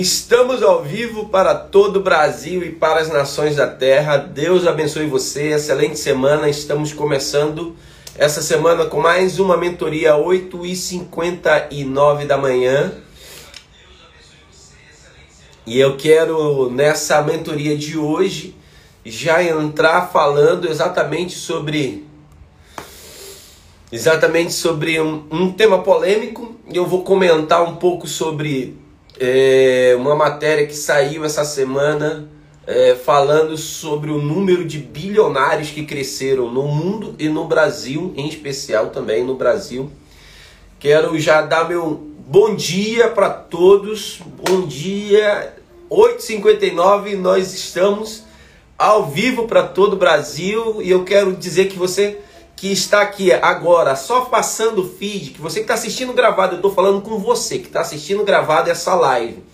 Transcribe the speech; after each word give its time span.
Estamos 0.00 0.62
ao 0.62 0.82
vivo 0.82 1.28
para 1.30 1.54
todo 1.54 1.96
o 1.96 2.02
Brasil 2.02 2.62
e 2.62 2.70
para 2.70 3.00
as 3.00 3.08
nações 3.08 3.56
da 3.56 3.66
terra. 3.66 4.18
Deus 4.18 4.66
abençoe 4.66 5.06
você. 5.06 5.54
Excelente 5.54 5.98
semana. 5.98 6.50
Estamos 6.50 6.92
começando 6.92 7.74
essa 8.14 8.42
semana 8.42 8.84
com 8.84 9.00
mais 9.00 9.38
uma 9.38 9.56
mentoria 9.56 10.12
8h59 10.12 12.26
da 12.26 12.36
manhã. 12.36 12.92
E 15.64 15.80
eu 15.80 15.96
quero 15.96 16.70
nessa 16.70 17.22
mentoria 17.22 17.74
de 17.74 17.96
hoje 17.96 18.54
já 19.02 19.42
entrar 19.42 20.12
falando 20.12 20.68
exatamente 20.68 21.38
sobre 21.38 22.04
exatamente 23.90 24.52
sobre 24.52 25.00
um, 25.00 25.24
um 25.30 25.50
tema 25.50 25.78
polêmico. 25.78 26.54
Eu 26.70 26.84
vou 26.84 27.02
comentar 27.02 27.62
um 27.62 27.76
pouco 27.76 28.06
sobre 28.06 28.84
é, 29.18 29.94
uma 29.98 30.14
matéria 30.14 30.66
que 30.66 30.74
saiu 30.74 31.24
essa 31.24 31.44
semana 31.44 32.28
é, 32.66 32.94
falando 32.94 33.56
sobre 33.56 34.10
o 34.10 34.18
número 34.18 34.64
de 34.64 34.78
bilionários 34.78 35.70
que 35.70 35.84
cresceram 35.84 36.50
no 36.50 36.64
mundo 36.64 37.14
e 37.18 37.28
no 37.28 37.46
Brasil, 37.46 38.12
em 38.16 38.28
especial 38.28 38.90
também 38.90 39.24
no 39.24 39.34
Brasil. 39.34 39.90
Quero 40.78 41.18
já 41.18 41.42
dar 41.42 41.68
meu 41.68 41.94
bom 42.26 42.54
dia 42.54 43.08
para 43.08 43.30
todos. 43.30 44.20
Bom 44.44 44.66
dia, 44.66 45.54
8h59, 45.90 47.16
nós 47.16 47.54
estamos 47.54 48.24
ao 48.76 49.06
vivo 49.06 49.46
para 49.46 49.62
todo 49.62 49.94
o 49.94 49.96
Brasil 49.96 50.82
e 50.82 50.90
eu 50.90 51.04
quero 51.04 51.32
dizer 51.32 51.68
que 51.68 51.78
você 51.78 52.18
que 52.56 52.72
está 52.72 53.02
aqui 53.02 53.30
agora 53.30 53.94
só 53.94 54.22
passando 54.22 54.80
o 54.80 54.88
feed, 54.88 55.32
que 55.32 55.40
você 55.40 55.56
que 55.56 55.64
está 55.64 55.74
assistindo 55.74 56.14
gravado, 56.14 56.54
eu 56.54 56.56
estou 56.56 56.72
falando 56.72 57.02
com 57.02 57.18
você 57.18 57.58
que 57.58 57.66
está 57.66 57.82
assistindo 57.82 58.24
gravado 58.24 58.70
essa 58.70 58.94
live. 58.94 59.44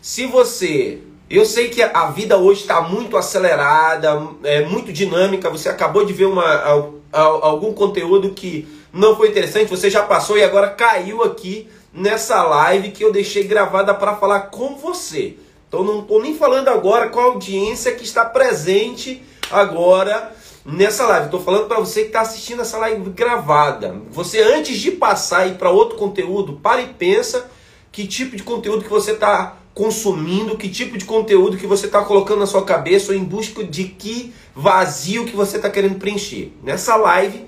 Se 0.00 0.26
você, 0.26 1.00
eu 1.28 1.44
sei 1.44 1.68
que 1.68 1.82
a 1.82 2.06
vida 2.06 2.38
hoje 2.38 2.62
está 2.62 2.80
muito 2.80 3.18
acelerada, 3.18 4.26
é 4.42 4.64
muito 4.64 4.90
dinâmica, 4.90 5.50
você 5.50 5.68
acabou 5.68 6.06
de 6.06 6.14
ver 6.14 6.24
uma, 6.24 6.88
algum 7.12 7.74
conteúdo 7.74 8.30
que 8.30 8.66
não 8.90 9.14
foi 9.14 9.28
interessante, 9.28 9.68
você 9.68 9.90
já 9.90 10.02
passou 10.02 10.38
e 10.38 10.42
agora 10.42 10.70
caiu 10.70 11.22
aqui 11.22 11.68
nessa 11.92 12.42
live 12.42 12.90
que 12.90 13.04
eu 13.04 13.12
deixei 13.12 13.44
gravada 13.44 13.92
para 13.92 14.16
falar 14.16 14.40
com 14.44 14.76
você. 14.76 15.36
Então 15.68 15.84
não 15.84 16.00
estou 16.00 16.22
nem 16.22 16.34
falando 16.34 16.68
agora 16.68 17.10
com 17.10 17.20
a 17.20 17.24
audiência 17.24 17.94
que 17.94 18.02
está 18.02 18.24
presente 18.24 19.22
agora 19.50 20.34
nessa 20.64 21.06
live. 21.06 21.26
Estou 21.26 21.40
falando 21.40 21.66
para 21.66 21.80
você 21.80 22.02
que 22.02 22.08
está 22.08 22.20
assistindo 22.20 22.62
essa 22.62 22.78
live 22.78 23.10
gravada. 23.10 23.96
Você, 24.10 24.40
antes 24.40 24.78
de 24.78 24.90
passar 24.92 25.52
para 25.54 25.70
outro 25.70 25.96
conteúdo, 25.96 26.54
para 26.54 26.82
e 26.82 26.86
pensa 26.86 27.50
que 27.90 28.06
tipo 28.06 28.36
de 28.36 28.42
conteúdo 28.42 28.84
que 28.84 28.90
você 28.90 29.12
está 29.12 29.56
consumindo, 29.74 30.56
que 30.56 30.68
tipo 30.68 30.98
de 30.98 31.04
conteúdo 31.04 31.56
que 31.56 31.66
você 31.66 31.86
está 31.86 32.02
colocando 32.02 32.40
na 32.40 32.46
sua 32.46 32.64
cabeça 32.64 33.12
ou 33.12 33.18
em 33.18 33.24
busca 33.24 33.64
de 33.64 33.84
que 33.84 34.32
vazio 34.54 35.24
que 35.24 35.34
você 35.34 35.56
está 35.56 35.70
querendo 35.70 35.98
preencher. 35.98 36.52
Nessa 36.62 36.96
live, 36.96 37.46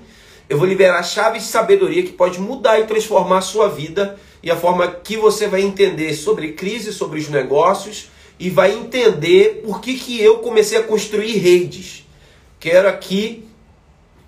eu 0.49 0.57
vou 0.57 0.67
liberar 0.67 1.03
chaves 1.03 1.43
de 1.43 1.49
sabedoria 1.49 2.03
que 2.03 2.11
pode 2.11 2.39
mudar 2.39 2.79
e 2.79 2.85
transformar 2.85 3.39
a 3.39 3.41
sua 3.41 3.69
vida 3.69 4.17
e 4.41 4.49
a 4.49 4.55
forma 4.55 4.87
que 4.87 5.15
você 5.15 5.47
vai 5.47 5.61
entender 5.61 6.13
sobre 6.13 6.53
crise, 6.53 6.91
sobre 6.91 7.19
os 7.19 7.29
negócios 7.29 8.09
e 8.39 8.49
vai 8.49 8.73
entender 8.73 9.61
por 9.63 9.79
que, 9.79 9.93
que 9.93 10.21
eu 10.21 10.39
comecei 10.39 10.77
a 10.77 10.83
construir 10.83 11.37
redes 11.37 12.02
Quero 12.63 12.87
aqui 12.87 13.43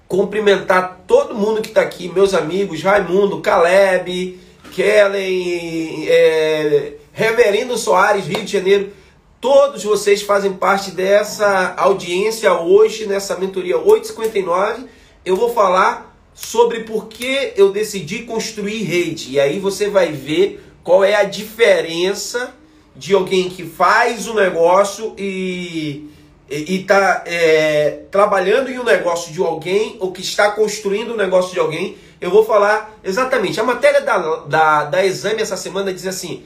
cumprimentar 0.09 1.03
todo 1.07 1.33
mundo 1.33 1.61
que 1.61 1.69
está 1.69 1.79
aqui, 1.79 2.09
meus 2.09 2.33
amigos, 2.33 2.83
Raimundo, 2.83 3.39
Caleb, 3.39 4.37
Kellen, 4.73 6.05
é, 6.05 6.95
Reverendo 7.13 7.77
Soares, 7.77 8.27
Rio 8.27 8.43
de 8.43 8.51
Janeiro. 8.51 8.91
Todos 9.39 9.85
vocês 9.85 10.21
fazem 10.21 10.51
parte 10.51 10.91
dessa 10.91 11.75
audiência 11.77 12.53
hoje, 12.59 13.05
nessa 13.05 13.37
mentoria 13.37 13.77
859. 13.77 14.83
Eu 15.23 15.37
vou 15.37 15.53
falar 15.53 16.13
sobre 16.33 16.81
por 16.81 17.07
que 17.07 17.53
eu 17.55 17.71
decidi 17.71 18.23
construir 18.23 18.83
rede. 18.83 19.31
E 19.31 19.39
aí 19.39 19.59
você 19.59 19.89
vai 19.89 20.11
ver 20.11 20.61
qual 20.83 21.05
é 21.05 21.15
a 21.15 21.23
diferença 21.23 22.53
de 22.93 23.13
alguém 23.13 23.47
que 23.49 23.63
faz 23.63 24.27
o 24.27 24.33
um 24.33 24.35
negócio 24.35 25.15
e 25.17 26.13
e 26.49 26.81
está 26.81 27.23
é, 27.25 28.01
trabalhando 28.11 28.69
em 28.69 28.77
um 28.77 28.83
negócio 28.83 29.33
de 29.33 29.41
alguém 29.41 29.97
ou 29.99 30.11
que 30.11 30.21
está 30.21 30.51
construindo 30.51 31.13
um 31.13 31.17
negócio 31.17 31.53
de 31.53 31.59
alguém, 31.59 31.97
eu 32.21 32.29
vou 32.29 32.45
falar 32.45 32.97
exatamente. 33.03 33.59
A 33.59 33.63
matéria 33.63 34.01
da, 34.01 34.17
da, 34.45 34.83
da 34.85 35.05
exame 35.05 35.41
essa 35.41 35.57
semana 35.57 35.91
diz 35.91 36.05
assim: 36.05 36.43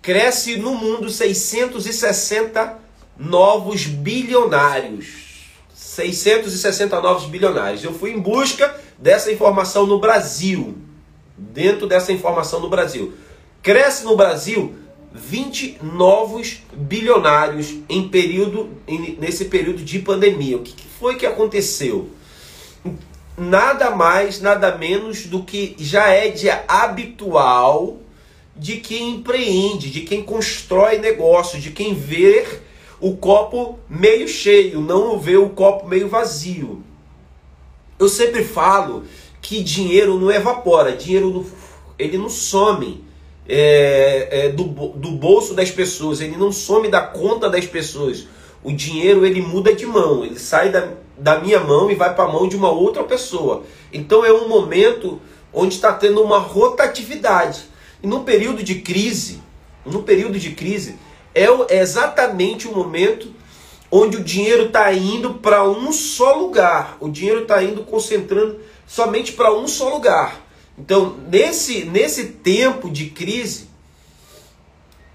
cresce 0.00 0.56
no 0.56 0.74
mundo 0.74 1.10
660 1.10 2.78
novos 3.18 3.86
bilionários. 3.86 5.22
660 5.74 7.00
novos 7.00 7.26
bilionários. 7.26 7.82
Eu 7.82 7.92
fui 7.92 8.12
em 8.12 8.20
busca 8.20 8.74
dessa 8.96 9.30
informação 9.30 9.86
no 9.86 9.98
Brasil. 9.98 10.78
Dentro 11.36 11.86
dessa 11.86 12.12
informação 12.12 12.60
no 12.60 12.70
Brasil. 12.70 13.12
Cresce 13.60 14.04
no 14.04 14.16
Brasil 14.16 14.76
20 15.14 15.78
novos 15.82 16.62
bilionários 16.72 17.74
em 17.88 18.08
período, 18.08 18.70
em, 18.86 19.16
nesse 19.20 19.46
período 19.46 19.82
de 19.82 19.98
pandemia. 19.98 20.56
O 20.56 20.62
que, 20.62 20.72
que 20.72 20.86
foi 20.86 21.16
que 21.16 21.26
aconteceu? 21.26 22.10
Nada 23.36 23.90
mais, 23.90 24.40
nada 24.40 24.76
menos 24.76 25.26
do 25.26 25.42
que 25.42 25.74
já 25.78 26.08
é 26.08 26.28
de 26.28 26.48
habitual 26.68 27.98
de 28.56 28.76
quem 28.76 29.10
empreende, 29.16 29.90
de 29.90 30.02
quem 30.02 30.22
constrói 30.22 30.98
negócios, 30.98 31.62
de 31.62 31.70
quem 31.70 31.94
vê 31.94 32.46
o 33.00 33.16
copo 33.16 33.78
meio 33.88 34.28
cheio, 34.28 34.80
não 34.80 35.18
vê 35.18 35.36
o 35.36 35.50
copo 35.50 35.88
meio 35.88 36.08
vazio. 36.08 36.82
Eu 37.98 38.08
sempre 38.08 38.44
falo 38.44 39.04
que 39.40 39.62
dinheiro 39.62 40.18
não 40.18 40.30
evapora, 40.30 40.96
dinheiro 40.96 41.30
não, 41.30 41.46
ele 41.98 42.18
não 42.18 42.28
some 42.28 43.02
é, 43.48 44.28
é, 44.30 44.48
do, 44.50 44.64
do 44.64 45.10
bolso 45.12 45.54
das 45.54 45.70
pessoas, 45.70 46.20
ele 46.20 46.36
não 46.36 46.52
some 46.52 46.88
da 46.88 47.00
conta 47.00 47.48
das 47.48 47.66
pessoas. 47.66 48.26
O 48.62 48.72
dinheiro 48.72 49.26
ele 49.26 49.42
muda 49.42 49.74
de 49.74 49.84
mão, 49.84 50.24
ele 50.24 50.38
sai 50.38 50.70
da, 50.70 50.88
da 51.18 51.40
minha 51.40 51.60
mão 51.60 51.90
e 51.90 51.94
vai 51.94 52.14
para 52.14 52.24
a 52.24 52.32
mão 52.32 52.48
de 52.48 52.56
uma 52.56 52.70
outra 52.70 53.02
pessoa. 53.02 53.64
Então 53.92 54.24
é 54.24 54.32
um 54.32 54.48
momento 54.48 55.20
onde 55.52 55.74
está 55.74 55.92
tendo 55.92 56.22
uma 56.22 56.38
rotatividade. 56.38 57.64
E 58.02 58.06
no 58.06 58.20
período 58.24 58.62
de 58.62 58.76
crise, 58.76 59.42
no 59.84 60.02
período 60.02 60.38
de 60.38 60.52
crise, 60.52 60.96
é, 61.34 61.46
é 61.68 61.80
exatamente 61.80 62.68
o 62.68 62.74
momento 62.74 63.28
onde 63.90 64.16
o 64.16 64.24
dinheiro 64.24 64.66
está 64.66 64.92
indo 64.92 65.34
para 65.34 65.68
um 65.68 65.92
só 65.92 66.34
lugar. 66.34 66.96
O 67.00 67.08
dinheiro 67.08 67.42
está 67.42 67.62
indo 67.62 67.82
concentrando 67.82 68.58
somente 68.86 69.32
para 69.32 69.52
um 69.52 69.68
só 69.68 69.88
lugar. 69.90 70.41
Então, 70.76 71.16
nesse, 71.28 71.84
nesse 71.84 72.24
tempo 72.24 72.90
de 72.90 73.06
crise, 73.06 73.68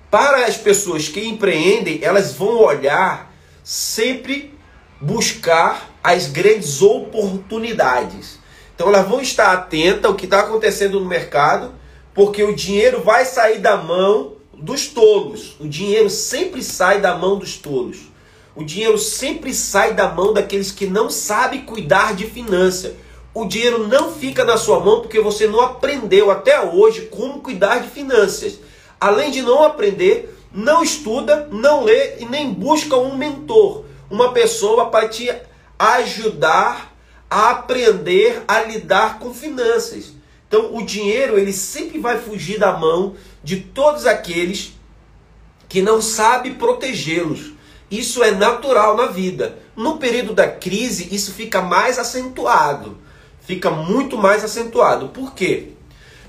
para 0.09 0.45
as 0.45 0.55
pessoas 0.55 1.07
que 1.07 1.25
empreendem, 1.25 1.99
elas 2.01 2.33
vão 2.33 2.57
olhar 2.57 3.33
sempre 3.63 4.53
buscar 5.01 5.89
as 6.03 6.27
grandes 6.27 6.81
oportunidades. 6.81 8.39
Então, 8.73 8.87
elas 8.87 9.07
vão 9.07 9.19
estar 9.19 9.51
atentas 9.51 10.05
ao 10.05 10.15
que 10.15 10.25
está 10.25 10.41
acontecendo 10.41 10.99
no 10.99 11.05
mercado, 11.05 11.73
porque 12.13 12.43
o 12.43 12.55
dinheiro 12.55 13.01
vai 13.01 13.25
sair 13.25 13.59
da 13.59 13.75
mão 13.77 14.33
dos 14.53 14.87
tolos. 14.87 15.55
O 15.59 15.67
dinheiro 15.67 16.09
sempre 16.09 16.63
sai 16.63 17.01
da 17.01 17.15
mão 17.15 17.37
dos 17.37 17.57
tolos. 17.57 17.97
O 18.55 18.63
dinheiro 18.63 18.97
sempre 18.97 19.53
sai 19.53 19.93
da 19.93 20.07
mão 20.07 20.33
daqueles 20.33 20.71
que 20.71 20.87
não 20.87 21.09
sabem 21.09 21.61
cuidar 21.61 22.15
de 22.15 22.25
finanças 22.25 22.93
o 23.39 23.47
dinheiro 23.47 23.87
não 23.87 24.11
fica 24.11 24.43
na 24.43 24.57
sua 24.57 24.79
mão 24.79 25.01
porque 25.01 25.21
você 25.21 25.45
não 25.45 25.61
aprendeu 25.61 26.31
até 26.31 26.59
hoje 26.59 27.03
como 27.03 27.39
cuidar 27.39 27.77
de 27.77 27.87
finanças. 27.87 28.57
Além 28.99 29.29
de 29.29 29.43
não 29.43 29.63
aprender, 29.63 30.35
não 30.51 30.81
estuda, 30.81 31.47
não 31.51 31.83
lê 31.83 32.17
e 32.17 32.25
nem 32.25 32.51
busca 32.51 32.97
um 32.97 33.15
mentor, 33.15 33.85
uma 34.09 34.33
pessoa 34.33 34.89
para 34.89 35.07
te 35.07 35.31
ajudar 35.77 36.95
a 37.29 37.51
aprender 37.51 38.41
a 38.47 38.63
lidar 38.63 39.19
com 39.19 39.31
finanças. 39.31 40.13
Então, 40.47 40.75
o 40.75 40.83
dinheiro 40.83 41.37
ele 41.37 41.53
sempre 41.53 41.99
vai 41.99 42.17
fugir 42.17 42.57
da 42.57 42.75
mão 42.75 43.13
de 43.43 43.57
todos 43.57 44.07
aqueles 44.07 44.73
que 45.69 45.79
não 45.83 46.01
sabem 46.01 46.55
protegê-los. 46.55 47.51
Isso 47.91 48.23
é 48.23 48.31
natural 48.31 48.97
na 48.97 49.05
vida. 49.05 49.59
No 49.75 49.97
período 49.97 50.33
da 50.33 50.47
crise, 50.47 51.13
isso 51.13 51.33
fica 51.33 51.61
mais 51.61 51.99
acentuado 51.99 53.05
fica 53.47 53.71
muito 53.71 54.17
mais 54.17 54.43
acentuado. 54.43 55.07
Por 55.07 55.33
quê? 55.33 55.69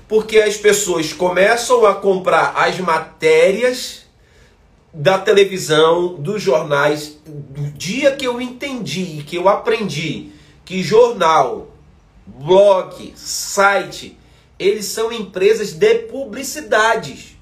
Porque 0.07 0.39
as 0.39 0.55
pessoas 0.55 1.11
começam 1.11 1.85
a 1.85 1.93
comprar 1.93 2.53
as 2.55 2.79
matérias 2.79 4.05
da 4.93 5.19
televisão, 5.19 6.15
dos 6.15 6.41
jornais. 6.41 7.17
Do 7.25 7.69
dia 7.71 8.15
que 8.15 8.25
eu 8.25 8.41
entendi, 8.41 9.23
que 9.27 9.35
eu 9.35 9.49
aprendi 9.49 10.31
que 10.63 10.81
jornal, 10.81 11.67
blog, 12.25 13.13
site, 13.15 14.17
eles 14.57 14.85
são 14.85 15.11
empresas 15.11 15.73
de 15.73 15.95
publicidades. 15.95 17.35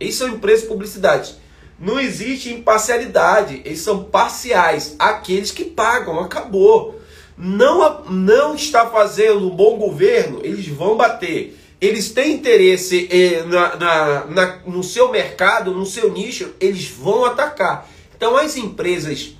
Eles 0.00 0.14
são 0.14 0.28
empresas 0.28 0.62
de 0.62 0.68
publicidade. 0.68 1.34
Não 1.78 2.00
existe 2.00 2.52
imparcialidade, 2.52 3.60
eles 3.64 3.80
são 3.80 4.04
parciais. 4.04 4.96
Aqueles 4.98 5.50
que 5.50 5.64
pagam, 5.64 6.18
acabou. 6.18 6.91
Não, 7.36 8.04
não 8.04 8.54
está 8.54 8.88
fazendo 8.90 9.46
um 9.46 9.50
bom 9.50 9.76
governo, 9.76 10.40
eles 10.42 10.68
vão 10.68 10.96
bater. 10.96 11.58
Eles 11.80 12.10
têm 12.10 12.34
interesse 12.34 13.08
eh, 13.10 13.42
na, 13.44 13.76
na, 13.76 14.24
na, 14.26 14.58
no 14.66 14.84
seu 14.84 15.10
mercado, 15.10 15.72
no 15.72 15.84
seu 15.84 16.12
nicho, 16.12 16.52
eles 16.60 16.88
vão 16.88 17.24
atacar. 17.24 17.88
Então, 18.16 18.36
as 18.36 18.56
empresas 18.56 19.34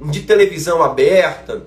de 0.00 0.20
televisão 0.22 0.82
aberta, 0.82 1.66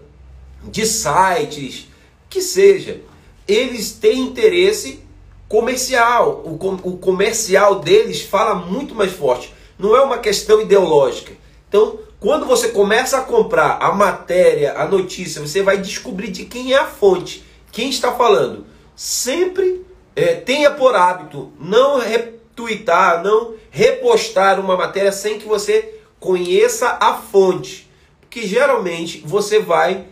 de 0.64 0.86
sites, 0.88 1.88
que 2.30 2.42
seja, 2.42 3.02
eles 3.48 3.92
têm 3.92 4.22
interesse 4.22 5.02
comercial. 5.48 6.42
O, 6.44 6.90
o 6.90 6.98
comercial 6.98 7.80
deles 7.80 8.22
fala 8.22 8.56
muito 8.56 8.96
mais 8.96 9.12
forte. 9.12 9.54
Não 9.78 9.96
é 9.96 10.02
uma 10.02 10.18
questão 10.18 10.62
ideológica. 10.62 11.34
Então, 11.70 12.00
quando 12.25 12.48
você 12.48 12.69
começa 12.69 13.19
a 13.19 13.24
comprar 13.24 13.77
a 13.80 13.92
matéria, 13.92 14.80
a 14.80 14.88
notícia, 14.88 15.39
você 15.39 15.62
vai 15.62 15.77
descobrir 15.77 16.31
de 16.31 16.45
quem 16.45 16.74
é 16.74 16.77
a 16.80 16.88
fonte, 16.88 17.45
quem 17.72 17.88
está 17.88 18.13
falando. 18.13 18.66
Sempre 18.95 19.86
é, 20.16 20.33
tenha 20.33 20.72
por 20.72 20.95
hábito 20.95 21.54
não 21.60 22.00
retweetar, 22.00 23.24
não 23.24 23.54
repostar 23.69 24.60
uma 24.60 24.75
matéria 24.75 25.12
sem 25.12 25.38
que 25.38 25.45
você 25.45 26.00
conheça 26.19 26.98
a 27.00 27.13
fonte. 27.13 27.88
Porque 28.19 28.48
geralmente 28.48 29.21
você 29.24 29.60
vai 29.60 30.07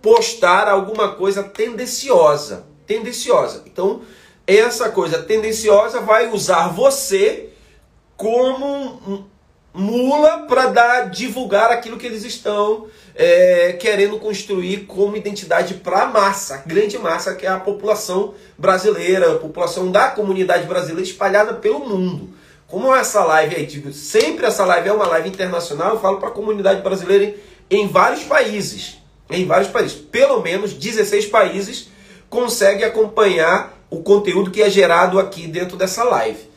postar 0.00 0.68
alguma 0.68 1.16
coisa 1.16 1.42
tendenciosa. 1.42 2.64
Tendenciosa. 2.86 3.64
Então, 3.66 4.02
essa 4.46 4.88
coisa 4.88 5.20
tendenciosa 5.20 6.00
vai 6.00 6.30
usar 6.30 6.68
você 6.68 7.48
como 8.16 9.31
mula 9.74 10.46
para 10.46 10.66
dar 10.66 11.10
divulgar 11.10 11.70
aquilo 11.70 11.96
que 11.96 12.06
eles 12.06 12.24
estão 12.24 12.86
é, 13.14 13.72
querendo 13.80 14.18
construir 14.18 14.84
como 14.86 15.16
identidade 15.16 15.74
para 15.74 16.02
a 16.02 16.06
massa, 16.06 16.62
grande 16.66 16.98
massa 16.98 17.34
que 17.34 17.46
é 17.46 17.48
a 17.48 17.58
população 17.58 18.34
brasileira, 18.58 19.32
a 19.32 19.38
população 19.38 19.90
da 19.90 20.08
comunidade 20.10 20.66
brasileira 20.66 21.02
espalhada 21.02 21.54
pelo 21.54 21.80
mundo. 21.80 22.30
Como 22.66 22.94
essa 22.94 23.22
live 23.24 23.56
aí, 23.56 23.66
digo, 23.66 23.92
sempre 23.92 24.46
essa 24.46 24.64
live 24.64 24.88
é 24.88 24.92
uma 24.92 25.06
live 25.06 25.28
internacional, 25.28 25.94
eu 25.94 26.00
falo 26.00 26.18
para 26.18 26.28
a 26.28 26.32
comunidade 26.32 26.80
brasileira 26.80 27.24
em, 27.70 27.82
em 27.82 27.88
vários 27.88 28.24
países, 28.24 28.98
em 29.30 29.46
vários 29.46 29.70
países, 29.70 29.94
pelo 29.94 30.40
menos 30.42 30.72
16 30.72 31.26
países 31.26 31.88
conseguem 32.28 32.84
acompanhar 32.84 33.78
o 33.90 34.02
conteúdo 34.02 34.50
que 34.50 34.62
é 34.62 34.70
gerado 34.70 35.18
aqui 35.18 35.46
dentro 35.46 35.76
dessa 35.76 36.02
live. 36.02 36.51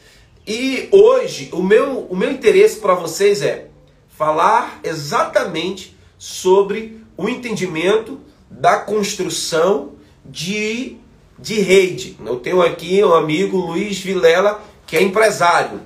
E 0.47 0.87
hoje 0.91 1.49
o 1.51 1.63
meu, 1.63 2.01
o 2.01 2.15
meu 2.15 2.31
interesse 2.31 2.79
para 2.79 2.93
vocês 2.93 3.41
é 3.41 3.67
falar 4.07 4.79
exatamente 4.83 5.97
sobre 6.19 7.01
o 7.17 7.27
entendimento 7.27 8.19
da 8.49 8.77
construção 8.77 9.93
de, 10.23 10.97
de 11.39 11.59
rede. 11.61 12.15
Eu 12.23 12.39
tenho 12.39 12.61
aqui 12.61 13.03
um 13.03 13.13
amigo, 13.13 13.57
Luiz 13.57 13.97
Vilela, 13.99 14.61
que 14.85 14.95
é 14.95 15.01
empresário. 15.01 15.81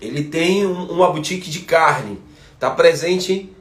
Ele 0.00 0.24
tem 0.24 0.66
um, 0.66 0.84
uma 0.90 1.10
boutique 1.12 1.50
de 1.50 1.60
carne. 1.60 2.18
Está 2.54 2.70
presente, 2.70 3.54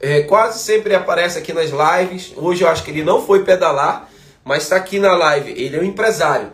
é, 0.00 0.22
quase 0.22 0.58
sempre 0.60 0.94
aparece 0.94 1.38
aqui 1.38 1.52
nas 1.52 1.70
lives. 1.70 2.32
Hoje 2.34 2.64
eu 2.64 2.68
acho 2.68 2.82
que 2.82 2.90
ele 2.90 3.04
não 3.04 3.24
foi 3.24 3.44
pedalar, 3.44 4.08
mas 4.42 4.62
está 4.62 4.76
aqui 4.76 4.98
na 4.98 5.14
live. 5.14 5.50
Ele 5.52 5.76
é 5.76 5.80
um 5.80 5.84
empresário. 5.84 6.50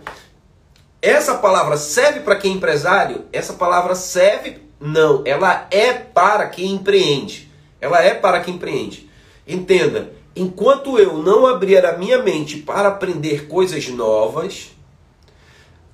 Essa 1.02 1.36
palavra 1.36 1.78
serve 1.78 2.20
para 2.20 2.36
quem 2.36 2.52
é 2.52 2.54
empresário? 2.56 3.24
Essa 3.32 3.54
palavra 3.54 3.94
serve? 3.94 4.58
Não, 4.78 5.22
ela 5.24 5.66
é 5.70 5.94
para 5.94 6.46
quem 6.48 6.72
empreende. 6.72 7.50
Ela 7.80 8.02
é 8.02 8.12
para 8.12 8.40
quem 8.40 8.54
empreende. 8.54 9.08
Entenda, 9.46 10.12
enquanto 10.36 10.98
eu 10.98 11.18
não 11.18 11.46
abrir 11.46 11.84
a 11.84 11.96
minha 11.96 12.22
mente 12.22 12.58
para 12.58 12.88
aprender 12.88 13.46
coisas 13.48 13.88
novas, 13.88 14.72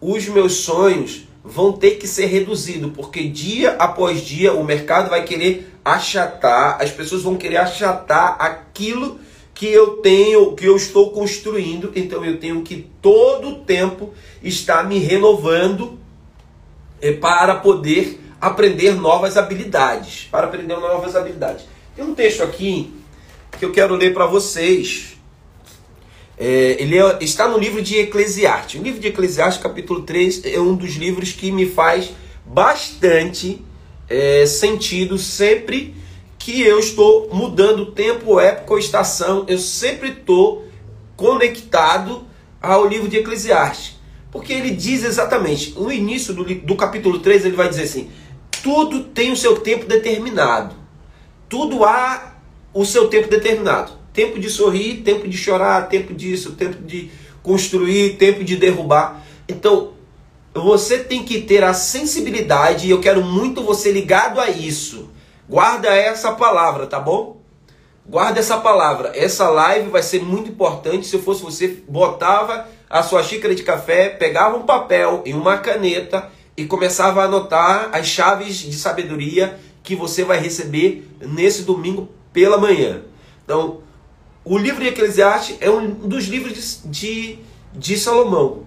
os 0.01 0.27
meus 0.27 0.55
sonhos 0.55 1.27
vão 1.45 1.73
ter 1.73 1.93
que 1.93 2.09
ser 2.09 2.27
reduzidos, 2.27 2.93
porque 2.93 3.29
dia 3.29 3.77
após 3.79 4.21
dia 4.21 4.53
o 4.53 4.65
mercado 4.65 5.09
vai 5.09 5.23
querer 5.23 5.73
achatar, 5.85 6.83
as 6.83 6.91
pessoas 6.91 7.23
vão 7.23 7.37
querer 7.37 7.59
achatar 7.59 8.37
aquilo 8.41 9.21
que 9.57 9.67
eu 9.67 9.97
tenho, 9.97 10.55
que 10.55 10.67
eu 10.67 10.77
estou 10.77 11.11
construindo, 11.13 11.91
então 11.97 12.23
eu 12.23 12.39
tenho 12.39 12.61
que 12.61 12.87
todo 13.01 13.49
o 13.49 13.55
tempo 13.61 14.13
estar 14.43 14.87
me 14.87 14.99
renovando 14.99 15.99
é, 17.01 17.13
para 17.13 17.55
poder 17.55 18.21
aprender 18.39 18.95
novas 18.95 19.39
habilidades, 19.39 20.29
para 20.31 20.47
aprender 20.47 20.77
novas 20.77 21.17
habilidades. 21.17 21.65
Tem 21.97 22.05
um 22.05 22.15
texto 22.15 22.43
aqui 22.43 22.93
que 23.59 23.65
eu 23.65 23.73
quero 23.73 23.95
ler 23.95 24.13
para 24.13 24.27
vocês. 24.27 25.17
É, 26.39 26.77
ele 26.79 26.99
é, 26.99 27.19
está 27.23 27.49
no 27.49 27.57
livro 27.57 27.81
de 27.81 27.97
Eclesiastes. 27.97 28.79
O 28.79 28.85
livro 28.85 29.01
de 29.01 29.09
Eclesiastes, 29.09 29.63
capítulo 29.63 30.03
3, 30.03 30.45
é 30.45 30.61
um 30.61 30.77
dos 30.77 30.97
livros 30.97 31.33
que 31.33 31.51
me 31.51 31.65
faz 31.65 32.11
bastante 32.45 33.65
é, 34.07 34.45
sentido 34.45 35.17
sempre 35.17 35.95
que 36.47 36.63
eu 36.63 36.79
estou 36.79 37.29
mudando 37.33 37.87
tempo, 37.87 38.39
época 38.39 38.73
ou 38.73 38.79
estação, 38.79 39.45
eu 39.49 39.59
sempre 39.59 40.11
estou 40.11 40.65
conectado 41.17 42.25
ao 42.63 42.87
livro 42.87 43.09
de 43.09 43.17
Eclesiastes. 43.17 43.97
Porque 44.31 44.53
ele 44.53 44.71
diz 44.71 45.03
exatamente, 45.03 45.73
no 45.73 45.91
início 45.91 46.33
do, 46.33 46.45
do 46.45 46.77
capítulo 46.77 47.19
3, 47.19 47.47
ele 47.47 47.57
vai 47.57 47.69
dizer 47.69 47.83
assim: 47.83 48.13
tudo 48.63 49.03
tem 49.03 49.33
o 49.33 49.37
seu 49.37 49.59
tempo 49.59 49.87
determinado. 49.87 50.77
Tudo 51.49 51.85
há 51.85 52.37
o 52.73 52.85
seu 52.85 53.09
tempo 53.09 53.29
determinado. 53.29 53.95
Tempo 54.13 54.39
de 54.39 54.49
sorrir, 54.49 55.03
tempo 55.03 55.27
de 55.27 55.37
chorar, 55.37 55.89
tempo 55.89 56.15
disso, 56.15 56.53
tempo 56.53 56.81
de 56.81 57.11
construir, 57.43 58.19
tempo 58.19 58.45
de 58.45 58.55
derrubar. 58.55 59.21
Então, 59.49 59.95
você 60.55 61.01
tem 61.01 61.25
que 61.25 61.41
ter 61.41 61.65
a 61.65 61.75
sensibilidade, 61.75 62.87
e 62.87 62.91
eu 62.91 63.01
quero 63.01 63.21
muito 63.21 63.65
você 63.65 63.91
ligado 63.91 64.41
a 64.41 64.49
isso 64.49 65.16
Guarda 65.49 65.95
essa 65.95 66.33
palavra, 66.33 66.87
tá 66.87 66.99
bom? 66.99 67.41
Guarda 68.05 68.41
essa 68.41 68.59
palavra. 68.59 69.13
Essa 69.15 69.49
live 69.49 69.91
vai 69.91 70.03
ser 70.03 70.23
muito 70.23 70.51
importante. 70.51 71.07
Se 71.07 71.15
eu 71.15 71.23
fosse 71.23 71.43
você, 71.43 71.83
botava 71.89 72.67
a 72.91 73.03
sua 73.03 73.23
xícara 73.23 73.55
de 73.55 73.63
café, 73.63 74.09
pegava 74.09 74.57
um 74.57 74.63
papel 74.63 75.23
e 75.25 75.33
uma 75.33 75.59
caneta 75.59 76.31
e 76.57 76.65
começava 76.65 77.23
a 77.23 77.25
anotar 77.25 77.91
as 77.93 78.07
chaves 78.07 78.57
de 78.57 78.77
sabedoria 78.77 79.59
que 79.83 79.95
você 79.95 80.25
vai 80.25 80.39
receber 80.39 81.09
nesse 81.21 81.63
domingo 81.63 82.09
pela 82.33 82.59
manhã. 82.59 83.03
Então, 83.45 83.81
o 84.45 84.59
livro 84.59 84.83
de 84.83 84.89
Eclesiastes 84.89 85.59
é 85.61 85.71
um 85.71 85.91
dos 85.91 86.27
livros 86.27 86.81
de, 86.85 86.91
de, 86.91 87.39
de 87.73 87.99
Salomão. 87.99 88.65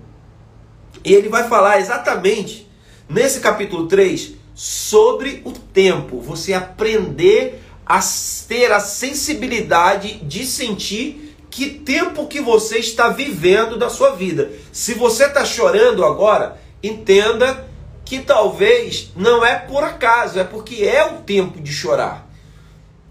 E 1.03 1.13
ele 1.13 1.27
vai 1.27 1.47
falar 1.47 1.79
exatamente 1.79 2.69
nesse 3.07 3.39
capítulo 3.41 3.87
3 3.87 4.38
sobre 4.61 5.41
o 5.45 5.53
tempo, 5.53 6.19
você 6.19 6.53
aprender 6.53 7.63
a 7.85 8.01
ter 8.45 8.69
a 8.73 8.81
sensibilidade 8.81 10.15
de 10.15 10.45
sentir 10.45 11.37
que 11.49 11.69
tempo 11.69 12.27
que 12.27 12.41
você 12.41 12.77
está 12.77 13.07
vivendo 13.07 13.77
da 13.77 13.89
sua 13.89 14.17
vida. 14.17 14.51
Se 14.73 14.93
você 14.93 15.27
está 15.27 15.45
chorando 15.45 16.03
agora, 16.03 16.59
entenda 16.83 17.69
que 18.03 18.19
talvez 18.19 19.13
não 19.15 19.45
é 19.45 19.55
por 19.55 19.81
acaso, 19.81 20.37
é 20.37 20.43
porque 20.43 20.83
é 20.83 21.05
o 21.05 21.21
tempo 21.21 21.61
de 21.61 21.71
chorar. 21.71 22.29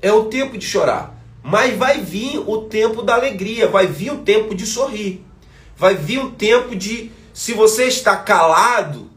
É 0.02 0.12
o 0.12 0.26
tempo 0.26 0.58
de 0.58 0.66
chorar. 0.66 1.18
Mas 1.42 1.74
vai 1.78 2.02
vir 2.02 2.40
o 2.46 2.64
tempo 2.64 3.00
da 3.02 3.14
alegria, 3.14 3.68
vai 3.68 3.86
vir 3.86 4.12
o 4.12 4.18
tempo 4.18 4.54
de 4.54 4.66
sorrir. 4.66 5.24
Vai 5.78 5.94
vir 5.94 6.18
o 6.18 6.30
tempo 6.30 6.76
de, 6.76 7.10
se 7.32 7.54
você 7.54 7.84
está 7.84 8.16
calado, 8.16 9.08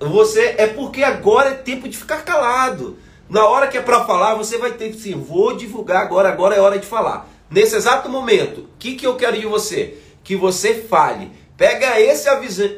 você 0.00 0.54
é 0.58 0.66
porque 0.66 1.02
agora 1.02 1.50
é 1.50 1.54
tempo 1.54 1.88
de 1.88 1.96
ficar 1.96 2.24
calado. 2.24 2.98
Na 3.28 3.46
hora 3.46 3.66
que 3.66 3.76
é 3.76 3.82
para 3.82 4.04
falar, 4.04 4.34
você 4.34 4.56
vai 4.56 4.72
ter 4.72 4.90
que 4.90 5.00
sim, 5.00 5.12
vou 5.12 5.56
divulgar 5.56 6.00
agora, 6.02 6.28
agora 6.28 6.54
é 6.54 6.60
hora 6.60 6.78
de 6.78 6.86
falar. 6.86 7.28
Nesse 7.50 7.76
exato 7.76 8.08
momento, 8.08 8.60
o 8.60 8.68
que, 8.78 8.94
que 8.94 9.06
eu 9.06 9.16
quero 9.16 9.38
de 9.38 9.46
você? 9.46 9.98
Que 10.22 10.36
você 10.36 10.74
fale. 10.74 11.30
Pega 11.56 12.00
esse 12.00 12.28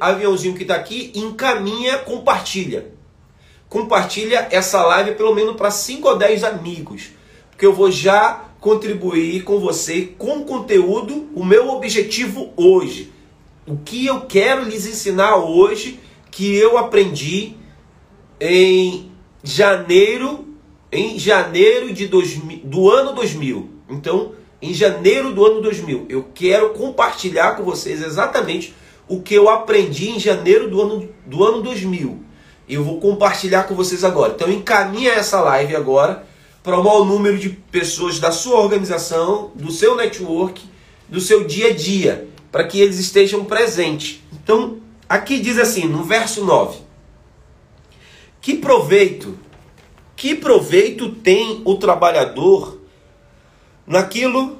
aviãozinho 0.00 0.54
que 0.54 0.62
está 0.62 0.74
aqui, 0.74 1.12
encaminha, 1.14 1.98
compartilha. 1.98 2.92
Compartilha 3.68 4.48
essa 4.50 4.82
live 4.82 5.14
pelo 5.14 5.34
menos 5.34 5.54
para 5.54 5.70
5 5.70 6.08
ou 6.08 6.16
10 6.16 6.44
amigos. 6.44 7.10
Porque 7.50 7.66
eu 7.66 7.74
vou 7.74 7.90
já 7.90 8.44
contribuir 8.60 9.44
com 9.44 9.60
você 9.60 10.14
com 10.18 10.44
conteúdo, 10.44 11.28
o 11.34 11.44
meu 11.44 11.68
objetivo 11.68 12.52
hoje. 12.56 13.12
O 13.66 13.76
que 13.76 14.06
eu 14.06 14.22
quero 14.22 14.64
lhes 14.64 14.86
ensinar 14.86 15.36
hoje 15.36 16.00
que 16.30 16.54
eu 16.54 16.78
aprendi 16.78 17.54
em 18.40 19.10
janeiro, 19.42 20.46
em 20.90 21.18
janeiro 21.18 21.92
de 21.92 22.06
dois, 22.06 22.34
do 22.64 22.90
ano 22.90 23.12
2000. 23.12 23.68
Então, 23.88 24.32
em 24.62 24.72
janeiro 24.74 25.32
do 25.32 25.44
ano 25.44 25.60
2000, 25.60 26.06
eu 26.08 26.28
quero 26.34 26.70
compartilhar 26.70 27.56
com 27.56 27.64
vocês 27.64 28.02
exatamente 28.02 28.74
o 29.08 29.20
que 29.20 29.34
eu 29.34 29.48
aprendi 29.48 30.10
em 30.10 30.20
janeiro 30.20 30.70
do 30.70 30.80
ano, 30.80 31.08
do 31.26 31.44
ano 31.44 31.62
2000. 31.62 32.20
E 32.68 32.74
eu 32.74 32.84
vou 32.84 33.00
compartilhar 33.00 33.64
com 33.64 33.74
vocês 33.74 34.04
agora. 34.04 34.32
Então 34.34 34.50
encaminha 34.50 35.12
essa 35.12 35.40
live 35.40 35.74
agora 35.74 36.24
para 36.62 36.78
o 36.78 36.84
maior 36.84 37.04
número 37.04 37.38
de 37.38 37.48
pessoas 37.48 38.20
da 38.20 38.30
sua 38.30 38.60
organização, 38.60 39.50
do 39.54 39.72
seu 39.72 39.96
network, 39.96 40.62
do 41.08 41.20
seu 41.20 41.44
dia 41.44 41.68
a 41.68 41.72
dia, 41.72 42.28
para 42.52 42.64
que 42.64 42.80
eles 42.80 42.98
estejam 42.98 43.44
presentes. 43.44 44.22
Então, 44.32 44.78
aqui 45.10 45.40
diz 45.40 45.58
assim, 45.58 45.86
no 45.86 46.04
verso 46.04 46.44
9: 46.44 46.78
Que 48.40 48.54
proveito, 48.56 49.36
que 50.14 50.36
proveito 50.36 51.10
tem 51.16 51.62
o 51.64 51.74
trabalhador 51.74 52.80
naquilo 53.84 54.58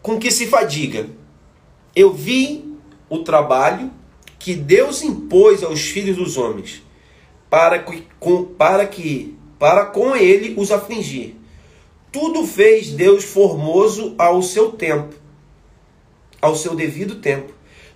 com 0.00 0.18
que 0.18 0.30
se 0.30 0.46
fadiga? 0.46 1.06
Eu 1.94 2.14
vi 2.14 2.74
o 3.10 3.18
trabalho 3.18 3.90
que 4.38 4.54
Deus 4.54 5.02
impôs 5.02 5.62
aos 5.62 5.82
filhos 5.82 6.16
dos 6.16 6.38
homens 6.38 6.82
para 7.50 7.78
que, 7.80 8.08
com, 8.18 8.44
para 8.44 8.86
que 8.86 9.36
para 9.58 9.84
com 9.84 10.16
ele 10.16 10.54
os 10.58 10.72
afligir. 10.72 11.36
Tudo 12.10 12.46
fez 12.46 12.90
Deus 12.90 13.22
formoso 13.24 14.14
ao 14.18 14.42
seu 14.42 14.72
tempo, 14.72 15.14
ao 16.40 16.56
seu 16.56 16.74
devido 16.74 17.16
tempo. 17.16 17.52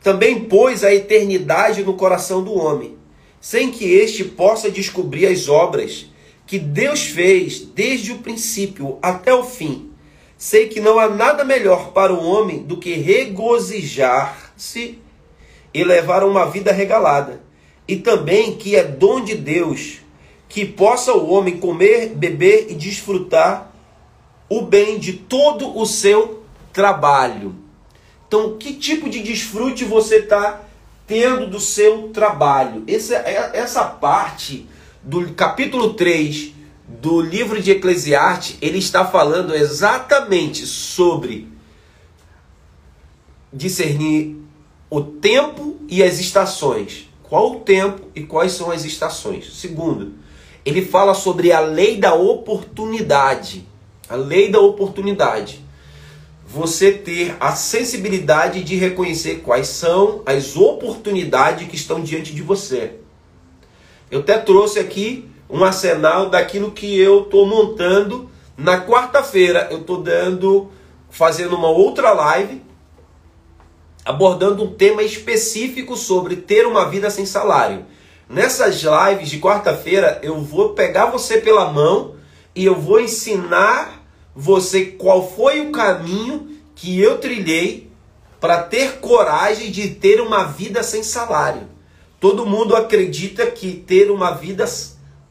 Também 0.06 0.44
pôs 0.44 0.84
a 0.84 0.94
eternidade 0.94 1.82
no 1.82 1.94
coração 1.94 2.40
do 2.40 2.54
homem, 2.54 2.96
sem 3.40 3.72
que 3.72 3.86
este 3.86 4.22
possa 4.22 4.70
descobrir 4.70 5.26
as 5.26 5.48
obras 5.48 6.06
que 6.46 6.60
Deus 6.60 7.06
fez 7.06 7.62
desde 7.62 8.12
o 8.12 8.18
princípio 8.18 9.00
até 9.02 9.34
o 9.34 9.42
fim. 9.42 9.90
Sei 10.38 10.68
que 10.68 10.78
não 10.78 11.00
há 11.00 11.08
nada 11.08 11.44
melhor 11.44 11.90
para 11.90 12.14
o 12.14 12.24
homem 12.24 12.62
do 12.62 12.76
que 12.76 12.92
regozijar-se 12.92 15.00
e 15.74 15.82
levar 15.82 16.22
uma 16.22 16.46
vida 16.46 16.70
regalada. 16.70 17.42
E 17.88 17.96
também 17.96 18.54
que 18.54 18.76
é 18.76 18.84
dom 18.84 19.24
de 19.24 19.34
Deus 19.34 20.02
que 20.48 20.64
possa 20.64 21.14
o 21.14 21.28
homem 21.30 21.56
comer, 21.56 22.10
beber 22.10 22.68
e 22.70 22.74
desfrutar 22.74 23.74
o 24.48 24.62
bem 24.62 25.00
de 25.00 25.14
todo 25.14 25.76
o 25.76 25.84
seu 25.84 26.44
trabalho. 26.72 27.65
Então, 28.36 28.58
que 28.58 28.74
tipo 28.74 29.08
de 29.08 29.22
desfrute 29.22 29.82
você 29.86 30.16
está 30.16 30.60
tendo 31.06 31.46
do 31.46 31.58
seu 31.58 32.10
trabalho? 32.10 32.84
Essa, 32.86 33.14
é, 33.14 33.52
essa 33.54 33.82
parte 33.82 34.68
do 35.02 35.32
capítulo 35.32 35.94
3 35.94 36.52
do 36.86 37.22
livro 37.22 37.62
de 37.62 37.70
Eclesiastes, 37.70 38.58
ele 38.60 38.76
está 38.76 39.06
falando 39.06 39.54
exatamente 39.54 40.66
sobre 40.66 41.48
discernir 43.50 44.36
o 44.90 45.00
tempo 45.00 45.78
e 45.88 46.02
as 46.02 46.20
estações. 46.20 47.08
Qual 47.22 47.52
o 47.52 47.60
tempo 47.60 48.08
e 48.14 48.22
quais 48.22 48.52
são 48.52 48.70
as 48.70 48.84
estações? 48.84 49.58
Segundo, 49.58 50.12
ele 50.62 50.84
fala 50.84 51.14
sobre 51.14 51.52
a 51.52 51.60
lei 51.60 51.96
da 51.96 52.12
oportunidade. 52.12 53.66
A 54.10 54.14
lei 54.14 54.50
da 54.50 54.60
oportunidade. 54.60 55.64
Você 56.46 56.92
ter 56.92 57.36
a 57.40 57.52
sensibilidade 57.52 58.62
de 58.62 58.76
reconhecer 58.76 59.40
quais 59.40 59.68
são 59.68 60.22
as 60.24 60.56
oportunidades 60.56 61.68
que 61.68 61.76
estão 61.76 62.00
diante 62.00 62.32
de 62.32 62.42
você. 62.42 62.94
Eu 64.10 64.20
até 64.20 64.38
trouxe 64.38 64.78
aqui 64.78 65.28
um 65.50 65.64
arsenal 65.64 66.30
daquilo 66.30 66.70
que 66.70 66.98
eu 66.98 67.22
estou 67.22 67.46
montando. 67.46 68.30
Na 68.56 68.86
quarta-feira 68.86 69.68
eu 69.70 69.80
estou 69.80 70.00
dando, 70.00 70.70
fazendo 71.10 71.56
uma 71.56 71.68
outra 71.68 72.12
live 72.12 72.62
abordando 74.06 74.62
um 74.62 74.72
tema 74.72 75.02
específico 75.02 75.96
sobre 75.96 76.36
ter 76.36 76.64
uma 76.64 76.88
vida 76.88 77.10
sem 77.10 77.26
salário. 77.26 77.84
Nessas 78.28 78.80
lives 78.82 79.28
de 79.28 79.40
quarta-feira, 79.40 80.20
eu 80.22 80.40
vou 80.40 80.74
pegar 80.74 81.06
você 81.06 81.38
pela 81.40 81.72
mão 81.72 82.14
e 82.54 82.64
eu 82.64 82.76
vou 82.76 83.00
ensinar 83.00 84.05
você 84.36 84.84
qual 84.84 85.26
foi 85.26 85.60
o 85.60 85.72
caminho 85.72 86.50
que 86.74 87.00
eu 87.00 87.16
trilhei 87.16 87.90
para 88.38 88.62
ter 88.62 88.98
coragem 89.00 89.70
de 89.70 89.88
ter 89.88 90.20
uma 90.20 90.44
vida 90.44 90.82
sem 90.82 91.02
salário. 91.02 91.62
Todo 92.20 92.44
mundo 92.44 92.76
acredita 92.76 93.46
que 93.46 93.72
ter 93.72 94.10
uma 94.10 94.32
vida 94.32 94.66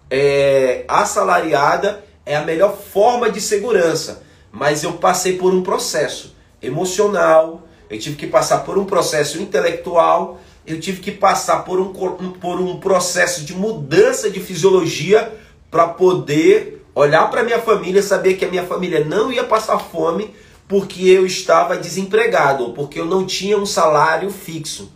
é, 0.09 0.83
assalariada 0.87 2.03
é 2.25 2.35
a 2.35 2.43
melhor 2.43 2.75
forma 2.75 3.29
de 3.29 3.39
segurança, 3.39 4.23
mas 4.51 4.83
eu 4.83 4.93
passei 4.93 5.37
por 5.37 5.53
um 5.53 5.61
processo 5.61 6.35
emocional, 6.59 7.67
eu 7.87 7.99
tive 7.99 8.15
que 8.15 8.25
passar 8.25 8.59
por 8.59 8.77
um 8.77 8.85
processo 8.85 9.39
intelectual, 9.39 10.39
eu 10.65 10.79
tive 10.79 10.99
que 10.99 11.11
passar 11.11 11.63
por 11.63 11.79
um, 11.79 11.93
por 11.93 12.59
um 12.59 12.79
processo 12.79 13.45
de 13.45 13.53
mudança 13.53 14.31
de 14.31 14.39
fisiologia 14.39 15.31
para 15.69 15.89
poder 15.89 16.74
olhar 16.95 17.29
para 17.29 17.43
minha 17.43 17.61
família, 17.61 18.01
saber 18.01 18.35
que 18.35 18.45
a 18.45 18.49
minha 18.49 18.65
família 18.65 19.03
não 19.03 19.31
ia 19.31 19.43
passar 19.43 19.77
fome 19.77 20.33
porque 20.67 21.07
eu 21.07 21.25
estava 21.25 21.77
desempregado, 21.77 22.63
ou 22.63 22.73
porque 22.73 22.99
eu 22.99 23.05
não 23.05 23.25
tinha 23.25 23.57
um 23.57 23.65
salário 23.65 24.31
fixo. 24.31 24.91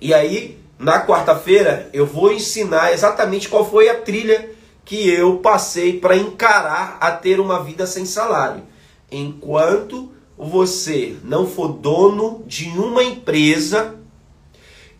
E 0.00 0.12
aí, 0.12 0.58
na 0.78 1.06
quarta-feira, 1.06 1.88
eu 1.92 2.04
vou 2.04 2.32
ensinar 2.32 2.92
exatamente 2.92 3.48
qual 3.48 3.68
foi 3.68 3.88
a 3.88 4.00
trilha 4.00 4.50
que 4.84 5.08
eu 5.08 5.36
passei 5.36 6.00
para 6.00 6.16
encarar 6.16 6.98
a 7.00 7.12
ter 7.12 7.38
uma 7.38 7.62
vida 7.62 7.86
sem 7.86 8.04
salário. 8.04 8.64
Enquanto 9.10 10.10
você 10.36 11.14
não 11.22 11.46
for 11.46 11.68
dono 11.68 12.42
de 12.46 12.68
uma 12.70 13.04
empresa 13.04 13.94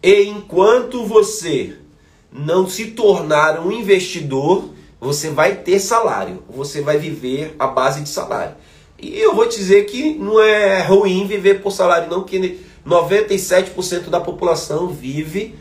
e 0.01 0.25
enquanto 0.25 1.05
você 1.05 1.77
não 2.31 2.69
se 2.69 2.93
tornar 2.93 3.59
um 3.59 3.73
investidor, 3.73 4.71
você 5.03 5.31
vai 5.31 5.57
ter 5.57 5.81
salário, 5.81 6.45
você 6.49 6.81
vai 6.81 6.97
viver 6.97 7.57
à 7.59 7.67
base 7.67 8.03
de 8.03 8.09
salário. 8.09 8.55
E 8.97 9.19
eu 9.19 9.35
vou 9.35 9.49
te 9.49 9.59
dizer 9.59 9.85
que 9.87 10.15
não 10.15 10.41
é 10.41 10.81
ruim 10.81 11.27
viver 11.27 11.61
por 11.61 11.73
salário, 11.73 12.09
não, 12.09 12.23
que 12.23 12.61
97% 12.87 14.11
da 14.11 14.21
população 14.21 14.87
vive 14.87 15.57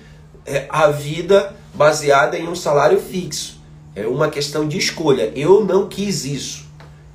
é, 0.46 0.68
a 0.70 0.92
vida 0.92 1.56
baseada 1.74 2.38
em 2.38 2.48
um 2.48 2.56
salário 2.56 3.02
fixo. 3.02 3.60
É 3.96 4.06
uma 4.06 4.30
questão 4.30 4.68
de 4.68 4.78
escolha. 4.78 5.34
Eu 5.36 5.66
não 5.66 5.88
quis 5.90 6.24
isso. 6.24 6.68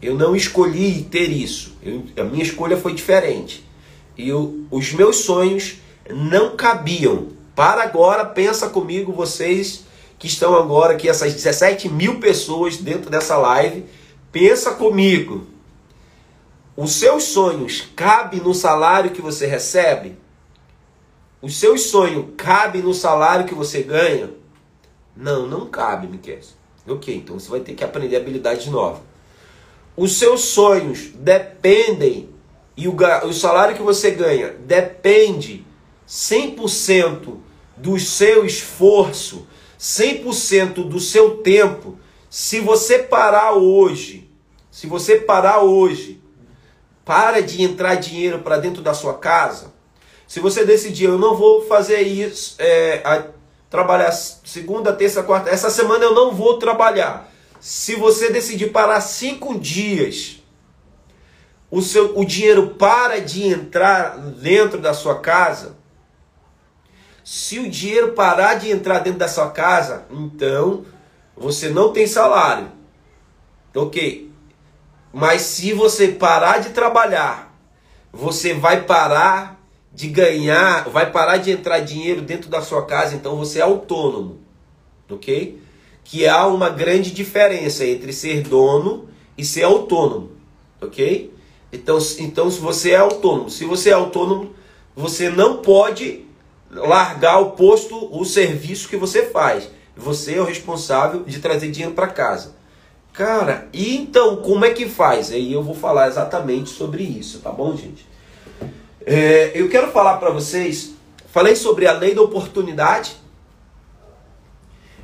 Eu 0.02 0.16
não 0.16 0.34
escolhi 0.34 1.04
ter 1.08 1.30
isso. 1.30 1.76
Eu, 1.80 2.02
a 2.16 2.24
minha 2.24 2.42
escolha 2.42 2.76
foi 2.76 2.92
diferente. 2.92 3.64
E 4.18 4.32
os 4.32 4.92
meus 4.92 5.18
sonhos 5.18 5.76
não 6.10 6.56
cabiam. 6.56 7.28
Para 7.54 7.84
agora, 7.84 8.24
pensa 8.24 8.68
comigo, 8.68 9.12
vocês 9.12 9.85
que 10.18 10.26
estão 10.26 10.54
agora 10.54 10.94
aqui, 10.94 11.08
essas 11.08 11.34
17 11.34 11.88
mil 11.88 12.18
pessoas 12.18 12.76
dentro 12.76 13.10
dessa 13.10 13.36
live, 13.36 13.84
pensa 14.32 14.72
comigo. 14.72 15.46
Os 16.76 16.92
seus 16.92 17.24
sonhos 17.24 17.88
cabem 17.94 18.40
no 18.40 18.54
salário 18.54 19.10
que 19.10 19.22
você 19.22 19.46
recebe? 19.46 20.16
Os 21.40 21.56
seus 21.58 21.82
sonhos 21.84 22.26
cabem 22.36 22.82
no 22.82 22.92
salário 22.92 23.46
que 23.46 23.54
você 23.54 23.82
ganha? 23.82 24.30
Não, 25.16 25.46
não 25.46 25.66
cabe, 25.66 26.06
Miquel. 26.06 26.40
Ok, 26.86 27.14
então 27.14 27.38
você 27.38 27.48
vai 27.48 27.60
ter 27.60 27.74
que 27.74 27.84
aprender 27.84 28.16
habilidade 28.16 28.70
nova. 28.70 29.02
Os 29.96 30.18
seus 30.18 30.42
sonhos 30.42 31.10
dependem 31.14 32.28
e 32.76 32.86
o, 32.86 32.94
o 33.24 33.32
salário 33.32 33.74
que 33.74 33.82
você 33.82 34.10
ganha 34.10 34.52
depende 34.52 35.64
100% 36.06 37.36
do 37.76 37.98
seu 37.98 38.44
esforço, 38.44 39.46
100% 39.78 40.88
do 40.88 41.00
seu 41.00 41.38
tempo. 41.38 41.98
Se 42.28 42.60
você 42.60 42.98
parar 42.98 43.52
hoje, 43.52 44.30
se 44.70 44.86
você 44.86 45.16
parar 45.16 45.60
hoje, 45.60 46.22
para 47.04 47.40
de 47.40 47.62
entrar 47.62 47.94
dinheiro 47.94 48.40
para 48.40 48.58
dentro 48.58 48.82
da 48.82 48.92
sua 48.92 49.14
casa. 49.14 49.72
Se 50.26 50.40
você 50.40 50.64
decidir, 50.64 51.04
eu 51.04 51.16
não 51.16 51.36
vou 51.36 51.64
fazer 51.66 52.00
isso, 52.00 52.56
é, 52.58 53.00
a, 53.04 53.26
trabalhar 53.70 54.10
segunda, 54.10 54.92
terça, 54.92 55.22
quarta, 55.22 55.50
essa 55.50 55.70
semana 55.70 56.04
eu 56.04 56.14
não 56.14 56.32
vou 56.32 56.58
trabalhar. 56.58 57.30
Se 57.60 57.94
você 57.94 58.30
decidir 58.30 58.70
parar 58.70 59.00
cinco 59.00 59.56
dias, 59.56 60.42
o, 61.70 61.80
seu, 61.80 62.18
o 62.18 62.24
dinheiro 62.24 62.70
para 62.70 63.20
de 63.20 63.44
entrar 63.44 64.18
dentro 64.18 64.80
da 64.80 64.92
sua 64.92 65.20
casa. 65.20 65.75
Se 67.26 67.58
o 67.58 67.68
dinheiro 67.68 68.12
parar 68.12 68.54
de 68.54 68.70
entrar 68.70 69.00
dentro 69.00 69.18
da 69.18 69.26
sua 69.26 69.50
casa, 69.50 70.06
então 70.08 70.84
você 71.36 71.68
não 71.68 71.92
tem 71.92 72.06
salário. 72.06 72.68
Ok. 73.74 74.30
Mas 75.12 75.42
se 75.42 75.72
você 75.72 76.06
parar 76.06 76.58
de 76.58 76.70
trabalhar, 76.70 77.52
você 78.12 78.54
vai 78.54 78.84
parar 78.84 79.60
de 79.92 80.06
ganhar, 80.06 80.88
vai 80.88 81.10
parar 81.10 81.38
de 81.38 81.50
entrar 81.50 81.80
dinheiro 81.80 82.22
dentro 82.22 82.48
da 82.48 82.62
sua 82.62 82.86
casa, 82.86 83.16
então 83.16 83.34
você 83.36 83.58
é 83.58 83.62
autônomo. 83.62 84.38
Ok? 85.10 85.66
que 86.08 86.26
há 86.26 86.46
uma 86.46 86.70
grande 86.70 87.10
diferença 87.10 87.84
entre 87.84 88.12
ser 88.12 88.42
dono 88.42 89.08
e 89.36 89.44
ser 89.44 89.64
autônomo, 89.64 90.30
ok? 90.80 91.32
Então, 91.72 91.98
então 92.20 92.48
se 92.48 92.60
você 92.60 92.92
é 92.92 92.96
autônomo, 92.96 93.50
se 93.50 93.64
você 93.64 93.90
é 93.90 93.92
autônomo, 93.92 94.54
você 94.94 95.28
não 95.28 95.56
pode 95.58 96.24
largar 96.70 97.38
o 97.38 97.50
posto, 97.52 98.08
o 98.16 98.24
serviço 98.24 98.88
que 98.88 98.96
você 98.96 99.26
faz. 99.26 99.68
Você 99.96 100.34
é 100.34 100.40
o 100.40 100.44
responsável 100.44 101.24
de 101.24 101.38
trazer 101.38 101.70
dinheiro 101.70 101.94
para 101.94 102.08
casa. 102.08 102.54
Cara, 103.12 103.66
e 103.72 103.96
então 103.96 104.36
como 104.36 104.64
é 104.64 104.70
que 104.70 104.86
faz? 104.86 105.32
Aí 105.32 105.52
eu 105.52 105.62
vou 105.62 105.74
falar 105.74 106.06
exatamente 106.06 106.68
sobre 106.68 107.02
isso, 107.02 107.38
tá 107.38 107.50
bom, 107.50 107.74
gente? 107.74 108.06
É, 109.06 109.52
eu 109.54 109.70
quero 109.70 109.90
falar 109.90 110.18
para 110.18 110.30
vocês. 110.30 110.94
Falei 111.26 111.56
sobre 111.56 111.86
a 111.86 111.92
lei 111.92 112.14
da 112.14 112.22
oportunidade, 112.22 113.16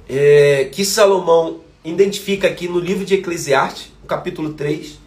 é, 0.09 0.69
que 0.73 0.85
Salomão 0.85 1.61
identifica 1.85 2.49
aqui 2.49 2.69
no 2.69 2.79
livro 2.79 3.05
de 3.05 3.15
Eclesiastes, 3.15 3.93
capítulo 4.07 4.53
3. 4.53 4.99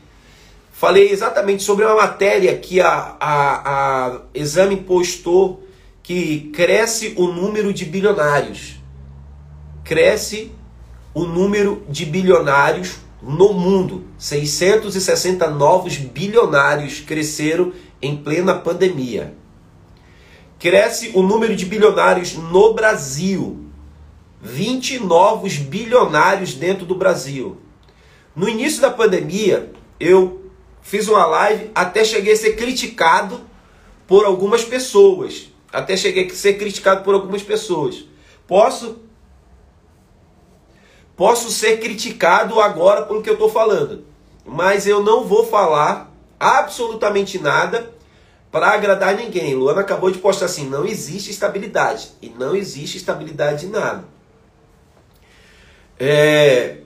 Falei 0.71 1.09
exatamente 1.09 1.63
sobre 1.63 1.85
uma 1.85 1.95
matéria 1.95 2.57
que 2.57 2.81
a, 2.81 3.15
a, 3.19 4.07
a 4.09 4.21
Exame 4.33 4.77
postou 4.77 5.64
que 6.05 6.51
cresce 6.53 7.15
o 7.17 7.29
número 7.29 7.74
de 7.74 7.83
bilionários. 7.83 8.75
Cresce 9.83 10.51
o 11.15 11.25
número 11.25 11.83
de 11.89 12.05
bilionários 12.05 12.97
no 13.24 13.53
mundo. 13.53 14.05
660 14.19 15.50
novos 15.50 15.97
bilionários 15.97 17.00
cresceram 17.00 17.74
em 18.00 18.15
plena 18.15 18.53
pandemia. 18.53 19.33
Cresce 20.59 21.09
o 21.15 21.24
número 21.24 21.55
de 21.55 21.65
bilionários 21.65 22.35
no 22.35 22.75
Brasil. 22.75 23.65
20 24.43 25.00
novos 25.00 25.57
bilionários 25.57 26.53
dentro 26.53 26.85
do 26.85 26.93
Brasil. 26.93 27.57
No 28.35 28.47
início 28.47 28.79
da 28.79 28.91
pandemia, 28.91 29.71
eu 30.00 30.51
fiz 30.83 31.07
uma 31.07 31.25
live, 31.25 31.71
até 31.74 32.05
cheguei 32.05 32.33
a 32.33 32.38
ser 32.38 32.55
criticado 32.55 33.41
por 34.05 34.24
algumas 34.24 34.63
pessoas. 34.63 35.54
Até 35.75 35.98
cheguei 35.98 36.25
a 36.27 36.34
ser 36.34 36.53
criticado 36.53 37.03
por 37.03 37.13
algumas 37.13 37.44
pessoas. 37.44 38.05
Posso 38.48 39.00
posso 41.17 41.51
ser 41.51 41.82
criticado 41.82 42.62
agora 42.62 43.05
pelo 43.05 43.22
que 43.22 43.29
eu 43.29 43.34
estou 43.34 43.50
falando, 43.50 44.05
mas 44.46 44.88
eu 44.88 45.03
não 45.03 45.25
vou 45.25 45.46
falar 45.46 46.13
absolutamente 46.39 47.38
nada 47.39 47.94
para 48.50 48.70
agradar 48.70 49.17
ninguém. 49.17 49.53
Luana 49.53 49.82
acabou 49.82 50.10
de 50.10 50.17
postar 50.17 50.46
assim: 50.46 50.70
não 50.70 50.86
existe 50.86 51.29
estabilidade 51.29 52.12
e 52.22 52.29
não 52.29 52.55
existe 52.55 52.96
estabilidade 52.96 53.65
em 53.65 53.70
nada. 53.70 54.05
É, 56.00 56.77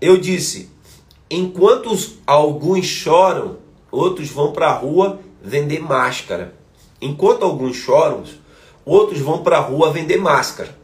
eu 0.00 0.16
disse: 0.16 0.70
enquanto 1.30 1.94
alguns 2.26 2.86
choram, 2.86 3.58
outros 3.90 4.30
vão 4.30 4.50
para 4.50 4.68
a 4.68 4.74
rua 4.74 5.20
vender 5.42 5.78
máscara. 5.78 6.61
Enquanto 7.02 7.42
alguns 7.42 7.76
choram, 7.76 8.22
outros 8.84 9.20
vão 9.20 9.42
para 9.42 9.58
a 9.58 9.60
rua 9.60 9.92
vender 9.92 10.16
máscara. 10.16 10.74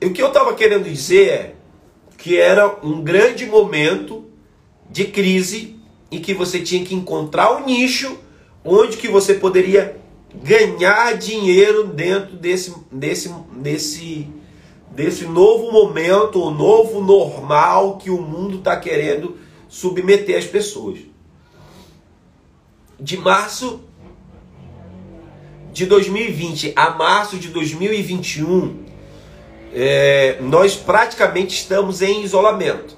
E 0.00 0.06
o 0.06 0.12
que 0.12 0.22
eu 0.22 0.28
estava 0.28 0.54
querendo 0.54 0.84
dizer 0.84 1.28
é 1.28 1.54
que 2.16 2.38
era 2.38 2.78
um 2.84 3.02
grande 3.02 3.46
momento 3.46 4.24
de 4.88 5.06
crise 5.06 5.80
em 6.10 6.20
que 6.20 6.34
você 6.34 6.60
tinha 6.60 6.84
que 6.84 6.94
encontrar 6.94 7.52
o 7.52 7.56
um 7.56 7.66
nicho 7.66 8.16
onde 8.64 8.96
que 8.96 9.08
você 9.08 9.34
poderia 9.34 9.96
ganhar 10.34 11.16
dinheiro 11.16 11.88
dentro 11.88 12.36
desse, 12.36 12.74
desse, 12.92 13.34
desse 13.56 14.28
desse 14.94 15.24
novo 15.24 15.72
momento, 15.72 16.42
o 16.42 16.50
novo 16.50 17.00
normal 17.00 17.96
que 17.96 18.10
o 18.10 18.20
mundo 18.20 18.58
está 18.58 18.76
querendo 18.76 19.38
submeter 19.68 20.36
as 20.36 20.44
pessoas. 20.44 20.98
De 23.00 23.16
março 23.16 23.80
de 25.72 25.86
2020 25.86 26.74
a 26.76 26.90
março 26.90 27.38
de 27.38 27.48
2021, 27.48 28.84
é, 29.74 30.38
nós 30.42 30.76
praticamente 30.76 31.54
estamos 31.54 32.02
em 32.02 32.22
isolamento. 32.22 32.96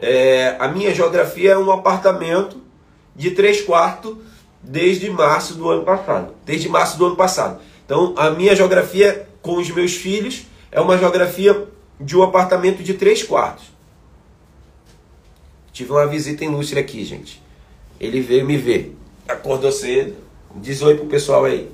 É, 0.00 0.56
a 0.58 0.66
minha 0.68 0.94
geografia 0.94 1.52
é 1.52 1.58
um 1.58 1.70
apartamento 1.70 2.62
de 3.14 3.30
três 3.32 3.60
quartos 3.60 4.16
desde 4.62 5.08
março 5.10 5.54
do 5.54 5.68
ano 5.68 5.84
passado. 5.84 6.34
Desde 6.46 6.68
março 6.68 6.96
do 6.96 7.06
ano 7.06 7.16
passado. 7.16 7.60
Então, 7.84 8.14
a 8.16 8.30
minha 8.30 8.56
geografia 8.56 9.28
com 9.42 9.56
os 9.58 9.70
meus 9.70 9.94
filhos 9.94 10.46
é 10.72 10.80
uma 10.80 10.96
geografia 10.96 11.68
de 12.00 12.16
um 12.16 12.22
apartamento 12.22 12.82
de 12.82 12.94
três 12.94 13.22
quartos. 13.22 13.66
Tive 15.72 15.92
uma 15.92 16.06
visita 16.06 16.44
ilustre 16.44 16.78
aqui, 16.78 17.04
gente. 17.04 17.42
Ele 18.00 18.20
veio 18.20 18.46
me 18.46 18.56
ver. 18.56 18.96
Acordou 19.28 19.70
cedo. 19.70 20.16
Diz 20.56 20.80
oi 20.82 20.96
pro 20.96 21.06
pessoal 21.06 21.44
aí. 21.44 21.73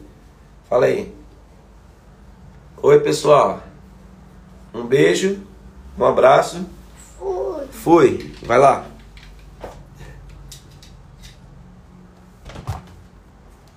Fala 0.70 0.87
aí. 0.87 1.12
Oi, 2.80 3.00
pessoal. 3.00 3.61
Um 4.72 4.87
beijo. 4.87 5.42
Um 5.98 6.04
abraço. 6.04 6.64
Fui. 7.18 7.66
Fui. 7.72 8.33
Vai 8.44 8.56
lá. 8.56 8.87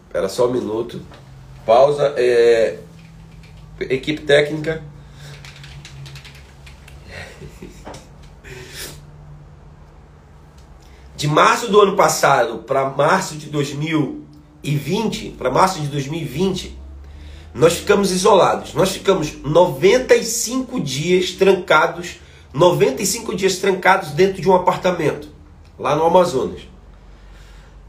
Espera 0.06 0.30
só 0.30 0.48
um 0.48 0.52
minuto. 0.52 1.02
Pausa. 1.66 2.14
É... 2.16 2.78
Equipe 3.80 4.22
técnica. 4.22 4.84
de 11.18 11.28
março 11.28 11.72
do 11.72 11.82
ano 11.82 11.96
passado 11.96 12.60
para 12.60 12.88
março 12.88 13.36
de 13.36 13.50
2020, 13.50 15.32
para 15.32 15.50
março 15.50 15.82
de 15.82 15.88
2020, 15.88 16.83
nós 17.54 17.74
ficamos 17.74 18.12
isolados. 18.12 18.74
Nós 18.74 18.92
ficamos 18.92 19.34
95 19.44 20.80
dias 20.80 21.32
trancados, 21.32 22.16
95 22.54 23.36
dias 23.36 23.58
trancados 23.58 24.12
dentro 24.12 24.42
de 24.42 24.50
um 24.50 24.56
apartamento, 24.56 25.30
lá 25.78 25.96
no 25.96 26.06
Amazonas. 26.06 26.62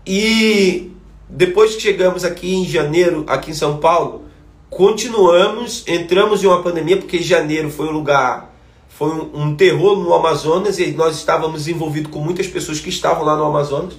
E 0.06 0.92
depois 1.28 1.74
que 1.74 1.82
chegamos 1.82 2.24
aqui 2.24 2.54
em 2.54 2.66
janeiro, 2.66 3.24
aqui 3.26 3.50
em 3.50 3.54
São 3.54 3.78
Paulo, 3.78 4.24
continuamos, 4.68 5.84
entramos 5.86 6.44
em 6.44 6.46
uma 6.46 6.62
pandemia, 6.62 6.98
porque 6.98 7.22
janeiro 7.22 7.70
foi 7.70 7.86
um 7.86 7.92
lugar 7.92 8.52
foi 8.96 9.08
um, 9.08 9.42
um, 9.42 9.56
terror 9.56 9.98
no 9.98 10.14
Amazonas 10.14 10.78
e 10.78 10.92
nós 10.92 11.16
estávamos 11.16 11.66
envolvidos 11.66 12.12
com 12.12 12.20
muitas 12.20 12.46
pessoas 12.46 12.78
que 12.78 12.88
estavam 12.88 13.24
lá 13.24 13.36
no 13.36 13.42
Amazonas 13.42 13.94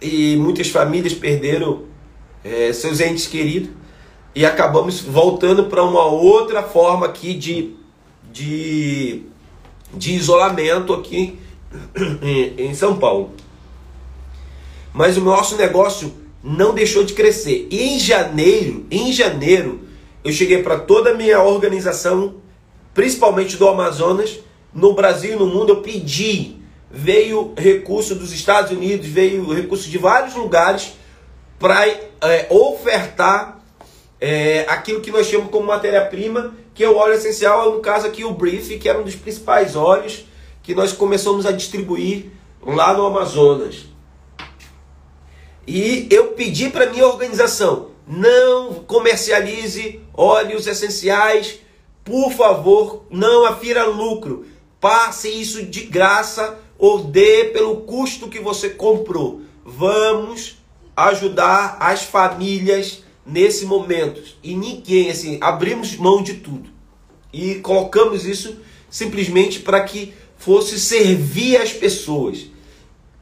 e 0.00 0.36
muitas 0.36 0.68
famílias 0.68 1.12
perderam 1.12 1.86
é, 2.44 2.72
seus 2.72 3.00
entes 3.00 3.26
queridos 3.26 3.70
e 4.34 4.46
acabamos 4.46 5.00
voltando 5.00 5.64
para 5.64 5.82
uma 5.82 6.04
outra 6.04 6.62
forma 6.62 7.06
aqui 7.06 7.34
de, 7.34 7.74
de, 8.32 9.22
de 9.92 10.14
isolamento 10.14 10.94
aqui 10.94 11.38
em, 12.56 12.74
São 12.74 12.96
Paulo. 12.98 13.32
Mas 14.92 15.16
o 15.16 15.20
nosso 15.20 15.56
negócio 15.56 16.14
não 16.42 16.74
deixou 16.74 17.04
de 17.04 17.12
crescer. 17.12 17.68
E 17.70 17.94
em 17.94 17.98
janeiro, 17.98 18.86
em 18.90 19.12
janeiro, 19.12 19.80
eu 20.24 20.32
cheguei 20.32 20.62
para 20.62 20.78
toda 20.78 21.10
a 21.10 21.14
minha 21.14 21.42
organização 21.42 22.42
principalmente 22.94 23.56
do 23.56 23.68
Amazonas, 23.68 24.38
no 24.72 24.94
Brasil 24.94 25.34
e 25.34 25.36
no 25.36 25.46
mundo, 25.46 25.70
eu 25.70 25.80
pedi. 25.80 26.56
Veio 26.90 27.54
recurso 27.56 28.14
dos 28.14 28.32
Estados 28.32 28.70
Unidos, 28.70 29.06
veio 29.06 29.50
recurso 29.52 29.88
de 29.88 29.96
vários 29.96 30.34
lugares 30.34 30.92
para 31.58 31.88
é, 31.88 32.46
ofertar 32.50 33.61
é, 34.24 34.64
aquilo 34.68 35.00
que 35.00 35.10
nós 35.10 35.26
chamamos 35.26 35.50
como 35.50 35.66
matéria-prima, 35.66 36.54
que 36.72 36.84
é 36.84 36.88
o 36.88 36.94
óleo 36.94 37.14
essencial, 37.14 37.72
no 37.72 37.80
caso 37.80 38.06
aqui 38.06 38.24
o 38.24 38.30
Brief, 38.30 38.78
que 38.78 38.88
era 38.88 39.00
um 39.00 39.02
dos 39.02 39.16
principais 39.16 39.74
óleos 39.74 40.24
que 40.62 40.76
nós 40.76 40.92
começamos 40.92 41.44
a 41.44 41.50
distribuir 41.50 42.26
lá 42.64 42.94
no 42.94 43.04
Amazonas. 43.04 43.86
E 45.66 46.06
eu 46.08 46.28
pedi 46.28 46.70
para 46.70 46.88
minha 46.88 47.04
organização, 47.04 47.88
não 48.06 48.74
comercialize 48.74 50.00
óleos 50.14 50.68
essenciais 50.68 51.58
por 52.04 52.32
favor, 52.32 53.04
não 53.10 53.44
afira 53.44 53.84
lucro. 53.84 54.46
Passe 54.80 55.28
isso 55.28 55.64
de 55.64 55.82
graça 55.82 56.58
ou 56.78 57.04
dê 57.04 57.50
pelo 57.52 57.78
custo 57.78 58.28
que 58.28 58.38
você 58.38 58.70
comprou. 58.70 59.42
Vamos 59.64 60.58
ajudar 60.96 61.76
as 61.80 62.02
famílias 62.02 63.01
nesse 63.24 63.64
momento. 63.64 64.22
E 64.42 64.54
ninguém, 64.54 65.10
assim, 65.10 65.38
abrimos 65.40 65.96
mão 65.96 66.22
de 66.22 66.34
tudo. 66.34 66.70
E 67.32 67.56
colocamos 67.56 68.26
isso 68.26 68.56
simplesmente 68.90 69.60
para 69.60 69.80
que 69.82 70.12
fosse 70.36 70.78
servir 70.78 71.56
as 71.56 71.72
pessoas. 71.72 72.46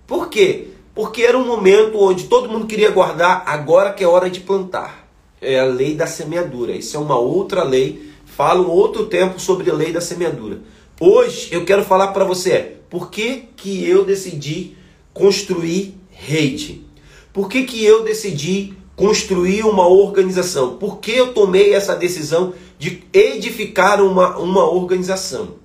Por 0.07 0.29
quê? 0.29 0.69
Porque 0.95 1.23
era 1.23 1.39
um 1.39 1.47
momento 1.47 1.99
onde 1.99 2.25
todo 2.25 2.49
mundo 2.49 2.67
queria 2.67 2.91
guardar, 2.91 3.45
agora 3.47 3.93
que 3.93 4.03
é 4.03 4.09
hora 4.09 4.29
de 4.29 4.41
plantar. 4.41 5.09
É 5.41 5.61
a 5.61 5.65
lei 5.65 5.95
da 5.95 6.07
semeadura. 6.07 6.73
Isso 6.73 6.97
é 6.97 7.01
uma 7.01 7.19
outra 7.19 7.63
lei 7.63 8.11
falo 8.41 8.71
outro 8.71 9.05
tempo 9.07 9.39
sobre 9.39 9.71
a 9.71 9.75
lei 9.75 9.93
da 9.93 10.01
semeadura. 10.01 10.61
Hoje 10.99 11.49
eu 11.53 11.65
quero 11.65 11.85
falar 11.85 12.09
para 12.09 12.25
você 12.25 12.77
por 12.89 13.11
que, 13.11 13.45
que 13.55 13.87
eu 13.87 14.05
decidi 14.05 14.77
construir 15.13 15.95
rede? 16.11 16.87
Por 17.33 17.49
que, 17.51 17.65
que 17.65 17.85
eu 17.85 18.03
decidi 18.03 18.75
construir 19.01 19.65
uma 19.65 19.87
organização? 19.89 20.77
Por 20.77 20.99
que 20.99 21.13
eu 21.13 21.33
tomei 21.33 21.75
essa 21.75 21.97
decisão 21.97 22.53
de 22.81 23.05
edificar 23.13 24.03
uma, 24.03 24.39
uma 24.39 24.65
organização. 24.65 25.57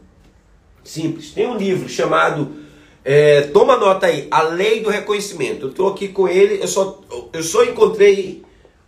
Simples. 0.84 1.32
Tem 1.32 1.48
um 1.48 1.56
livro 1.56 1.88
chamado, 1.88 2.58
é, 3.06 3.44
toma 3.44 3.78
nota 3.78 4.08
aí, 4.08 4.28
A 4.30 4.42
Lei 4.42 4.82
do 4.82 4.90
Reconhecimento. 4.90 5.66
Eu 5.66 5.70
estou 5.70 5.88
aqui 5.88 6.10
com 6.10 6.28
ele, 6.28 6.62
eu 6.62 6.68
só, 6.68 7.02
eu 7.32 7.42
só 7.42 7.64
encontrei, 7.64 8.44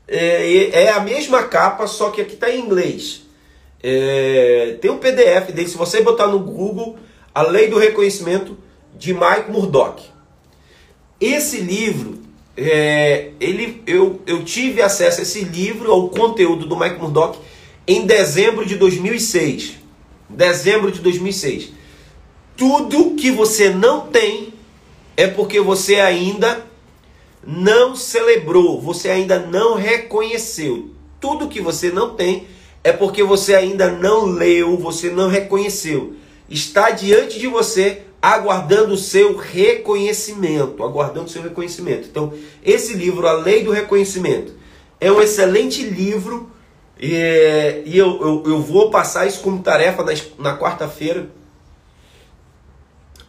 é, 0.05 0.83
é 0.83 0.89
a 0.89 0.99
mesma 0.99 1.43
capa, 1.43 1.87
só 1.87 2.09
que 2.09 2.19
aqui 2.19 2.33
está 2.33 2.51
em 2.51 2.59
inglês. 2.59 3.23
É, 3.81 4.77
tem 4.81 4.91
um 4.91 4.97
PDF 4.97 5.53
dele, 5.53 5.69
se 5.69 5.77
você 5.77 6.01
botar 6.01 6.27
no 6.27 6.39
Google, 6.39 6.97
A 7.33 7.43
Lei 7.43 7.69
do 7.69 7.79
Reconhecimento, 7.79 8.57
de 8.93 9.13
Mike 9.13 9.49
Murdock. 9.49 10.03
Esse 11.19 11.61
livro, 11.61 12.16
é, 12.57 13.29
ele, 13.39 13.83
eu, 13.85 14.19
eu 14.25 14.43
tive 14.43 14.81
acesso 14.81 15.19
a 15.19 15.23
esse 15.23 15.43
livro, 15.43 15.91
ao 15.91 16.09
conteúdo 16.09 16.65
do 16.65 16.75
Mike 16.77 16.99
Murdock, 16.99 17.37
em 17.87 18.05
dezembro 18.05 18.65
de 18.65 18.75
2006. 18.75 19.75
Dezembro 20.27 20.91
de 20.91 20.99
2006. 20.99 21.71
Tudo 22.57 23.15
que 23.15 23.29
você 23.29 23.69
não 23.69 24.07
tem 24.07 24.51
é 25.15 25.27
porque 25.27 25.61
você 25.61 25.95
ainda 25.95 26.65
não 27.45 27.95
celebrou, 27.95 28.81
você 28.81 29.09
ainda 29.09 29.39
não 29.39 29.75
reconheceu. 29.75 30.89
Tudo 31.21 31.47
que 31.47 31.61
você 31.61 31.91
não 31.91 32.15
tem 32.15 32.47
é 32.83 32.91
porque 32.91 33.23
você 33.23 33.53
ainda 33.53 33.91
não 33.91 34.25
leu, 34.25 34.77
você 34.77 35.11
não 35.11 35.29
reconheceu. 35.29 36.15
Está 36.49 36.89
diante 36.89 37.39
de 37.39 37.47
você 37.47 38.01
aguardando 38.33 38.93
o 38.93 38.97
seu 38.97 39.37
reconhecimento, 39.37 40.83
aguardando 40.83 41.27
o 41.27 41.29
seu 41.29 41.41
reconhecimento. 41.41 42.09
Então, 42.09 42.33
esse 42.63 42.93
livro, 42.93 43.25
A 43.25 43.31
Lei 43.31 43.63
do 43.63 43.71
Reconhecimento, 43.71 44.53
é 44.99 45.09
um 45.09 45.21
excelente 45.21 45.81
livro 45.83 46.51
e, 46.99 47.83
e 47.85 47.97
eu, 47.97 48.19
eu, 48.21 48.43
eu, 48.45 48.61
vou 48.61 48.89
passar 48.89 49.27
isso 49.27 49.39
como 49.39 49.63
tarefa 49.63 50.03
na, 50.03 50.11
na 50.39 50.57
quarta-feira 50.57 51.29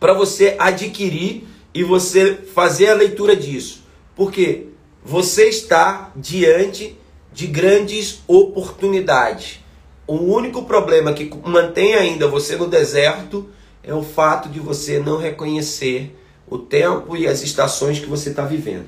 para 0.01 0.13
você 0.15 0.57
adquirir 0.59 1.47
e 1.73 1.85
você 1.85 2.35
fazer 2.35 2.89
a 2.89 2.95
leitura 2.95 3.37
disso. 3.37 3.85
Porque 4.17 4.67
você 5.05 5.49
está 5.49 6.11
diante 6.17 6.99
de 7.33 7.47
grandes 7.47 8.21
oportunidades. 8.27 9.61
O 10.09 10.15
único 10.15 10.65
problema 10.65 11.13
que 11.13 11.31
mantém 11.45 11.95
ainda 11.95 12.27
você 12.27 12.57
no 12.57 12.67
deserto 12.67 13.49
é 13.89 13.95
o 13.95 14.03
fato 14.03 14.51
de 14.51 14.61
você 14.61 14.99
não 14.99 15.17
reconhecer 15.17 16.15
o 16.47 16.59
tempo 16.59 17.17
e 17.17 17.27
as 17.27 17.43
estações 17.43 17.99
que 17.99 18.07
você 18.07 18.29
está 18.29 18.45
vivendo. 18.45 18.87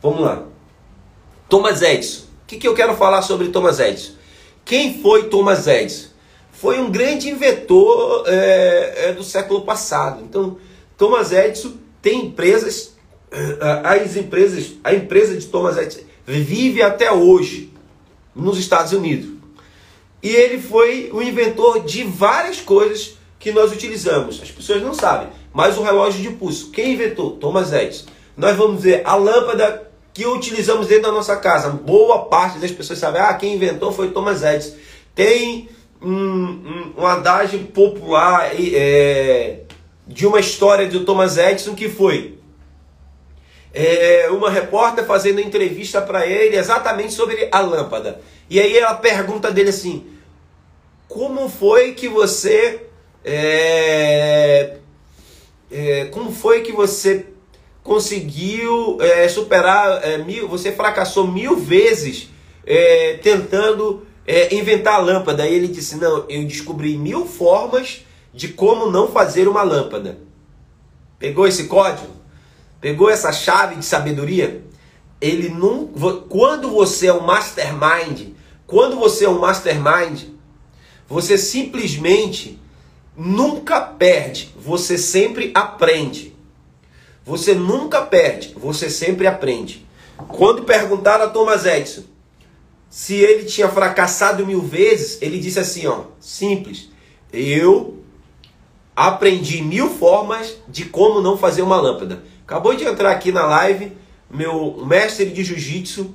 Vamos 0.00 0.20
lá. 0.20 0.44
Thomas 1.48 1.82
Edison. 1.82 2.22
O 2.44 2.46
que, 2.46 2.58
que 2.58 2.68
eu 2.68 2.74
quero 2.74 2.94
falar 2.94 3.22
sobre 3.22 3.48
Thomas 3.48 3.80
Edison? 3.80 4.12
Quem 4.64 5.02
foi 5.02 5.24
Thomas 5.24 5.66
Edison? 5.66 6.10
Foi 6.52 6.78
um 6.78 6.92
grande 6.92 7.28
inventor 7.28 8.24
é, 8.28 9.08
é, 9.08 9.12
do 9.12 9.24
século 9.24 9.62
passado. 9.62 10.22
Então, 10.22 10.56
Thomas 10.96 11.32
Edison 11.32 11.72
tem 12.00 12.26
empresas, 12.26 12.94
eh, 13.32 13.58
as 13.82 14.16
empresas, 14.16 14.74
a 14.84 14.94
empresa 14.94 15.36
de 15.36 15.46
Thomas 15.46 15.76
Edison 15.76 16.02
vive 16.24 16.82
até 16.82 17.10
hoje 17.10 17.72
nos 18.34 18.58
Estados 18.58 18.92
Unidos. 18.92 19.30
E 20.22 20.28
ele 20.28 20.60
foi 20.60 21.10
o 21.12 21.20
inventor 21.20 21.84
de 21.84 22.04
várias 22.04 22.60
coisas 22.60 23.18
que 23.40 23.50
nós 23.50 23.72
utilizamos. 23.72 24.38
As 24.40 24.50
pessoas 24.50 24.82
não 24.82 24.94
sabem, 24.94 25.28
mas 25.52 25.76
o 25.78 25.82
relógio 25.82 26.20
de 26.20 26.30
pulso, 26.36 26.70
quem 26.70 26.92
inventou? 26.92 27.32
Thomas 27.32 27.72
Edison. 27.72 28.04
Nós 28.36 28.54
vamos 28.56 28.82
ver 28.82 29.02
a 29.04 29.16
lâmpada 29.16 29.90
que 30.12 30.26
utilizamos 30.26 30.86
dentro 30.86 31.04
da 31.04 31.12
nossa 31.12 31.36
casa. 31.36 31.70
Boa 31.70 32.26
parte 32.26 32.58
das 32.58 32.70
pessoas 32.70 32.98
sabe, 32.98 33.18
ah, 33.18 33.32
quem 33.34 33.54
inventou 33.54 33.90
foi 33.92 34.10
Thomas 34.10 34.42
Edison. 34.42 34.76
Tem 35.14 35.68
um, 36.02 36.12
um, 36.12 36.94
um 36.98 37.06
adágio 37.06 37.60
popular 37.60 38.52
é, 38.54 39.60
de 40.06 40.26
uma 40.26 40.38
história 40.38 40.86
de 40.86 41.00
Thomas 41.00 41.38
Edison 41.38 41.74
que 41.74 41.88
foi 41.88 42.38
é, 43.72 44.28
uma 44.30 44.50
repórter 44.50 45.04
fazendo 45.06 45.40
entrevista 45.40 46.02
para 46.02 46.26
ele 46.26 46.56
exatamente 46.56 47.14
sobre 47.14 47.48
a 47.50 47.60
lâmpada. 47.60 48.20
E 48.50 48.60
aí 48.60 48.76
ela 48.76 48.94
pergunta 48.94 49.50
dele 49.50 49.70
assim: 49.70 50.06
Como 51.08 51.48
foi 51.48 51.92
que 51.92 52.08
você 52.08 52.89
é, 53.24 54.76
é, 55.70 56.04
como 56.06 56.32
foi 56.32 56.62
que 56.62 56.72
você 56.72 57.26
conseguiu 57.82 58.98
é, 59.00 59.28
superar 59.28 60.04
é, 60.04 60.18
mil, 60.18 60.48
você 60.48 60.72
fracassou 60.72 61.26
mil 61.26 61.56
vezes 61.56 62.28
é, 62.66 63.18
tentando 63.22 64.06
é, 64.26 64.54
inventar 64.54 64.94
a 64.94 64.98
lâmpada. 64.98 65.46
E 65.46 65.54
ele 65.54 65.68
disse: 65.68 65.96
Não, 65.96 66.24
eu 66.28 66.44
descobri 66.44 66.96
mil 66.96 67.26
formas 67.26 68.04
de 68.32 68.48
como 68.48 68.90
não 68.90 69.08
fazer 69.08 69.48
uma 69.48 69.62
lâmpada. 69.62 70.18
Pegou 71.18 71.46
esse 71.46 71.64
código? 71.64 72.12
Pegou 72.80 73.10
essa 73.10 73.32
chave 73.32 73.76
de 73.76 73.84
sabedoria? 73.84 74.64
Ele 75.20 75.48
não. 75.48 75.88
Quando 76.28 76.70
você 76.70 77.08
é 77.08 77.12
um 77.12 77.20
mastermind, 77.20 78.28
quando 78.66 78.96
você 78.96 79.26
é 79.26 79.28
um 79.28 79.38
mastermind, 79.38 80.22
você 81.06 81.36
simplesmente 81.36 82.58
nunca 83.16 83.80
perde, 83.80 84.52
você 84.56 84.96
sempre 84.96 85.50
aprende. 85.54 86.34
Você 87.24 87.54
nunca 87.54 88.02
perde, 88.02 88.54
você 88.56 88.90
sempre 88.90 89.26
aprende. 89.26 89.86
Quando 90.28 90.64
perguntaram 90.64 91.24
a 91.24 91.28
Thomas 91.28 91.64
Edison 91.64 92.02
se 92.88 93.14
ele 93.14 93.44
tinha 93.44 93.68
fracassado 93.68 94.44
mil 94.44 94.60
vezes, 94.60 95.22
ele 95.22 95.38
disse 95.38 95.60
assim, 95.60 95.86
ó, 95.86 96.06
simples. 96.18 96.88
Eu 97.32 98.02
aprendi 98.96 99.62
mil 99.62 99.88
formas 99.88 100.56
de 100.66 100.86
como 100.86 101.20
não 101.20 101.38
fazer 101.38 101.62
uma 101.62 101.80
lâmpada. 101.80 102.24
Acabou 102.42 102.74
de 102.74 102.84
entrar 102.84 103.12
aqui 103.12 103.30
na 103.30 103.46
live 103.46 103.92
meu 104.28 104.84
mestre 104.86 105.26
de 105.26 105.42
jiu-jitsu, 105.42 106.14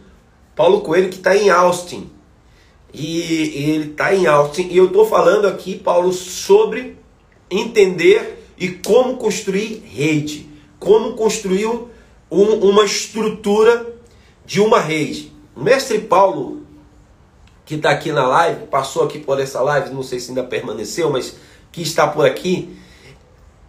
Paulo 0.55 0.81
Coelho, 0.81 1.09
que 1.09 1.17
está 1.17 1.35
em 1.35 1.49
Austin 1.49 2.09
e 2.97 3.71
ele 3.71 3.91
está 3.91 4.13
em 4.15 4.25
Austin. 4.25 4.67
E 4.69 4.77
eu 4.77 4.85
estou 4.85 5.05
falando 5.05 5.47
aqui, 5.47 5.77
Paulo, 5.77 6.13
sobre 6.13 6.97
entender 7.51 8.43
e 8.57 8.69
como 8.69 9.17
construir 9.17 9.83
rede, 9.85 10.49
como 10.79 11.13
construir 11.13 11.67
um, 11.67 11.89
uma 12.31 12.85
estrutura 12.85 13.93
de 14.45 14.61
uma 14.61 14.79
rede. 14.79 15.31
O 15.55 15.61
mestre 15.61 15.99
Paulo, 15.99 16.63
que 17.65 17.75
está 17.75 17.91
aqui 17.91 18.11
na 18.11 18.27
live, 18.27 18.67
passou 18.67 19.03
aqui 19.03 19.19
por 19.19 19.39
essa 19.39 19.61
live, 19.61 19.93
não 19.93 20.03
sei 20.03 20.19
se 20.19 20.29
ainda 20.29 20.43
permaneceu, 20.43 21.09
mas 21.09 21.35
que 21.71 21.81
está 21.81 22.07
por 22.07 22.25
aqui, 22.25 22.77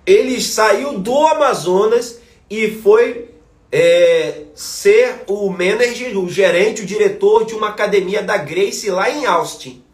ele 0.04 0.40
saiu 0.40 0.98
do 0.98 1.26
Amazonas 1.26 2.20
e 2.48 2.70
foi 2.70 3.30
é, 3.78 4.44
ser 4.54 5.24
o 5.26 5.50
manager, 5.50 6.18
o 6.18 6.30
gerente, 6.30 6.80
o 6.80 6.86
diretor 6.86 7.44
de 7.44 7.52
uma 7.52 7.68
academia 7.68 8.22
da 8.22 8.38
Grace 8.38 8.88
lá 8.88 9.10
em 9.10 9.26
Austin. 9.26 9.84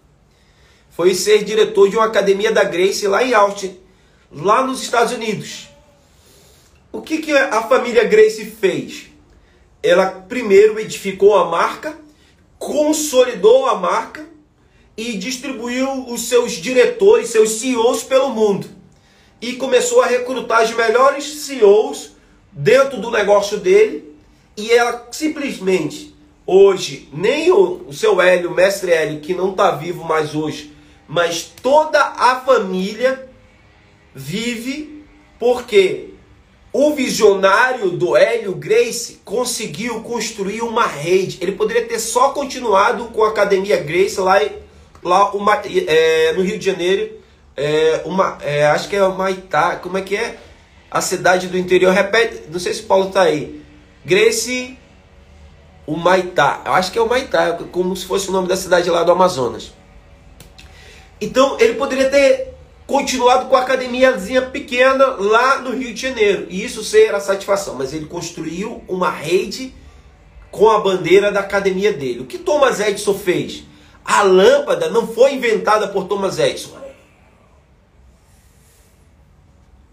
Foi 0.89 1.13
ser 1.17 1.43
diretor 1.43 1.91
de 1.91 1.97
uma 1.97 2.07
academia 2.07 2.53
da 2.53 2.63
Grace 2.63 3.05
lá 3.09 3.25
em 3.25 3.35
Austin, 3.35 3.77
lá 4.31 4.65
nos 4.65 4.83
Estados 4.83 5.13
Unidos. 5.13 5.69
O 6.93 7.03
que, 7.03 7.19
que 7.19 7.33
a 7.33 7.61
família 7.63 8.05
Grace 8.05 8.45
fez? 8.45 9.07
Ela 9.83 10.07
primeiro 10.29 10.79
edificou 10.79 11.35
a 11.35 11.47
marca, 11.47 11.99
consolidou 12.61 13.67
a 13.67 13.75
marca 13.75 14.25
e 14.97 15.15
distribuiu 15.15 16.07
os 16.07 16.29
seus 16.29 16.53
diretores, 16.53 17.31
seus 17.31 17.51
CEOs 17.59 18.05
pelo 18.05 18.31
mundo. 18.31 18.69
E 19.41 19.55
começou 19.55 20.03
a 20.03 20.07
recrutar 20.07 20.63
os 20.63 20.71
melhores 20.73 21.25
CEOs 21.25 22.13
dentro 22.53 23.01
do 23.01 23.11
negócio 23.11 23.59
dele 23.59 24.15
e 24.57 24.71
ela 24.71 25.09
simplesmente 25.11 26.15
hoje 26.47 27.09
nem 27.13 27.51
o, 27.51 27.87
o 27.89 27.93
seu 27.93 28.21
Hélio, 28.21 28.51
o 28.51 28.55
mestre 28.55 28.93
Hélio, 28.93 29.21
que 29.21 29.35
não 29.35 29.51
está 29.51 29.71
vivo 29.73 30.05
mais 30.05 30.35
hoje, 30.35 30.73
mas 31.09 31.51
toda 31.63 32.01
a 32.01 32.41
família 32.41 33.29
vive 34.15 35.05
porque 35.39 36.11
o 36.73 36.95
visionário 36.95 37.91
do 37.91 38.17
Hélio 38.17 38.55
Grace 38.55 39.21
conseguiu 39.25 40.01
construir 40.01 40.63
uma 40.63 40.87
rede. 40.87 41.39
Ele 41.41 41.53
poderia 41.53 41.87
ter 41.87 41.99
só 41.99 42.31
continuado 42.31 43.07
com 43.07 43.25
a 43.25 43.29
Academia 43.29 43.77
Grace 43.77 44.19
lá, 44.19 44.41
lá 45.03 45.31
uma, 45.33 45.61
é, 45.67 46.33
no 46.33 46.43
Rio 46.43 46.59
de 46.59 46.65
Janeiro. 46.65 47.21
É, 47.55 48.03
uma, 48.07 48.39
é, 48.41 48.65
acho 48.67 48.89
que 48.89 48.97
é 48.97 49.05
o 49.05 49.15
Maitá. 49.15 49.77
Como 49.77 49.99
é 49.99 50.03
que 50.03 50.17
é? 50.17 50.39
A 50.93 51.01
cidade 51.01 51.49
do 51.49 51.57
interior. 51.57 51.93
Repete, 51.93 52.43
não 52.53 52.61
sei 52.61 52.75
se 52.75 52.83
Paulo 52.83 53.09
está 53.09 53.23
aí. 53.23 53.63
Grace, 54.05 54.79
o 55.87 55.97
Maitá. 55.97 56.61
Eu 56.67 56.73
acho 56.75 56.93
que 56.93 56.99
é 56.99 57.03
o 57.03 57.09
Maitá, 57.09 57.59
como 57.73 57.97
se 57.97 58.05
fosse 58.05 58.29
o 58.29 58.33
nome 58.33 58.47
da 58.47 58.57
cidade 58.57 58.91
lá 58.91 59.03
do 59.03 59.11
Amazonas. 59.11 59.73
Então 61.21 61.57
ele 61.59 61.75
poderia 61.75 62.11
ter 62.11 62.55
continuado 62.87 63.47
com 63.49 63.57
a 63.57 63.63
academiazinha 63.63 64.43
pequena 64.43 65.07
lá 65.19 65.61
no 65.61 65.71
Rio 65.71 65.95
de 65.95 66.01
Janeiro. 66.01 66.47
E 66.51 66.63
isso 66.63 66.85
ser 66.85 67.15
a 67.15 67.21
satisfação. 67.21 67.75
Mas 67.75 67.95
ele 67.95 68.05
construiu 68.05 68.83
uma 68.87 69.11
rede 69.11 69.75
com 70.51 70.69
a 70.69 70.79
bandeira 70.79 71.33
da 71.33 71.41
academia 71.41 71.93
dele. 71.93 72.21
O 72.21 72.27
que 72.27 72.37
Thomas 72.37 72.81
Edison 72.81 73.15
fez? 73.15 73.65
A 74.05 74.23
lâmpada 74.23 74.91
não 74.91 75.07
foi 75.07 75.33
inventada 75.33 75.89
por 75.89 76.05
Thomas 76.05 76.39
Edison. 76.39 76.82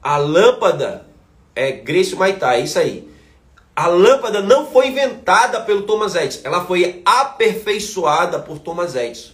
A 0.01 0.17
lâmpada 0.17 1.07
é 1.55 1.71
Grace 1.71 2.15
Maitá, 2.15 2.55
é 2.55 2.61
isso 2.61 2.79
aí. 2.79 3.09
A 3.75 3.87
lâmpada 3.87 4.41
não 4.41 4.65
foi 4.65 4.87
inventada 4.87 5.61
pelo 5.61 5.83
Thomas 5.83 6.15
Edison, 6.15 6.41
ela 6.43 6.65
foi 6.65 7.01
aperfeiçoada 7.05 8.39
por 8.39 8.59
Thomas 8.59 8.95
Edison. 8.95 9.33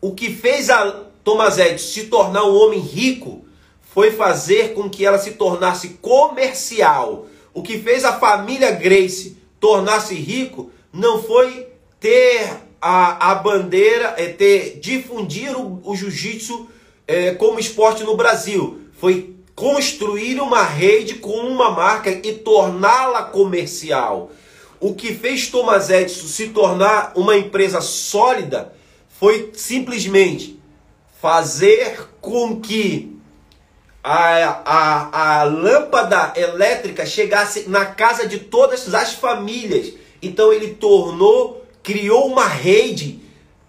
O 0.00 0.14
que 0.14 0.32
fez 0.32 0.70
a 0.70 1.04
Thomas 1.22 1.58
Edison 1.58 1.88
se 1.88 2.04
tornar 2.06 2.44
um 2.44 2.54
homem 2.54 2.80
rico 2.80 3.44
foi 3.82 4.10
fazer 4.10 4.72
com 4.72 4.88
que 4.88 5.04
ela 5.04 5.18
se 5.18 5.32
tornasse 5.32 5.90
comercial. 6.00 7.26
O 7.52 7.62
que 7.62 7.78
fez 7.78 8.04
a 8.04 8.18
família 8.18 8.70
Grace 8.70 9.36
tornar-se 9.60 10.14
rico 10.14 10.70
não 10.92 11.22
foi 11.22 11.68
ter 12.00 12.50
a, 12.80 13.30
a 13.30 13.34
bandeira, 13.36 14.14
é 14.16 14.28
ter 14.28 14.80
difundir 14.80 15.56
o, 15.56 15.80
o 15.84 15.94
jiu-jitsu 15.94 16.66
é, 17.06 17.34
como 17.34 17.60
esporte 17.60 18.02
no 18.02 18.16
Brasil. 18.16 18.80
Foi 18.98 19.36
construir 19.54 20.40
uma 20.40 20.62
rede 20.62 21.16
com 21.16 21.32
uma 21.32 21.70
marca 21.70 22.10
e 22.10 22.32
torná-la 22.32 23.24
comercial. 23.24 24.30
O 24.80 24.94
que 24.94 25.14
fez 25.14 25.48
Thomas 25.48 25.90
Edison 25.90 26.26
se 26.26 26.48
tornar 26.48 27.12
uma 27.14 27.36
empresa 27.36 27.80
sólida 27.80 28.72
foi 29.08 29.52
simplesmente 29.54 30.60
fazer 31.20 32.08
com 32.20 32.60
que 32.60 33.16
a, 34.02 34.62
a, 34.64 35.40
a 35.40 35.42
lâmpada 35.44 36.32
elétrica 36.34 37.06
chegasse 37.06 37.68
na 37.68 37.86
casa 37.86 38.26
de 38.26 38.38
todas 38.40 38.92
as 38.92 39.12
famílias. 39.12 39.92
Então 40.20 40.52
ele 40.52 40.74
tornou, 40.74 41.64
criou 41.82 42.26
uma 42.26 42.46
rede 42.46 43.20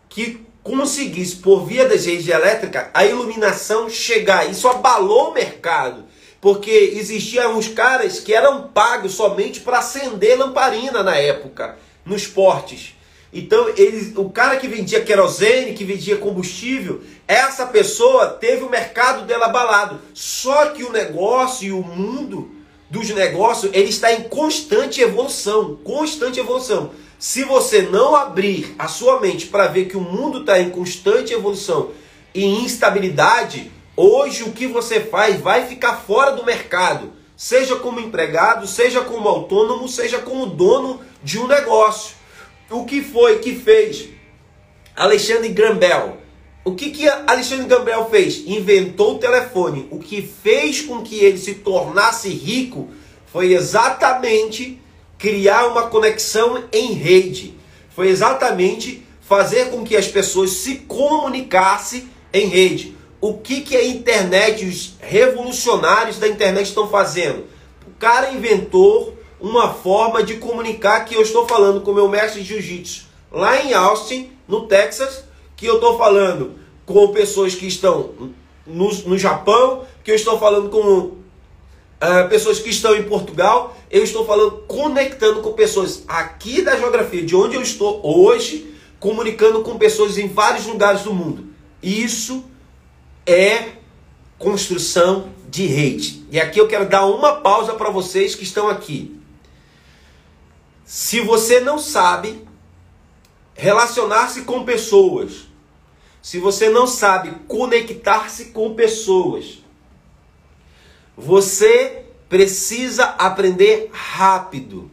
que 0.10 0.44
conseguisse, 0.64 1.36
por 1.36 1.66
via 1.66 1.88
das 1.88 2.06
redes 2.06 2.28
elétricas, 2.28 2.88
a 2.94 3.06
iluminação 3.06 3.90
chegar. 3.90 4.50
Isso 4.50 4.68
abalou 4.68 5.30
o 5.30 5.34
mercado. 5.34 6.06
Porque 6.40 6.72
existiam 6.96 7.58
uns 7.58 7.68
caras 7.68 8.20
que 8.20 8.34
eram 8.34 8.68
pagos 8.68 9.14
somente 9.14 9.62
para 9.62 9.80
acender 9.80 10.38
lamparina 10.38 11.04
na 11.04 11.16
época, 11.16 11.78
nos 12.06 12.28
portes. 12.28 12.96
Então, 13.32 13.70
eles, 13.78 14.16
o 14.16 14.30
cara 14.30 14.58
que 14.58 14.68
vendia 14.68 15.02
querosene, 15.02 15.74
que 15.74 15.86
vendia 15.86 16.18
combustível, 16.18 17.02
essa 17.28 17.66
pessoa 17.66 18.28
teve 18.28 18.64
o 18.64 18.70
mercado 18.70 19.26
dela 19.26 19.46
abalado. 19.46 20.00
Só 20.14 20.68
que 20.68 20.84
o 20.84 20.92
negócio 20.92 21.68
e 21.68 21.72
o 21.72 21.82
mundo 21.82 22.52
dos 22.90 23.10
negócios, 23.10 23.72
ele 23.74 23.90
está 23.90 24.14
em 24.14 24.24
constante 24.24 25.02
evolução, 25.02 25.78
constante 25.84 26.40
evolução. 26.40 26.92
Se 27.24 27.46
você 27.46 27.84
não 27.84 28.14
abrir 28.14 28.76
a 28.78 28.90
sua 28.90 29.22
mente 29.22 29.46
para 29.46 29.68
ver 29.68 29.86
que 29.86 29.96
o 29.96 30.02
mundo 30.02 30.42
está 30.42 30.60
em 30.60 30.70
constante 30.70 31.32
evolução 31.32 31.92
e 32.36 32.44
instabilidade, 32.44 33.72
hoje 33.96 34.44
o 34.44 34.52
que 34.52 34.68
você 34.68 35.00
faz 35.00 35.40
vai 35.40 35.66
ficar 35.66 36.02
fora 36.06 36.32
do 36.32 36.44
mercado, 36.44 37.14
seja 37.38 37.78
como 37.78 38.02
empregado, 38.02 38.68
seja 38.68 39.00
como 39.06 39.30
autônomo, 39.30 39.88
seja 39.88 40.20
como 40.20 40.48
dono 40.48 41.00
de 41.24 41.40
um 41.40 41.48
negócio. 41.48 42.14
O 42.70 42.84
que 42.84 43.02
foi 43.02 43.40
que 43.40 43.56
fez 43.56 44.10
Alexandre 44.94 45.48
Graham 45.48 45.78
Bell? 45.78 46.18
O 46.66 46.76
que, 46.76 46.90
que 46.90 47.08
Alexandre 47.08 47.86
Bell 47.86 48.10
fez? 48.10 48.44
Inventou 48.46 49.16
o 49.16 49.20
telefone. 49.20 49.88
O 49.92 50.00
que 50.00 50.22
fez 50.22 50.82
com 50.82 51.02
que 51.02 51.24
ele 51.24 51.38
se 51.38 51.54
tornasse 51.54 52.28
rico 52.28 52.90
foi 53.32 53.54
exatamente 53.54 54.83
criar 55.24 55.68
uma 55.68 55.84
conexão 55.84 56.66
em 56.74 56.92
rede. 56.92 57.54
Foi 57.96 58.10
exatamente 58.10 59.08
fazer 59.22 59.70
com 59.70 59.86
que 59.86 59.96
as 59.96 60.06
pessoas 60.06 60.50
se 60.50 60.80
comunicassem 60.80 62.10
em 62.34 62.48
rede. 62.48 62.94
O 63.22 63.36
que, 63.36 63.62
que 63.62 63.78
a 63.78 63.86
internet, 63.86 64.66
os 64.66 64.96
revolucionários 65.00 66.20
da 66.20 66.28
internet 66.28 66.68
estão 66.68 66.90
fazendo? 66.90 67.46
O 67.88 67.92
cara 67.98 68.34
inventou 68.34 69.18
uma 69.40 69.74
forma 69.74 70.22
de 70.22 70.34
comunicar 70.34 71.06
que 71.06 71.16
eu 71.16 71.22
estou 71.22 71.48
falando 71.48 71.80
com 71.80 71.94
meu 71.94 72.10
mestre 72.10 72.42
de 72.42 72.50
jiu-jitsu 72.50 73.06
lá 73.32 73.64
em 73.64 73.74
Austin, 73.74 74.30
no 74.46 74.68
Texas, 74.68 75.24
que 75.56 75.66
eu 75.66 75.76
estou 75.76 75.98
falando 75.98 76.56
com 76.86 77.14
pessoas 77.14 77.56
que 77.56 77.66
estão 77.66 78.10
no, 78.68 78.94
no 79.06 79.18
Japão, 79.18 79.86
que 80.04 80.12
eu 80.12 80.16
estou 80.16 80.38
falando 80.38 80.70
com 80.70 81.23
uh, 82.04 82.30
pessoas 82.30 82.60
que 82.60 82.70
estão 82.70 82.96
em 82.96 83.04
Portugal, 83.04 83.76
eu 83.90 84.04
estou 84.04 84.26
falando, 84.26 84.64
conectando 84.68 85.42
com 85.42 85.54
pessoas 85.54 86.04
aqui 86.08 86.62
da 86.62 86.78
geografia, 86.78 87.24
de 87.24 87.36
onde 87.36 87.56
eu 87.56 87.62
estou 87.62 88.02
hoje, 88.04 88.76
comunicando 89.00 89.62
com 89.62 89.78
pessoas 89.78 90.18
em 90.18 90.28
vários 90.28 90.66
lugares 90.66 91.04
do 91.04 91.14
mundo. 91.14 91.48
Isso 91.82 92.44
é 93.26 93.74
construção 94.38 95.30
de 95.50 95.66
rede. 95.66 96.26
E 96.30 96.40
aqui 96.40 96.60
eu 96.60 96.68
quero 96.68 96.90
dar 96.90 97.06
uma 97.06 97.36
pausa 97.36 97.74
para 97.74 97.90
vocês 97.90 98.36
que 98.36 98.44
estão 98.44 98.68
aqui. 98.68 99.20
Se 100.86 101.22
você 101.22 101.60
não 101.60 101.80
sabe 101.80 102.46
relacionar-se 103.54 104.42
com 104.42 104.64
pessoas, 104.64 105.48
se 106.22 106.40
você 106.40 106.70
não 106.70 106.88
sabe 106.88 107.32
conectar-se 107.48 108.46
com 108.46 108.74
pessoas, 108.74 109.63
você 111.18 112.06
precisa 112.28 113.06
aprender 113.06 113.90
rápido. 113.92 114.90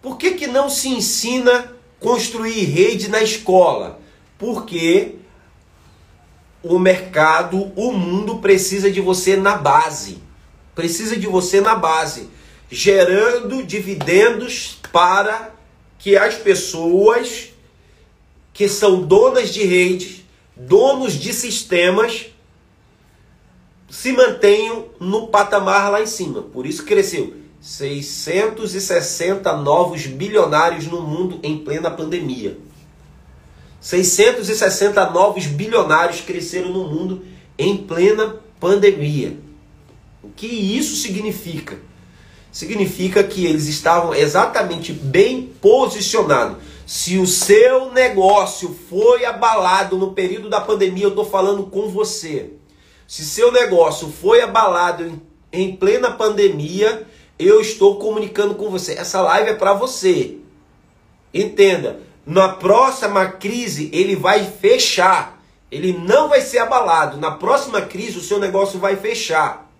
Por 0.00 0.16
que, 0.16 0.32
que 0.32 0.46
não 0.46 0.70
se 0.70 0.88
ensina 0.88 1.74
construir 1.98 2.64
rede 2.64 3.08
na 3.08 3.22
escola? 3.22 4.00
Porque 4.38 5.16
o 6.62 6.78
mercado, 6.78 7.72
o 7.74 7.92
mundo 7.92 8.38
precisa 8.38 8.90
de 8.90 9.00
você 9.00 9.36
na 9.36 9.56
base. 9.56 10.18
Precisa 10.74 11.16
de 11.16 11.26
você 11.26 11.60
na 11.60 11.74
base, 11.74 12.28
gerando 12.70 13.64
dividendos 13.64 14.78
para 14.92 15.52
que 15.98 16.16
as 16.16 16.36
pessoas 16.36 17.48
que 18.52 18.68
são 18.68 19.02
donas 19.02 19.52
de 19.52 19.64
redes, 19.64 20.22
donos 20.56 21.14
de 21.14 21.32
sistemas, 21.32 22.26
se 23.88 24.12
mantenham 24.12 24.86
no 25.00 25.28
patamar 25.28 25.90
lá 25.90 26.02
em 26.02 26.06
cima. 26.06 26.42
Por 26.42 26.66
isso 26.66 26.84
cresceu 26.84 27.34
660 27.60 29.56
novos 29.56 30.06
bilionários 30.06 30.86
no 30.86 31.00
mundo 31.00 31.40
em 31.42 31.58
plena 31.58 31.90
pandemia. 31.90 32.58
660 33.80 35.10
novos 35.10 35.46
bilionários 35.46 36.20
cresceram 36.20 36.70
no 36.70 36.84
mundo 36.84 37.24
em 37.56 37.76
plena 37.76 38.36
pandemia. 38.60 39.38
O 40.22 40.28
que 40.30 40.46
isso 40.46 40.96
significa? 40.96 41.78
significa 42.58 43.22
que 43.22 43.46
eles 43.46 43.66
estavam 43.66 44.14
exatamente 44.14 44.92
bem 44.92 45.52
posicionados. 45.60 46.56
Se 46.86 47.18
o 47.18 47.26
seu 47.26 47.92
negócio 47.92 48.76
foi 48.88 49.24
abalado 49.24 49.96
no 49.98 50.12
período 50.12 50.48
da 50.48 50.60
pandemia, 50.60 51.04
eu 51.04 51.10
estou 51.10 51.24
falando 51.24 51.64
com 51.64 51.88
você. 51.88 52.54
Se 53.08 53.24
seu 53.24 53.50
negócio 53.50 54.12
foi 54.12 54.42
abalado 54.42 55.02
em, 55.02 55.22
em 55.50 55.74
plena 55.74 56.10
pandemia, 56.10 57.06
eu 57.38 57.58
estou 57.58 57.98
comunicando 57.98 58.54
com 58.54 58.68
você. 58.68 58.92
Essa 58.92 59.22
live 59.22 59.48
é 59.48 59.54
para 59.54 59.72
você. 59.72 60.36
Entenda, 61.32 62.00
na 62.26 62.50
próxima 62.50 63.24
crise 63.24 63.88
ele 63.94 64.14
vai 64.14 64.44
fechar. 64.44 65.42
Ele 65.72 65.94
não 65.94 66.28
vai 66.28 66.42
ser 66.42 66.58
abalado. 66.58 67.16
Na 67.16 67.30
próxima 67.30 67.80
crise 67.80 68.18
o 68.18 68.22
seu 68.22 68.38
negócio 68.38 68.78
vai 68.78 68.94
fechar. 68.94 69.72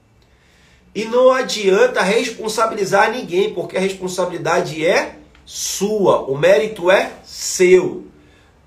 E 0.94 1.04
não 1.04 1.30
adianta 1.30 2.00
responsabilizar 2.00 3.12
ninguém, 3.12 3.52
porque 3.52 3.76
a 3.76 3.80
responsabilidade 3.80 4.86
é 4.86 5.18
sua, 5.44 6.22
o 6.22 6.34
mérito 6.36 6.90
é 6.90 7.12
seu. 7.22 8.06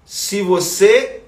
Se 0.06 0.44
você 0.44 1.24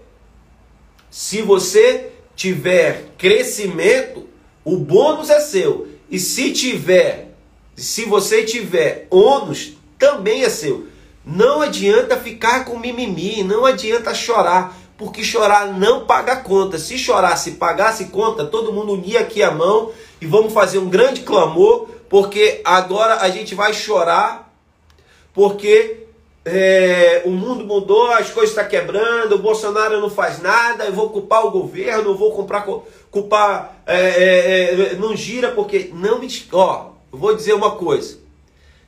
se 1.10 1.42
você 1.42 2.13
tiver 2.36 3.06
crescimento, 3.18 4.28
o 4.64 4.78
bônus 4.78 5.30
é 5.30 5.40
seu. 5.40 5.88
E 6.10 6.20
se 6.20 6.52
tiver, 6.52 7.36
se 7.76 8.06
você 8.06 8.44
tiver 8.44 9.08
ônus, 9.10 9.74
também 9.98 10.44
é 10.44 10.50
seu. 10.50 10.88
Não 11.26 11.62
adianta 11.62 12.18
ficar 12.18 12.66
com 12.66 12.78
mimimi, 12.78 13.44
não 13.44 13.66
adianta 13.66 14.14
chorar, 14.14 14.78
porque 14.98 15.24
chorar 15.24 15.68
não 15.68 16.06
paga 16.06 16.36
conta. 16.36 16.78
Se 16.78 16.98
chorasse, 16.98 17.52
pagasse 17.52 18.06
conta, 18.06 18.46
todo 18.46 18.74
mundo 18.74 18.94
unia 18.94 19.22
aqui 19.22 19.42
a 19.42 19.52
mão 19.52 19.92
e 20.20 20.26
vamos 20.26 20.54
fazer 20.54 20.80
um 20.80 20.90
grande 20.90 21.22
clamor, 21.22 21.88
porque 22.10 22.62
agora 22.64 23.22
a 23.22 23.30
gente 23.30 23.56
vai 23.56 23.74
chorar, 23.74 24.54
porque 25.34 26.03
é, 26.46 27.22
o 27.26 27.30
mundo 27.30 27.66
mudou, 27.66 28.12
as 28.12 28.30
coisas 28.30 28.50
estão 28.50 28.64
tá 28.64 28.70
quebrando, 28.70 29.36
o 29.36 29.40
Bolsonaro 29.40 30.02
não 30.02 30.10
faz 30.10 30.42
nada, 30.42 30.86
eu 30.86 30.94
vou 30.94 31.10
culpar 31.10 31.46
o 31.46 31.52
governo, 31.52 32.18
vou 32.18 32.34
comprar, 32.34 32.68
culpar, 33.10 33.82
é, 33.86 33.98
é, 33.98 34.74
é, 34.74 34.96
não 34.96 35.16
gira, 35.16 35.52
porque 35.52 35.92
não 35.94 36.20
me. 36.20 36.28
Ó, 36.52 36.92
vou 37.12 37.34
dizer 37.34 37.54
uma 37.54 37.72
coisa: 37.78 38.20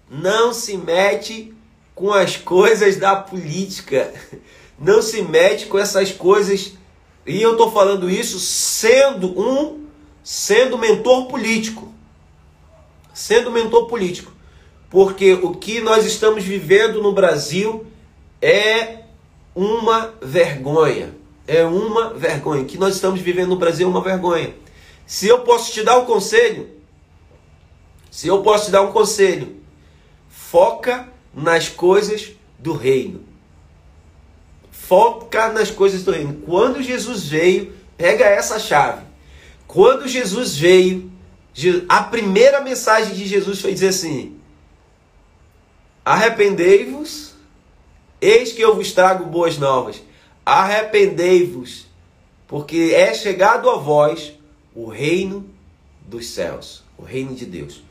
não 0.10 0.54
se 0.54 0.76
mete 0.76 1.54
com 1.94 2.12
as 2.12 2.36
coisas 2.36 2.98
da 2.98 3.16
política. 3.16 4.14
não 4.78 5.02
se 5.02 5.22
mete 5.22 5.68
com 5.68 5.80
essas 5.80 6.12
coisas. 6.12 6.74
E 7.26 7.42
eu 7.42 7.54
estou 7.54 7.72
falando 7.72 8.10
isso 8.10 8.38
sendo 8.38 9.28
um, 9.40 9.86
sendo 10.22 10.78
mentor 10.78 11.28
político. 11.28 11.92
Sendo 13.14 13.50
mentor 13.50 13.88
político. 13.88 14.35
Porque 14.96 15.34
o 15.34 15.54
que 15.54 15.82
nós 15.82 16.06
estamos 16.06 16.42
vivendo 16.46 17.04
no 17.04 17.12
Brasil 17.12 17.86
é 18.42 19.00
uma 19.54 20.14
vergonha. 20.22 21.14
É 21.46 21.66
uma 21.66 22.14
vergonha. 22.14 22.62
O 22.62 22.66
que 22.66 22.78
nós 22.78 22.96
estamos 22.96 23.20
vivendo 23.20 23.50
no 23.50 23.58
Brasil 23.58 23.88
é 23.88 23.90
uma 23.90 24.00
vergonha. 24.00 24.56
Se 25.06 25.28
eu 25.28 25.40
posso 25.40 25.74
te 25.74 25.84
dar 25.84 25.98
um 25.98 26.06
conselho, 26.06 26.70
se 28.10 28.30
eu 28.30 28.42
posso 28.42 28.68
te 28.68 28.72
dar 28.72 28.84
um 28.84 28.94
conselho, 28.94 29.58
foca 30.30 31.10
nas 31.34 31.68
coisas 31.68 32.32
do 32.58 32.72
reino. 32.72 33.22
Foca 34.72 35.52
nas 35.52 35.70
coisas 35.70 36.04
do 36.04 36.12
reino. 36.12 36.36
Quando 36.46 36.82
Jesus 36.82 37.28
veio, 37.28 37.74
pega 37.98 38.24
essa 38.24 38.58
chave. 38.58 39.04
Quando 39.68 40.08
Jesus 40.08 40.56
veio, 40.56 41.12
a 41.90 42.02
primeira 42.04 42.62
mensagem 42.62 43.14
de 43.14 43.28
Jesus 43.28 43.60
foi 43.60 43.74
dizer 43.74 43.90
assim: 43.90 44.35
Arrependei-vos, 46.06 47.34
eis 48.22 48.52
que 48.52 48.62
eu 48.62 48.76
vos 48.76 48.92
trago 48.92 49.26
boas 49.26 49.58
novas. 49.58 50.04
Arrependei-vos, 50.46 51.88
porque 52.48 52.94
é 52.96 53.12
chegado 53.12 53.68
a 53.72 53.78
vós 53.78 54.34
o 54.76 54.88
reino 54.88 55.50
dos 56.06 56.28
céus, 56.28 56.84
o 56.96 57.04
reino 57.04 57.34
de 57.34 57.48
Deus. 57.48 57.84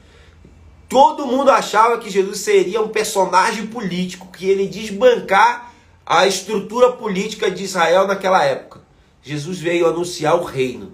Todo 0.88 1.26
mundo 1.26 1.50
achava 1.50 1.98
que 1.98 2.08
Jesus 2.08 2.38
seria 2.38 2.80
um 2.80 2.88
personagem 2.88 3.66
político, 3.66 4.28
que 4.30 4.48
ele 4.48 4.68
desbancar 4.68 5.74
a 6.06 6.24
estrutura 6.24 6.92
política 6.92 7.50
de 7.50 7.64
Israel 7.64 8.06
naquela 8.06 8.44
época. 8.44 8.80
Jesus 9.22 9.58
veio 9.58 9.88
anunciar 9.88 10.36
o 10.36 10.44
reino. 10.44 10.92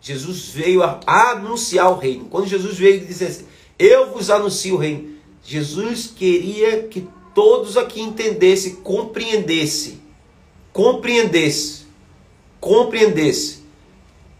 Jesus 0.00 0.48
veio 0.48 0.82
anunciar 1.06 1.90
o 1.92 1.98
reino. 1.98 2.24
Quando 2.24 2.48
Jesus 2.48 2.76
veio 2.76 3.06
dizer 3.06 3.26
assim: 3.26 3.46
Eu 3.78 4.12
vos 4.12 4.30
anuncio 4.30 4.74
o 4.74 4.78
reino. 4.78 5.15
Jesus 5.46 6.08
queria 6.08 6.82
que 6.82 7.06
todos 7.32 7.76
aqui 7.76 8.00
entendessem, 8.00 8.74
compreendessem, 8.76 10.00
compreendesse, 10.72 11.86
compreendesse 12.58 13.64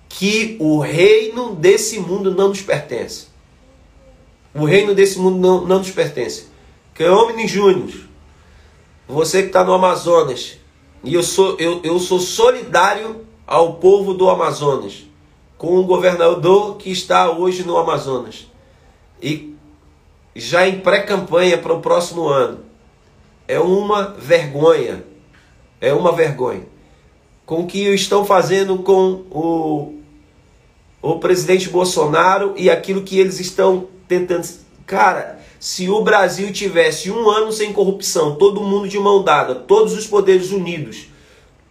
que 0.09 0.57
o 0.59 0.81
reino 0.81 1.55
desse 1.55 2.01
mundo 2.01 2.35
não 2.35 2.49
nos 2.49 2.61
pertence. 2.61 3.29
O 4.53 4.65
reino 4.65 4.97
desse 4.97 5.19
mundo 5.21 5.39
não, 5.39 5.65
não 5.65 5.79
nos 5.79 5.91
pertence. 5.93 6.49
Cleomini 6.93 7.47
Júnior, 7.47 7.93
você 9.07 9.43
que 9.43 9.49
está 9.49 9.63
no 9.63 9.75
Amazonas, 9.75 10.59
e 11.05 11.15
eu 11.15 11.23
sou, 11.23 11.57
eu, 11.61 11.81
eu 11.85 12.01
sou 12.01 12.19
solidário 12.19 13.25
ao 13.47 13.75
povo 13.75 14.13
do 14.13 14.29
Amazonas, 14.29 15.05
com 15.57 15.77
o 15.77 15.85
governador 15.85 16.79
que 16.79 16.91
está 16.91 17.31
hoje 17.31 17.63
no 17.63 17.77
Amazonas. 17.77 18.49
E 19.23 19.56
já 20.37 20.69
em 20.69 20.81
pré-campanha 20.81 21.59
para 21.59 21.73
o 21.73 21.81
próximo 21.81 22.29
ano. 22.29 22.61
É 23.49 23.59
uma 23.59 24.15
vergonha. 24.19 25.05
É 25.81 25.93
uma 25.93 26.13
vergonha. 26.13 26.67
Com 27.45 27.63
o 27.63 27.67
que 27.67 27.79
estão 27.95 28.25
fazendo 28.25 28.79
com 28.79 29.25
o, 29.31 29.95
o 31.01 31.19
presidente 31.19 31.69
Bolsonaro 31.69 32.55
e 32.57 32.69
aquilo 32.69 33.03
que 33.03 33.19
eles 33.19 33.41
estão 33.41 33.87
tentando. 34.07 34.47
Cara, 34.85 35.41
se 35.59 35.89
o 35.89 36.03
Brasil 36.03 36.53
tivesse 36.53 37.11
um 37.11 37.31
ano 37.31 37.51
sem 37.51 37.73
corrupção, 37.73 38.37
todo 38.37 38.63
mundo 38.63 38.89
de 38.89 38.99
mão 38.99 39.23
dada, 39.23 39.55
todos 39.55 39.95
os 39.95 40.07
poderes 40.07 40.51
unidos, 40.51 41.07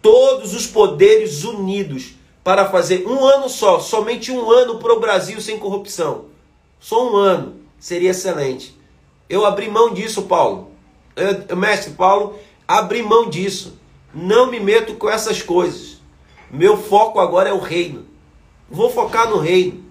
todos 0.02 0.54
os 0.54 0.66
poderes 0.66 1.44
unidos 1.44 2.14
para 2.42 2.68
fazer 2.68 3.06
um 3.06 3.24
ano 3.24 3.48
só, 3.48 3.78
somente 3.78 4.32
um 4.32 4.50
ano 4.50 4.78
para 4.78 4.92
o 4.92 5.00
Brasil 5.00 5.40
sem 5.40 5.58
corrupção. 5.58 6.26
Só 6.80 7.10
um 7.10 7.16
ano 7.16 7.65
seria 7.86 8.10
excelente. 8.10 8.76
Eu 9.28 9.46
abri 9.46 9.70
mão 9.70 9.94
disso, 9.94 10.22
Paulo. 10.22 10.72
Eu, 11.14 11.56
mestre 11.56 11.92
Paulo, 11.92 12.36
abri 12.66 13.00
mão 13.00 13.30
disso. 13.30 13.78
Não 14.12 14.50
me 14.50 14.58
meto 14.58 14.94
com 14.94 15.08
essas 15.08 15.40
coisas. 15.40 15.98
Meu 16.50 16.76
foco 16.76 17.20
agora 17.20 17.48
é 17.48 17.52
o 17.52 17.60
reino. 17.60 18.04
Vou 18.68 18.90
focar 18.90 19.30
no 19.30 19.38
reino. 19.38 19.84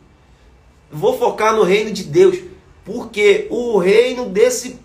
Vou 0.91 1.17
focar 1.17 1.55
no 1.55 1.63
reino 1.63 1.89
de 1.89 2.03
Deus. 2.03 2.37
Porque 2.83 3.47
o 3.49 3.77
reino 3.77 4.25
desse 4.25 4.77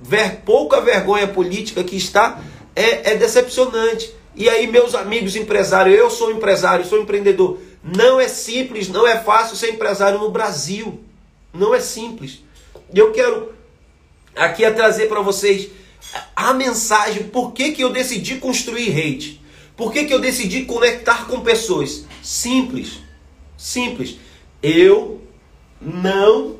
ver, 0.00 0.42
pouca 0.44 0.80
vergonha 0.80 1.26
política 1.26 1.82
que 1.82 1.96
está 1.96 2.40
é, 2.76 3.10
é 3.10 3.16
decepcionante. 3.16 4.14
E 4.36 4.48
aí, 4.48 4.68
meus 4.68 4.94
amigos 4.94 5.34
empresários, 5.34 5.98
eu 5.98 6.08
sou 6.08 6.30
empresário, 6.30 6.86
sou 6.86 7.00
empreendedor. 7.00 7.58
Não 7.82 8.20
é 8.20 8.28
simples, 8.28 8.88
não 8.88 9.04
é 9.04 9.18
fácil 9.18 9.56
ser 9.56 9.70
empresário 9.70 10.20
no 10.20 10.30
Brasil. 10.30 11.09
Não 11.52 11.74
é 11.74 11.80
simples. 11.80 12.42
Eu 12.94 13.12
quero 13.12 13.52
aqui 14.34 14.68
trazer 14.70 15.08
para 15.08 15.20
vocês 15.20 15.70
a 16.34 16.52
mensagem, 16.52 17.24
por 17.24 17.52
que, 17.52 17.72
que 17.72 17.82
eu 17.82 17.92
decidi 17.92 18.36
construir 18.36 18.88
rede? 18.90 19.40
Por 19.76 19.92
que, 19.92 20.04
que 20.04 20.12
eu 20.12 20.20
decidi 20.20 20.64
conectar 20.64 21.26
com 21.26 21.40
pessoas? 21.40 22.04
Simples. 22.22 23.00
Simples. 23.56 24.16
Eu 24.62 25.22
não 25.80 26.56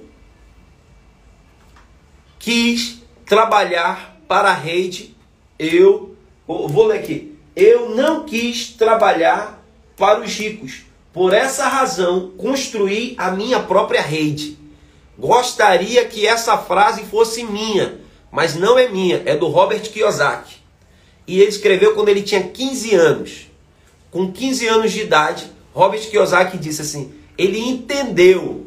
quis 2.38 3.02
trabalhar 3.26 4.18
para 4.26 4.50
a 4.50 4.54
rede. 4.54 5.14
Eu 5.58 6.16
vou 6.46 6.86
ler 6.86 7.00
aqui. 7.00 7.38
Eu 7.54 7.90
não 7.94 8.24
quis 8.24 8.70
trabalhar 8.70 9.62
para 9.96 10.20
os 10.20 10.32
ricos. 10.34 10.82
Por 11.12 11.34
essa 11.34 11.68
razão, 11.68 12.30
construí 12.38 13.14
a 13.18 13.30
minha 13.30 13.60
própria 13.60 14.00
rede. 14.00 14.56
Gostaria 15.20 16.02
que 16.06 16.26
essa 16.26 16.56
frase 16.56 17.04
fosse 17.04 17.44
minha, 17.44 18.00
mas 18.32 18.54
não 18.54 18.78
é 18.78 18.88
minha, 18.88 19.22
é 19.26 19.36
do 19.36 19.48
Robert 19.48 19.82
Kiyosaki. 19.82 20.56
E 21.26 21.38
ele 21.40 21.50
escreveu 21.50 21.94
quando 21.94 22.08
ele 22.08 22.22
tinha 22.22 22.42
15 22.42 22.94
anos. 22.94 23.46
Com 24.10 24.32
15 24.32 24.66
anos 24.66 24.92
de 24.92 25.02
idade, 25.02 25.52
Robert 25.74 26.00
Kiyosaki 26.08 26.56
disse 26.56 26.80
assim: 26.80 27.12
ele 27.36 27.58
entendeu, 27.58 28.66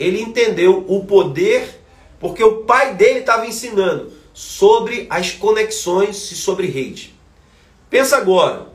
ele 0.00 0.20
entendeu 0.20 0.84
o 0.88 1.04
poder, 1.04 1.80
porque 2.18 2.42
o 2.42 2.64
pai 2.64 2.94
dele 2.94 3.20
estava 3.20 3.46
ensinando 3.46 4.12
sobre 4.34 5.06
as 5.08 5.30
conexões 5.30 6.32
e 6.32 6.34
sobre 6.34 6.66
rede. 6.66 7.14
Pensa 7.88 8.16
agora, 8.16 8.66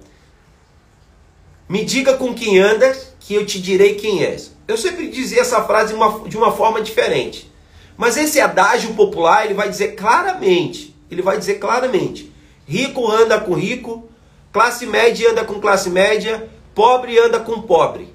me 1.68 1.84
diga 1.84 2.18
com 2.18 2.34
quem 2.34 2.60
andas, 2.60 3.14
que 3.20 3.34
eu 3.34 3.46
te 3.46 3.62
direi 3.62 3.96
quem 3.96 4.24
és. 4.24 4.54
Eu 4.68 4.78
sempre 4.78 5.08
dizia 5.10 5.42
essa 5.42 5.64
frase 5.64 5.94
de 6.28 6.38
uma, 6.38 6.52
forma 6.52 6.82
diferente. 6.82 7.52
Mas 7.98 8.18
esse 8.18 8.40
adágio 8.40 8.94
popular, 8.94 9.46
ele 9.46 9.54
vai 9.54 9.70
dizer 9.70 9.96
claramente, 9.96 10.96
ele 11.10 11.22
vai 11.22 11.38
dizer 11.38 11.56
claramente, 11.56 12.34
rico 12.66 13.10
anda 13.10 13.40
com 13.40 13.54
rico, 13.54 14.10
classe 14.52 14.86
média 14.86 15.32
anda 15.32 15.46
com 15.46 15.60
classe 15.60 15.90
média, 15.90 16.50
pobre 16.74 17.18
anda 17.20 17.40
com 17.40 17.62
pobre. 17.62 18.14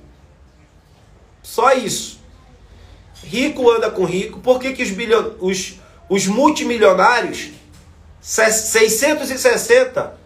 Só 1.42 1.72
isso. 1.72 2.18
Rico 3.22 3.70
anda 3.70 3.90
com 3.90 4.04
rico. 4.04 4.40
Por 4.40 4.58
que, 4.58 4.72
que 4.72 4.82
os, 4.82 4.90
bilhon... 4.90 5.32
os, 5.40 5.74
os 6.08 6.26
multimilionários, 6.26 7.50
660, 8.20 10.18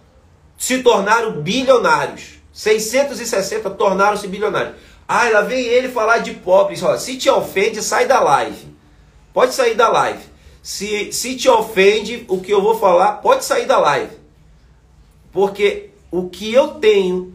se 0.59 0.83
tornaram 0.83 1.41
bilionários? 1.41 2.42
660 2.53 3.71
tornaram-se 3.71 4.29
bilionários. 4.29 4.77
Ah, 5.09 5.29
lá 5.31 5.41
vem 5.43 5.65
ele 5.65 5.89
falar 5.89 6.19
de 6.19 6.33
pobres. 6.33 6.81
Se 6.99 7.17
te 7.17 7.29
ofende, 7.29 7.83
sai 7.83 8.07
da 8.07 8.21
live. 8.21 8.73
Pode 9.33 9.55
sair 9.55 9.75
da 9.75 9.89
live. 9.89 10.23
Se, 10.63 11.13
se 11.13 11.35
te 11.35 11.49
ofende 11.49 12.25
o 12.29 12.41
que 12.41 12.53
eu 12.53 12.63
vou 12.63 12.79
falar, 12.79 13.15
pode 13.15 13.45
sair 13.45 13.67
da 13.67 13.79
live. 13.79 14.13
Porque 15.33 15.91
o 16.11 16.29
que 16.29 16.53
eu 16.53 16.69
tenho 16.75 17.33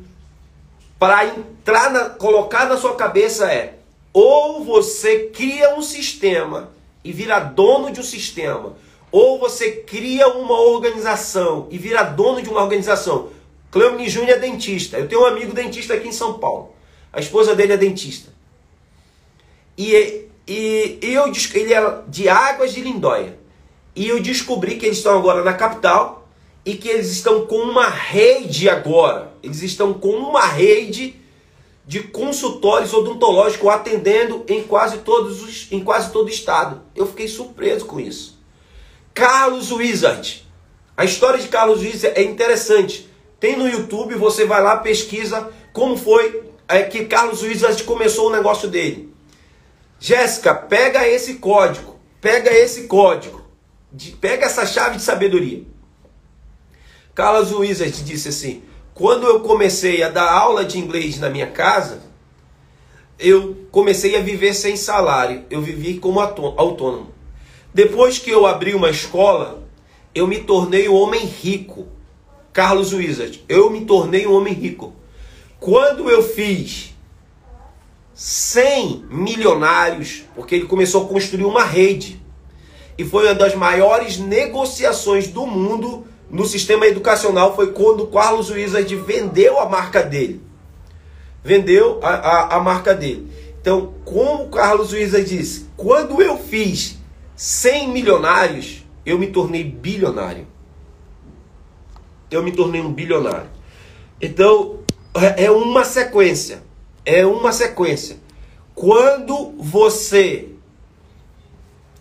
para 1.00 1.26
entrar 1.26 1.92
na, 1.92 2.10
colocar 2.10 2.68
na 2.68 2.78
sua 2.78 2.96
cabeça 2.96 3.52
é: 3.52 3.80
ou 4.14 4.64
você 4.64 5.30
cria 5.34 5.76
um 5.76 5.82
sistema 5.82 6.72
e 7.04 7.12
vira 7.12 7.40
dono 7.40 7.92
de 7.92 8.00
um 8.00 8.04
sistema, 8.04 8.76
ou 9.12 9.40
você 9.40 9.72
cria 9.72 10.28
uma 10.28 10.60
organização 10.60 11.68
e 11.70 11.78
vira 11.78 12.04
dono 12.04 12.42
de 12.42 12.50
uma 12.50 12.62
organização. 12.62 13.30
Cleomini 13.72 14.10
Júnior 14.10 14.38
é 14.38 14.40
dentista. 14.40 14.98
Eu 14.98 15.08
tenho 15.08 15.22
um 15.22 15.26
amigo 15.26 15.54
dentista 15.54 15.94
aqui 15.94 16.08
em 16.08 16.12
São 16.12 16.40
Paulo. 16.40 16.74
A 17.12 17.20
esposa 17.20 17.56
dele 17.56 17.74
é 17.74 17.78
dentista. 17.78 18.32
E, 19.78 20.28
e, 20.48 21.00
e 21.02 21.14
eu, 21.14 21.32
ele 21.54 21.74
é 21.74 22.02
de 22.08 22.30
Águas 22.30 22.74
de 22.74 22.82
Lindóia. 22.82 23.38
E 23.96 24.08
eu 24.08 24.22
descobri 24.22 24.78
que 24.78 24.86
eles 24.86 24.98
estão 24.98 25.18
agora 25.18 25.44
na 25.44 25.54
capital 25.54 26.28
e 26.66 26.76
que 26.76 26.88
eles 26.88 27.12
estão 27.12 27.46
com 27.46 27.58
uma 27.58 27.88
rede 27.88 28.70
agora. 28.70 29.34
Eles 29.42 29.62
estão 29.62 29.94
com 29.94 30.10
uma 30.10 30.46
rede 30.46 31.16
de 31.86 32.04
consultórios 32.04 32.94
odontológicos 32.94 33.70
atendendo 33.70 34.44
em 34.48 34.64
quase 34.64 34.98
todos 35.00 35.42
os, 35.42 35.72
em 35.72 35.82
quase 35.82 36.12
todo 36.12 36.28
o 36.28 36.30
estado. 36.30 36.82
Eu 36.96 37.08
fiquei 37.08 37.28
surpreso 37.28 37.86
com 37.86 38.00
isso. 38.00 38.38
Carlos 39.14 39.72
Wizard, 39.72 40.46
A 40.96 41.06
história 41.06 41.40
de 41.40 41.48
Carlos 41.48 41.80
Luiz 41.80 42.04
é 42.04 42.24
interessante. 42.24 43.07
Tem 43.40 43.56
no 43.56 43.68
YouTube, 43.68 44.16
você 44.16 44.46
vai 44.46 44.62
lá, 44.62 44.78
pesquisa 44.78 45.52
como 45.72 45.96
foi 45.96 46.44
é, 46.68 46.84
que 46.84 47.06
Carlos 47.06 47.42
Luiz 47.42 47.82
começou 47.84 48.28
o 48.28 48.32
negócio 48.32 48.68
dele. 48.68 49.14
Jéssica, 50.00 50.54
pega 50.54 51.08
esse 51.08 51.36
código, 51.36 52.00
pega 52.20 52.52
esse 52.52 52.88
código, 52.88 53.42
de, 53.92 54.12
pega 54.12 54.46
essa 54.46 54.66
chave 54.66 54.98
de 54.98 55.04
sabedoria. 55.04 55.64
Carlos 57.14 57.52
Wizard 57.52 58.04
disse 58.04 58.30
assim: 58.30 58.64
quando 58.94 59.28
eu 59.28 59.42
comecei 59.42 60.02
a 60.02 60.10
dar 60.10 60.32
aula 60.32 60.66
de 60.66 60.80
inglês 60.80 61.20
na 61.20 61.30
minha 61.30 61.48
casa, 61.48 62.02
eu 63.20 63.68
comecei 63.72 64.16
a 64.16 64.22
viver 64.22 64.54
sem 64.54 64.76
salário, 64.76 65.46
eu 65.50 65.62
vivi 65.62 66.00
como 66.00 66.20
autônomo. 66.20 67.14
Depois 67.74 68.18
que 68.18 68.30
eu 68.30 68.46
abri 68.46 68.74
uma 68.74 68.90
escola, 68.90 69.64
eu 70.14 70.28
me 70.28 70.40
tornei 70.40 70.90
um 70.90 70.96
homem 70.96 71.26
rico. 71.26 71.88
Carlos 72.58 72.92
Wizard, 72.92 73.46
eu 73.48 73.70
me 73.70 73.86
tornei 73.86 74.26
um 74.26 74.34
homem 74.34 74.52
rico. 74.52 74.92
Quando 75.60 76.10
eu 76.10 76.24
fiz 76.24 76.96
100 78.16 79.06
milionários, 79.12 80.24
porque 80.34 80.56
ele 80.56 80.66
começou 80.66 81.06
a 81.06 81.08
construir 81.08 81.46
uma 81.46 81.64
rede, 81.64 82.20
e 82.98 83.06
foi 83.06 83.26
uma 83.26 83.36
das 83.36 83.54
maiores 83.54 84.18
negociações 84.18 85.28
do 85.28 85.46
mundo 85.46 86.08
no 86.32 86.48
sistema 86.48 86.88
educacional 86.88 87.56
foi 87.56 87.74
quando 87.74 88.06
o 88.06 88.08
Carlos 88.08 88.50
Wizard 88.50 88.96
vendeu 88.96 89.60
a 89.60 89.70
marca 89.70 90.02
dele. 90.02 90.42
Vendeu 91.44 92.00
a, 92.02 92.10
a, 92.10 92.56
a 92.56 92.60
marca 92.60 92.96
dele. 92.96 93.32
Então, 93.62 93.94
como 94.04 94.46
o 94.46 94.50
Carlos 94.50 94.94
Wizard 94.94 95.30
disse, 95.30 95.68
quando 95.78 96.24
eu 96.24 96.40
fiz 96.40 96.98
100 97.36 97.90
milionários, 97.90 98.84
eu 99.06 99.20
me 99.20 99.28
tornei 99.28 99.64
bilionário. 99.64 100.57
Eu 102.30 102.44
me 102.44 102.52
tornei 102.52 102.82
um 102.82 102.92
bilionário. 102.92 103.50
Então, 104.22 104.80
é, 105.16 105.46
é 105.46 105.52
uma 105.52 105.84
sequência. 105.84 106.62
É 107.06 107.26
uma 107.26 107.52
sequência. 107.52 108.18
Quando 108.76 109.54
você 109.58 110.50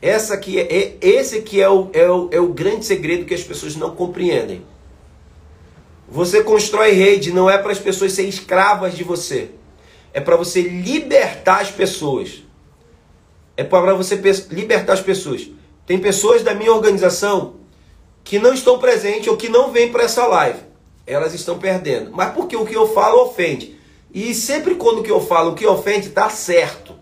essa 0.01 0.35
aqui 0.35 0.59
é, 0.59 0.67
é 0.73 0.97
esse 1.01 1.43
que 1.43 1.61
é 1.61 1.69
o, 1.69 1.91
é, 1.93 2.09
o, 2.09 2.29
é 2.31 2.41
o 2.41 2.49
grande 2.49 2.85
segredo 2.85 3.25
que 3.25 3.35
as 3.35 3.43
pessoas 3.43 3.77
não 3.77 3.95
compreendem. 3.95 4.63
Você 6.09 6.45
constrói 6.45 6.93
rede 6.93 7.33
não 7.33 7.51
é 7.51 7.59
para 7.59 7.73
as 7.73 7.79
pessoas 7.79 8.13
serem 8.13 8.29
escravas 8.29 8.95
de 8.95 9.03
você. 9.03 9.51
É 10.13 10.21
para 10.21 10.37
você 10.37 10.63
libertar 10.63 11.61
as 11.61 11.71
pessoas. 11.71 12.45
É 13.57 13.65
para 13.65 13.95
você 13.95 14.15
libertar 14.51 14.93
as 14.93 15.01
pessoas. 15.01 15.51
Tem 15.85 15.99
pessoas 15.99 16.43
da 16.43 16.55
minha 16.55 16.73
organização 16.73 17.57
que 18.27 18.41
não 18.41 18.53
estão 18.53 18.77
presentes 18.77 19.29
ou 19.29 19.37
que 19.37 19.49
não 19.49 19.71
vêm 19.71 19.91
para 19.91 20.03
essa 20.03 20.27
live. 20.27 20.59
Elas 21.07 21.33
estão 21.33 21.61
perdendo. 21.61 22.11
Mas 22.11 22.35
porque 22.35 22.57
o 22.57 22.67
que 22.67 22.75
eu 22.75 22.93
falo 22.93 23.23
ofende. 23.23 23.79
E 24.13 24.35
sempre 24.35 24.75
quando 24.75 25.05
que 25.05 25.11
eu 25.11 25.21
falo 25.21 25.53
o 25.53 25.55
que 25.55 25.65
ofende 25.65 26.09
está 26.09 26.29
certo. 26.29 26.95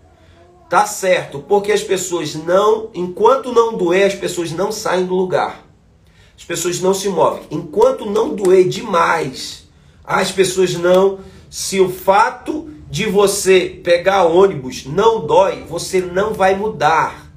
Tá 0.69 0.85
certo, 0.85 1.43
porque 1.47 1.71
as 1.71 1.83
pessoas 1.83 2.35
não, 2.35 2.89
enquanto 2.93 3.51
não 3.51 3.75
doer, 3.75 4.05
as 4.05 4.13
pessoas 4.13 4.51
não 4.51 4.71
saem 4.71 5.05
do 5.05 5.15
lugar. 5.15 5.65
As 6.37 6.43
pessoas 6.43 6.79
não 6.79 6.93
se 6.93 7.09
movem. 7.09 7.43
Enquanto 7.49 8.05
não 8.05 8.35
doer 8.35 8.67
demais, 8.67 9.67
as 10.03 10.31
pessoas 10.31 10.75
não. 10.75 11.19
Se 11.49 11.79
o 11.79 11.89
fato 11.89 12.69
de 12.87 13.07
você 13.07 13.81
pegar 13.83 14.25
ônibus 14.25 14.85
não 14.85 15.25
dói, 15.25 15.63
você 15.67 16.01
não 16.01 16.33
vai 16.33 16.55
mudar. 16.55 17.31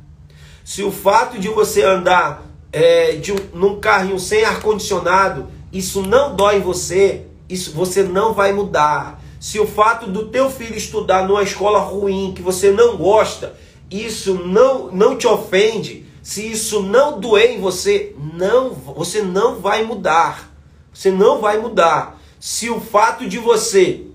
Se 0.62 0.82
o 0.82 0.91
fato 0.91 1.39
de 1.39 1.49
você 1.49 1.82
andar 1.82 2.48
é, 2.73 3.12
de 3.12 3.33
um, 3.33 3.37
num 3.55 3.81
carrinho 3.81 4.19
sem 4.19 4.45
ar 4.45 4.61
condicionado, 4.61 5.49
isso 5.73 6.03
não 6.03 6.35
dói 6.35 6.57
em 6.57 6.61
você, 6.61 7.27
isso 7.49 7.73
você 7.73 8.03
não 8.03 8.35
vai 8.35 8.53
mudar 8.53 9.19
se 9.41 9.61
o 9.61 9.66
fato 9.66 10.07
do 10.07 10.27
teu 10.27 10.51
filho 10.51 10.77
estudar 10.77 11.27
numa 11.27 11.43
escola 11.43 11.79
ruim 11.79 12.33
que 12.35 12.43
você 12.43 12.71
não 12.73 12.97
gosta, 12.97 13.55
isso 13.91 14.35
não, 14.35 14.91
não 14.91 15.16
te 15.16 15.27
ofende, 15.27 16.05
se 16.23 16.51
isso 16.51 16.83
não 16.83 17.21
doer 17.21 17.53
em 17.53 17.61
você, 17.61 18.14
não, 18.35 18.71
você 18.71 19.23
não 19.23 19.61
vai 19.61 19.85
mudar. 19.85 20.53
Você 20.93 21.11
não 21.11 21.41
vai 21.41 21.59
mudar. 21.59 22.21
Se 22.41 22.69
o 22.69 22.81
fato 22.81 23.29
de 23.29 23.39
você 23.39 24.07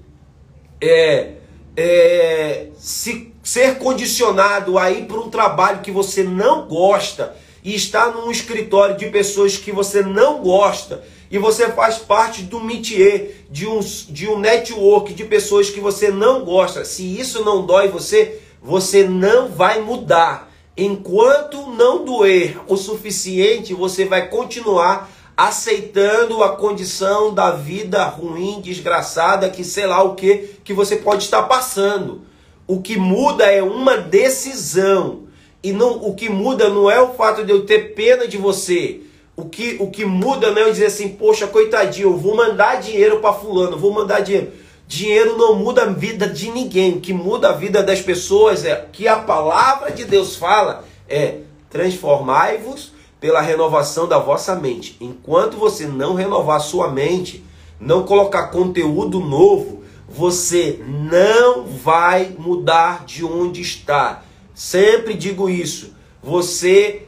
é, 0.82 1.36
é, 1.78 2.68
se, 2.78 3.34
ser 3.42 3.78
condicionado 3.78 4.78
a 4.78 4.92
ir 4.92 5.06
para 5.06 5.20
um 5.20 5.30
trabalho 5.30 5.82
que 5.82 5.92
você 5.92 6.24
não 6.24 6.68
gosta 6.68 7.36
e 7.64 7.76
estar 7.76 8.12
num 8.12 8.30
escritório 8.30 8.98
de 8.98 9.08
pessoas 9.08 9.58
que 9.58 9.72
você 9.72 10.02
não 10.02 10.42
gosta 10.42 11.04
e 11.34 11.40
você 11.40 11.68
faz 11.72 11.98
parte 11.98 12.44
do 12.44 12.60
métier, 12.60 13.46
de 13.50 13.66
um, 13.66 13.80
de 13.80 14.28
um 14.28 14.38
network 14.38 15.16
de 15.16 15.24
pessoas 15.24 15.68
que 15.68 15.80
você 15.80 16.12
não 16.12 16.46
gosta, 16.46 16.86
se 16.86 17.04
isso 17.20 17.44
não 17.44 17.66
dói 17.66 17.88
você, 17.88 18.40
você 18.62 19.04
não 19.04 19.50
vai 19.50 19.82
mudar. 19.82 20.52
Enquanto 20.78 21.72
não 21.72 22.06
doer 22.06 22.60
o 22.68 22.78
suficiente, 22.78 23.74
você 23.74 24.06
vai 24.06 24.30
continuar 24.30 25.12
aceitando 25.36 26.44
a 26.44 26.56
condição 26.56 27.34
da 27.34 27.50
vida 27.50 28.04
ruim, 28.06 28.62
desgraçada, 28.62 29.50
que 29.50 29.64
sei 29.64 29.88
lá 29.88 30.04
o 30.04 30.14
que 30.14 30.60
que 30.64 30.72
você 30.72 30.98
pode 30.98 31.24
estar 31.24 31.44
passando. 31.44 32.22
O 32.68 32.80
que 32.80 32.96
muda 32.96 33.46
é 33.46 33.64
uma 33.64 33.98
decisão. 33.98 35.23
E 35.64 35.72
não, 35.72 36.04
o 36.04 36.14
que 36.14 36.30
muda 36.30 36.68
não 36.70 36.92
é 36.92 37.02
o 37.02 37.14
fato 37.14 37.46
de 37.46 37.52
eu 37.52 37.66
ter 37.66 37.94
pena 37.96 38.28
de 38.28 38.38
você. 38.38 39.00
O 39.36 39.46
que, 39.46 39.78
o 39.80 39.90
que 39.90 40.06
muda 40.06 40.52
não 40.52 40.64
é 40.64 40.70
dizer 40.70 40.88
assim, 40.88 41.10
poxa, 41.10 41.48
coitadinho, 41.48 42.10
eu 42.10 42.18
vou 42.18 42.36
mandar 42.36 42.82
dinheiro 42.82 43.20
para 43.20 43.34
fulano, 43.34 43.78
vou 43.78 43.94
mandar 43.94 44.20
dinheiro. 44.20 44.52
Dinheiro 44.86 45.38
não 45.38 45.56
muda 45.56 45.84
a 45.84 45.86
vida 45.86 46.28
de 46.28 46.52
ninguém. 46.52 46.96
O 46.96 47.00
que 47.00 47.14
muda 47.14 47.50
a 47.50 47.54
vida 47.54 47.82
das 47.82 48.02
pessoas 48.02 48.66
é 48.66 48.88
que 48.92 49.08
a 49.08 49.16
palavra 49.16 49.90
de 49.90 50.06
Deus 50.06 50.36
fala 50.36 50.84
é 51.10 51.40
transformai-vos 51.70 52.92
pela 53.20 53.42
renovação 53.42 54.08
da 54.08 54.20
vossa 54.20 54.54
mente. 54.56 54.98
Enquanto 55.00 55.58
você 55.58 55.88
não 55.88 56.14
renovar 56.14 56.60
sua 56.60 56.90
mente, 56.90 57.44
não 57.80 58.04
colocar 58.04 58.48
conteúdo 58.48 59.20
novo, 59.20 59.82
você 60.08 60.80
não 60.86 61.66
vai 61.66 62.36
mudar 62.38 63.06
de 63.06 63.26
onde 63.26 63.62
está. 63.62 64.24
Sempre 64.54 65.14
digo 65.14 65.50
isso. 65.50 65.94
Você 66.22 67.04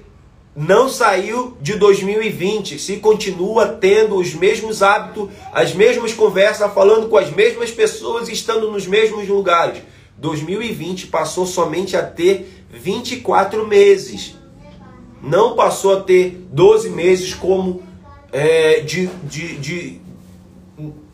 não 0.56 0.88
saiu 0.88 1.58
de 1.60 1.76
2020, 1.76 2.80
se 2.80 2.98
continua 2.98 3.68
tendo 3.68 4.16
os 4.16 4.34
mesmos 4.34 4.82
hábitos, 4.82 5.30
as 5.52 5.74
mesmas 5.74 6.14
conversas, 6.14 6.74
falando 6.74 7.10
com 7.10 7.18
as 7.18 7.30
mesmas 7.30 7.72
pessoas, 7.72 8.30
estando 8.30 8.72
nos 8.72 8.88
mesmos 8.88 9.28
lugares. 9.28 9.82
2020 10.18 11.08
passou 11.08 11.46
somente 11.46 11.98
a 11.98 12.04
ter 12.04 12.66
24 12.72 13.68
meses. 13.68 14.36
Não 15.22 15.56
passou 15.56 15.98
a 15.98 16.02
ter 16.02 16.46
12 16.52 16.90
meses 16.90 17.34
como 17.34 17.84
é, 18.32 18.80
de, 18.80 19.08
de, 19.24 19.58
de, 19.58 20.02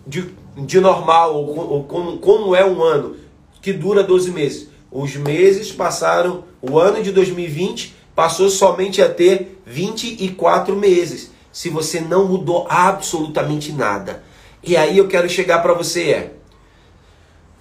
de, 0.05 0.29
de 0.57 0.79
normal, 0.79 1.35
ou, 1.35 1.57
ou 1.71 1.83
como, 1.85 2.17
como 2.17 2.55
é 2.55 2.63
um 2.63 2.83
ano, 2.83 3.15
que 3.61 3.73
dura 3.73 4.03
12 4.03 4.31
meses. 4.31 4.70
Os 4.91 5.15
meses 5.15 5.71
passaram, 5.71 6.43
o 6.61 6.77
ano 6.77 7.01
de 7.01 7.11
2020 7.11 7.95
passou 8.13 8.49
somente 8.49 9.01
a 9.01 9.07
ter 9.07 9.61
24 9.65 10.75
meses, 10.75 11.31
se 11.51 11.69
você 11.69 12.01
não 12.01 12.27
mudou 12.27 12.67
absolutamente 12.69 13.71
nada. 13.71 14.23
E 14.61 14.75
aí 14.75 14.97
eu 14.97 15.07
quero 15.07 15.29
chegar 15.29 15.59
para 15.59 15.73
você 15.73 16.11
é: 16.11 16.31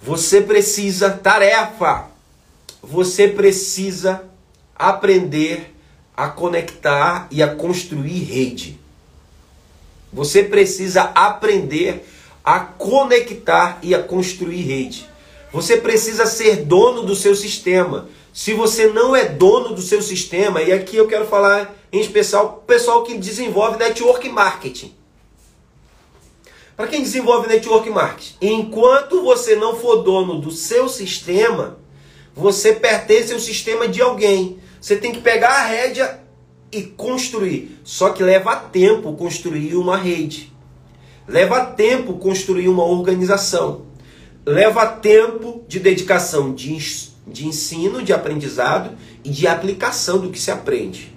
você 0.01 0.41
precisa 0.41 1.09
tarefa. 1.09 2.09
Você 2.83 3.27
precisa 3.27 4.23
aprender 4.75 5.75
a 6.17 6.27
conectar 6.27 7.27
e 7.29 7.43
a 7.43 7.55
construir 7.55 8.23
rede. 8.23 8.79
Você 10.11 10.43
precisa 10.43 11.03
aprender 11.13 12.07
a 12.43 12.59
conectar 12.59 13.77
e 13.83 13.93
a 13.93 14.01
construir 14.01 14.63
rede. 14.63 15.10
Você 15.51 15.77
precisa 15.77 16.25
ser 16.25 16.65
dono 16.65 17.03
do 17.03 17.15
seu 17.15 17.35
sistema. 17.35 18.07
Se 18.33 18.53
você 18.53 18.87
não 18.87 19.15
é 19.15 19.25
dono 19.25 19.75
do 19.75 19.81
seu 19.81 20.01
sistema, 20.01 20.61
e 20.61 20.71
aqui 20.71 20.95
eu 20.95 21.07
quero 21.07 21.25
falar 21.25 21.75
em 21.91 21.99
especial 21.99 22.61
o 22.63 22.65
pessoal 22.65 23.03
que 23.03 23.17
desenvolve 23.17 23.77
network 23.77 24.29
marketing. 24.29 24.95
Para 26.77 26.87
quem 26.87 27.01
desenvolve 27.01 27.49
network 27.49 27.89
marketing, 27.89 28.35
enquanto 28.41 29.21
você 29.21 29.55
não 29.55 29.75
for 29.75 29.97
dono 29.97 30.39
do 30.39 30.49
seu 30.51 30.87
sistema, 30.87 31.77
você 32.33 32.73
pertence 32.73 33.33
ao 33.33 33.39
sistema 33.39 33.87
de 33.87 34.01
alguém. 34.01 34.57
Você 34.79 34.95
tem 34.95 35.11
que 35.11 35.19
pegar 35.19 35.49
a 35.49 35.65
rédea 35.65 36.21
e 36.71 36.81
construir. 36.81 37.77
Só 37.83 38.11
que 38.11 38.23
leva 38.23 38.55
tempo 38.55 39.13
construir 39.13 39.75
uma 39.75 39.97
rede. 39.97 40.51
Leva 41.27 41.65
tempo 41.65 42.13
construir 42.13 42.69
uma 42.69 42.85
organização. 42.85 43.85
Leva 44.45 44.87
tempo 44.87 45.63
de 45.67 45.79
dedicação 45.79 46.53
de 46.53 46.71
de 47.27 47.47
ensino, 47.47 48.01
de 48.01 48.13
aprendizado 48.13 48.97
e 49.23 49.29
de 49.29 49.47
aplicação 49.47 50.19
do 50.19 50.29
que 50.29 50.39
se 50.39 50.51
aprende. 50.51 51.15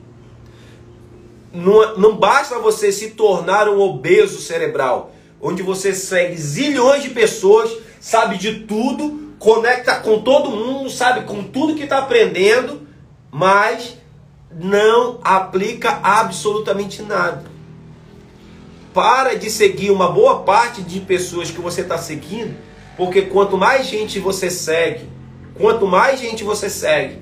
não, 1.52 1.96
não 1.96 2.16
basta 2.16 2.58
você 2.58 2.90
se 2.90 3.10
tornar 3.10 3.68
um 3.68 3.80
obeso 3.80 4.40
cerebral, 4.40 5.12
onde 5.40 5.62
você 5.62 5.94
segue 5.94 6.36
zilhões 6.36 7.02
de 7.02 7.10
pessoas, 7.10 7.70
sabe 8.00 8.38
de 8.38 8.60
tudo, 8.60 9.34
conecta 9.38 9.96
com 9.96 10.20
todo 10.22 10.50
mundo, 10.50 10.90
sabe 10.90 11.26
com 11.26 11.44
tudo 11.44 11.74
que 11.74 11.84
está 11.84 11.98
aprendendo, 11.98 12.86
mas 13.30 13.96
não 14.50 15.20
aplica 15.22 16.00
absolutamente 16.02 17.02
nada. 17.02 17.44
Para 18.92 19.34
de 19.34 19.50
seguir 19.50 19.90
uma 19.90 20.08
boa 20.10 20.40
parte 20.42 20.82
de 20.82 21.00
pessoas 21.00 21.50
que 21.50 21.60
você 21.60 21.80
está 21.82 21.98
seguindo, 21.98 22.56
porque 22.96 23.22
quanto 23.22 23.56
mais 23.56 23.86
gente 23.86 24.18
você 24.18 24.50
segue, 24.50 25.08
quanto 25.54 25.86
mais 25.86 26.20
gente 26.20 26.44
você 26.44 26.70
segue, 26.70 27.18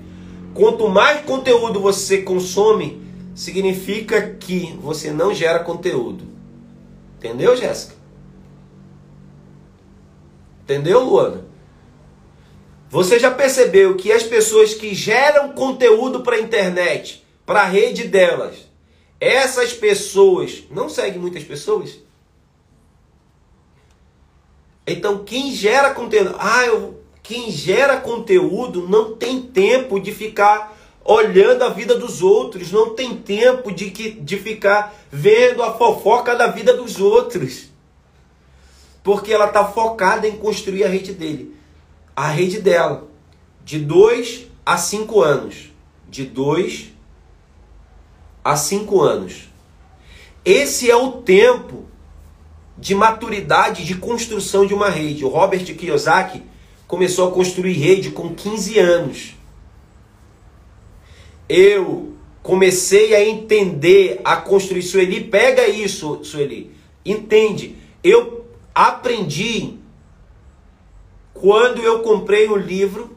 quanto 0.54 0.88
mais 0.88 1.24
conteúdo 1.24 1.80
você 1.80 2.22
consome, 2.22 3.02
significa 3.34 4.36
que 4.38 4.76
você 4.80 5.10
não 5.10 5.34
gera 5.34 5.60
conteúdo. 5.60 6.24
Entendeu, 7.18 7.56
Jéssica? 7.56 7.94
Entendeu, 10.62 11.00
Luana? 11.04 11.44
Você 12.90 13.18
já 13.18 13.30
percebeu 13.30 13.96
que 13.96 14.12
as 14.12 14.22
pessoas 14.22 14.74
que 14.74 14.94
geram 14.94 15.52
conteúdo 15.52 16.20
para 16.20 16.36
a 16.36 16.40
internet, 16.40 17.24
para 17.46 17.62
a 17.62 17.66
rede 17.66 18.06
delas, 18.06 18.70
essas 19.18 19.72
pessoas 19.72 20.64
não 20.70 20.88
seguem 20.88 21.18
muitas 21.18 21.42
pessoas? 21.42 21.98
Então, 24.86 25.24
quem 25.24 25.52
gera 25.52 25.94
conteúdo, 25.94 26.34
ah, 26.38 26.66
eu, 26.66 27.00
quem 27.22 27.50
gera 27.50 27.98
conteúdo 27.98 28.88
não 28.88 29.14
tem 29.14 29.40
tempo 29.40 30.00
de 30.00 30.12
ficar 30.12 30.76
olhando 31.04 31.62
a 31.62 31.68
vida 31.68 31.96
dos 31.96 32.22
outros, 32.22 32.70
não 32.72 32.94
tem 32.94 33.16
tempo 33.16 33.72
de, 33.72 33.90
que, 33.90 34.10
de 34.10 34.36
ficar 34.38 34.94
vendo 35.10 35.62
a 35.62 35.74
fofoca 35.74 36.34
da 36.34 36.48
vida 36.48 36.74
dos 36.74 37.00
outros. 37.00 37.70
Porque 39.02 39.32
ela 39.32 39.46
está 39.46 39.64
focada 39.64 40.28
em 40.28 40.36
construir 40.36 40.84
a 40.84 40.88
rede 40.88 41.12
dele. 41.12 41.56
A 42.14 42.28
rede 42.28 42.60
dela. 42.60 43.08
De 43.64 43.78
2 43.78 44.46
a 44.64 44.76
5 44.76 45.20
anos. 45.20 45.72
De 46.08 46.24
2 46.24 46.92
a 48.44 48.56
5 48.56 49.00
anos. 49.00 49.48
Esse 50.44 50.90
é 50.90 50.96
o 50.96 51.12
tempo 51.22 51.84
de 52.76 52.94
maturidade 52.94 53.84
de 53.84 53.94
construção 53.94 54.66
de 54.66 54.74
uma 54.74 54.88
rede. 54.88 55.24
O 55.24 55.28
Robert 55.28 55.64
Kiyosaki 55.64 56.42
começou 56.86 57.28
a 57.28 57.32
construir 57.32 57.74
rede 57.74 58.10
com 58.10 58.34
15 58.34 58.78
anos 58.78 59.34
eu 61.52 62.14
comecei 62.42 63.14
a 63.14 63.22
entender, 63.22 64.22
a 64.24 64.36
construir. 64.36 64.82
Sueli, 64.82 65.22
pega 65.22 65.68
isso, 65.68 66.24
Sueli. 66.24 66.74
Entende? 67.04 67.76
Eu 68.02 68.46
aprendi 68.74 69.74
quando 71.34 71.82
eu 71.82 72.00
comprei 72.00 72.48
um 72.48 72.56
livro 72.56 73.16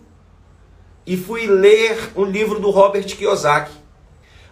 e 1.07 1.15
fui 1.15 1.47
ler 1.47 2.11
um 2.15 2.25
livro 2.25 2.59
do 2.59 2.71
Robert 2.71 3.05
Kiyosaki. 3.05 3.71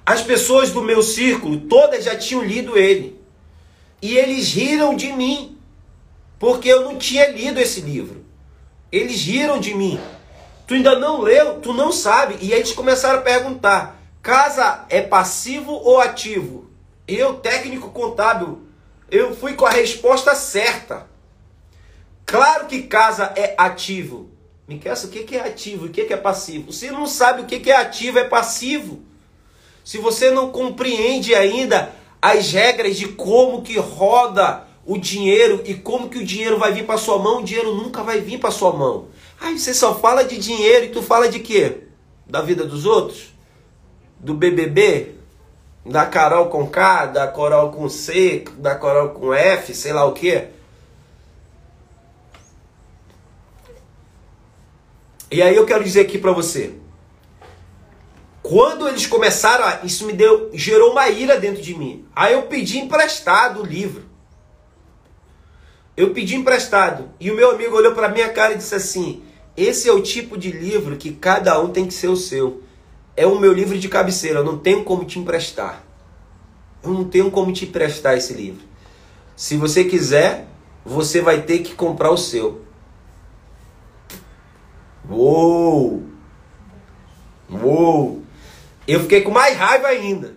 As 0.06 0.22
pessoas 0.22 0.72
do 0.72 0.82
meu 0.82 1.04
círculo, 1.04 1.58
todas 1.62 2.06
já 2.06 2.16
tinham 2.16 2.44
lido 2.44 2.78
ele. 2.78 3.20
E 4.04 4.18
eles 4.18 4.52
riram 4.52 4.98
de 4.98 5.14
mim, 5.14 5.58
porque 6.38 6.68
eu 6.68 6.82
não 6.82 6.98
tinha 6.98 7.30
lido 7.30 7.58
esse 7.58 7.80
livro. 7.80 8.26
Eles 8.92 9.24
riram 9.24 9.62
de 9.62 9.74
mim. 9.74 9.98
Tu 10.68 10.74
ainda 10.74 11.00
não 11.00 11.22
leu, 11.22 11.62
tu 11.62 11.74
não 11.74 11.90
sabe. 11.90 12.36
E 12.42 12.52
aí 12.52 12.60
eles 12.60 12.74
começaram 12.74 13.20
a 13.20 13.22
perguntar: 13.22 13.98
casa 14.22 14.84
é 14.90 15.02
passivo 15.02 15.72
ou 15.72 16.02
ativo? 16.02 16.70
Eu, 17.08 17.36
técnico 17.36 17.92
contábil, 17.92 18.64
eu 19.10 19.34
fui 19.34 19.54
com 19.54 19.66
a 19.66 19.70
resposta 19.70 20.36
certa. 20.36 21.08
Claro 22.26 22.68
que 22.68 22.84
casa 22.84 23.32
é 23.38 23.56
ativo. 23.58 24.30
Miquel, 24.68 24.96
o 24.96 25.08
que 25.08 25.38
é 25.38 25.48
ativo 25.48 25.86
e 25.86 25.90
o 25.90 25.94
que 25.94 26.14
é 26.14 26.18
passivo? 26.18 26.74
Você 26.74 26.92
não 26.92 27.08
sabe 27.08 27.44
o 27.44 27.46
que 27.46 27.72
é 27.72 27.78
ativo 27.78 28.20
e 28.20 28.26
passivo. 28.26 29.02
Se 29.82 29.98
você 29.98 30.30
não 30.30 30.52
compreende 30.52 31.34
ainda 31.34 32.03
as 32.24 32.54
regras 32.54 32.96
de 32.96 33.10
como 33.10 33.64
que 33.64 33.78
roda 33.78 34.66
o 34.86 34.98
dinheiro 34.98 35.62
e 35.66 35.74
como 35.74 36.08
que 36.08 36.20
o 36.20 36.26
dinheiro 36.26 36.58
vai 36.58 36.72
vir 36.72 36.86
para 36.86 36.98
sua 36.98 37.20
mão, 37.20 37.42
o 37.42 37.44
dinheiro 37.44 37.76
nunca 37.76 38.02
vai 38.02 38.22
vir 38.22 38.40
para 38.40 38.50
sua 38.50 38.72
mão. 38.72 39.08
Aí 39.42 39.60
você 39.60 39.74
só 39.74 39.94
fala 39.94 40.24
de 40.24 40.38
dinheiro 40.38 40.86
e 40.86 40.90
tu 40.90 41.02
fala 41.02 41.28
de 41.28 41.42
quê? 41.42 41.80
Da 42.26 42.42
vida 42.42 42.64
dos 42.64 42.86
outros? 42.86 43.34
Do 44.18 44.34
BBB? 44.34 45.16
Da 45.86 46.06
Carol 46.06 46.46
com 46.46 46.66
K, 46.66 47.08
da 47.08 47.28
Coral 47.28 47.74
com 47.74 47.90
C, 47.90 48.46
da 48.58 48.74
Coral 48.74 49.10
com 49.10 49.34
F, 49.34 49.76
sei 49.76 49.92
lá 49.92 50.06
o 50.06 50.14
quê? 50.14 50.48
E 55.30 55.42
aí 55.42 55.58
eu 55.58 55.66
quero 55.66 55.84
dizer 55.84 56.00
aqui 56.00 56.18
para 56.18 56.32
você. 56.32 56.74
Quando 58.54 58.88
eles 58.88 59.08
começaram, 59.08 59.84
isso 59.84 60.06
me 60.06 60.14
deu, 60.14 60.52
gerou 60.54 60.92
uma 60.92 61.10
ira 61.10 61.40
dentro 61.40 61.60
de 61.60 61.74
mim. 61.74 62.06
Aí 62.16 62.34
eu 62.34 62.44
pedi 62.44 62.78
emprestado 62.78 63.64
o 63.64 63.66
livro. 63.66 64.04
Eu 65.98 66.12
pedi 66.12 66.36
emprestado 66.36 67.10
e 67.20 67.32
o 67.32 67.36
meu 67.36 67.50
amigo 67.50 67.76
olhou 67.76 67.96
para 67.96 68.10
minha 68.10 68.30
cara 68.30 68.54
e 68.54 68.58
disse 68.58 68.76
assim: 68.76 69.24
esse 69.58 69.90
é 69.90 69.92
o 69.92 70.04
tipo 70.04 70.38
de 70.38 70.52
livro 70.52 70.98
que 70.98 71.14
cada 71.14 71.60
um 71.60 71.70
tem 71.70 71.88
que 71.88 71.96
ser 71.96 72.10
o 72.10 72.16
seu. 72.16 72.62
É 73.18 73.26
o 73.26 73.40
meu 73.40 73.52
livro 73.52 73.76
de 73.80 73.90
cabeceira, 73.90 74.42
eu 74.42 74.44
não 74.44 74.60
tenho 74.60 74.84
como 74.84 75.04
te 75.04 75.18
emprestar. 75.18 75.84
Eu 76.84 76.92
não 76.92 77.06
tenho 77.06 77.32
como 77.32 77.52
te 77.52 77.66
emprestar 77.66 78.16
esse 78.16 78.34
livro. 78.34 78.64
Se 79.36 79.58
você 79.58 79.84
quiser, 79.84 80.46
você 80.86 81.22
vai 81.22 81.42
ter 81.42 81.64
que 81.64 81.74
comprar 81.74 82.12
o 82.12 82.18
seu. 82.18 82.62
Uou! 85.10 86.04
Uou! 87.50 88.22
Eu 88.88 89.00
fiquei 89.02 89.22
com 89.22 89.32
mais 89.32 89.58
raiva 89.58 89.88
ainda. 89.88 90.36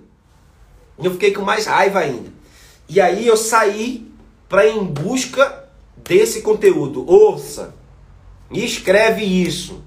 Eu 1.03 1.11
fiquei 1.13 1.33
com 1.33 1.43
mais 1.43 1.67
raiva 1.67 1.99
ainda. 1.99 2.33
E 2.89 3.01
aí 3.01 3.27
eu 3.27 3.37
saí 3.37 4.09
para 4.49 4.69
em 4.69 4.85
busca 4.85 5.65
desse 5.97 6.43
conteúdo. 6.43 7.05
Ouça! 7.09 7.75
Escreve 8.51 9.25
isso. 9.25 9.83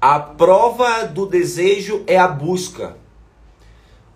A 0.00 0.18
prova 0.18 1.04
do 1.04 1.26
desejo 1.26 2.02
é 2.06 2.18
a 2.18 2.26
busca. 2.26 2.96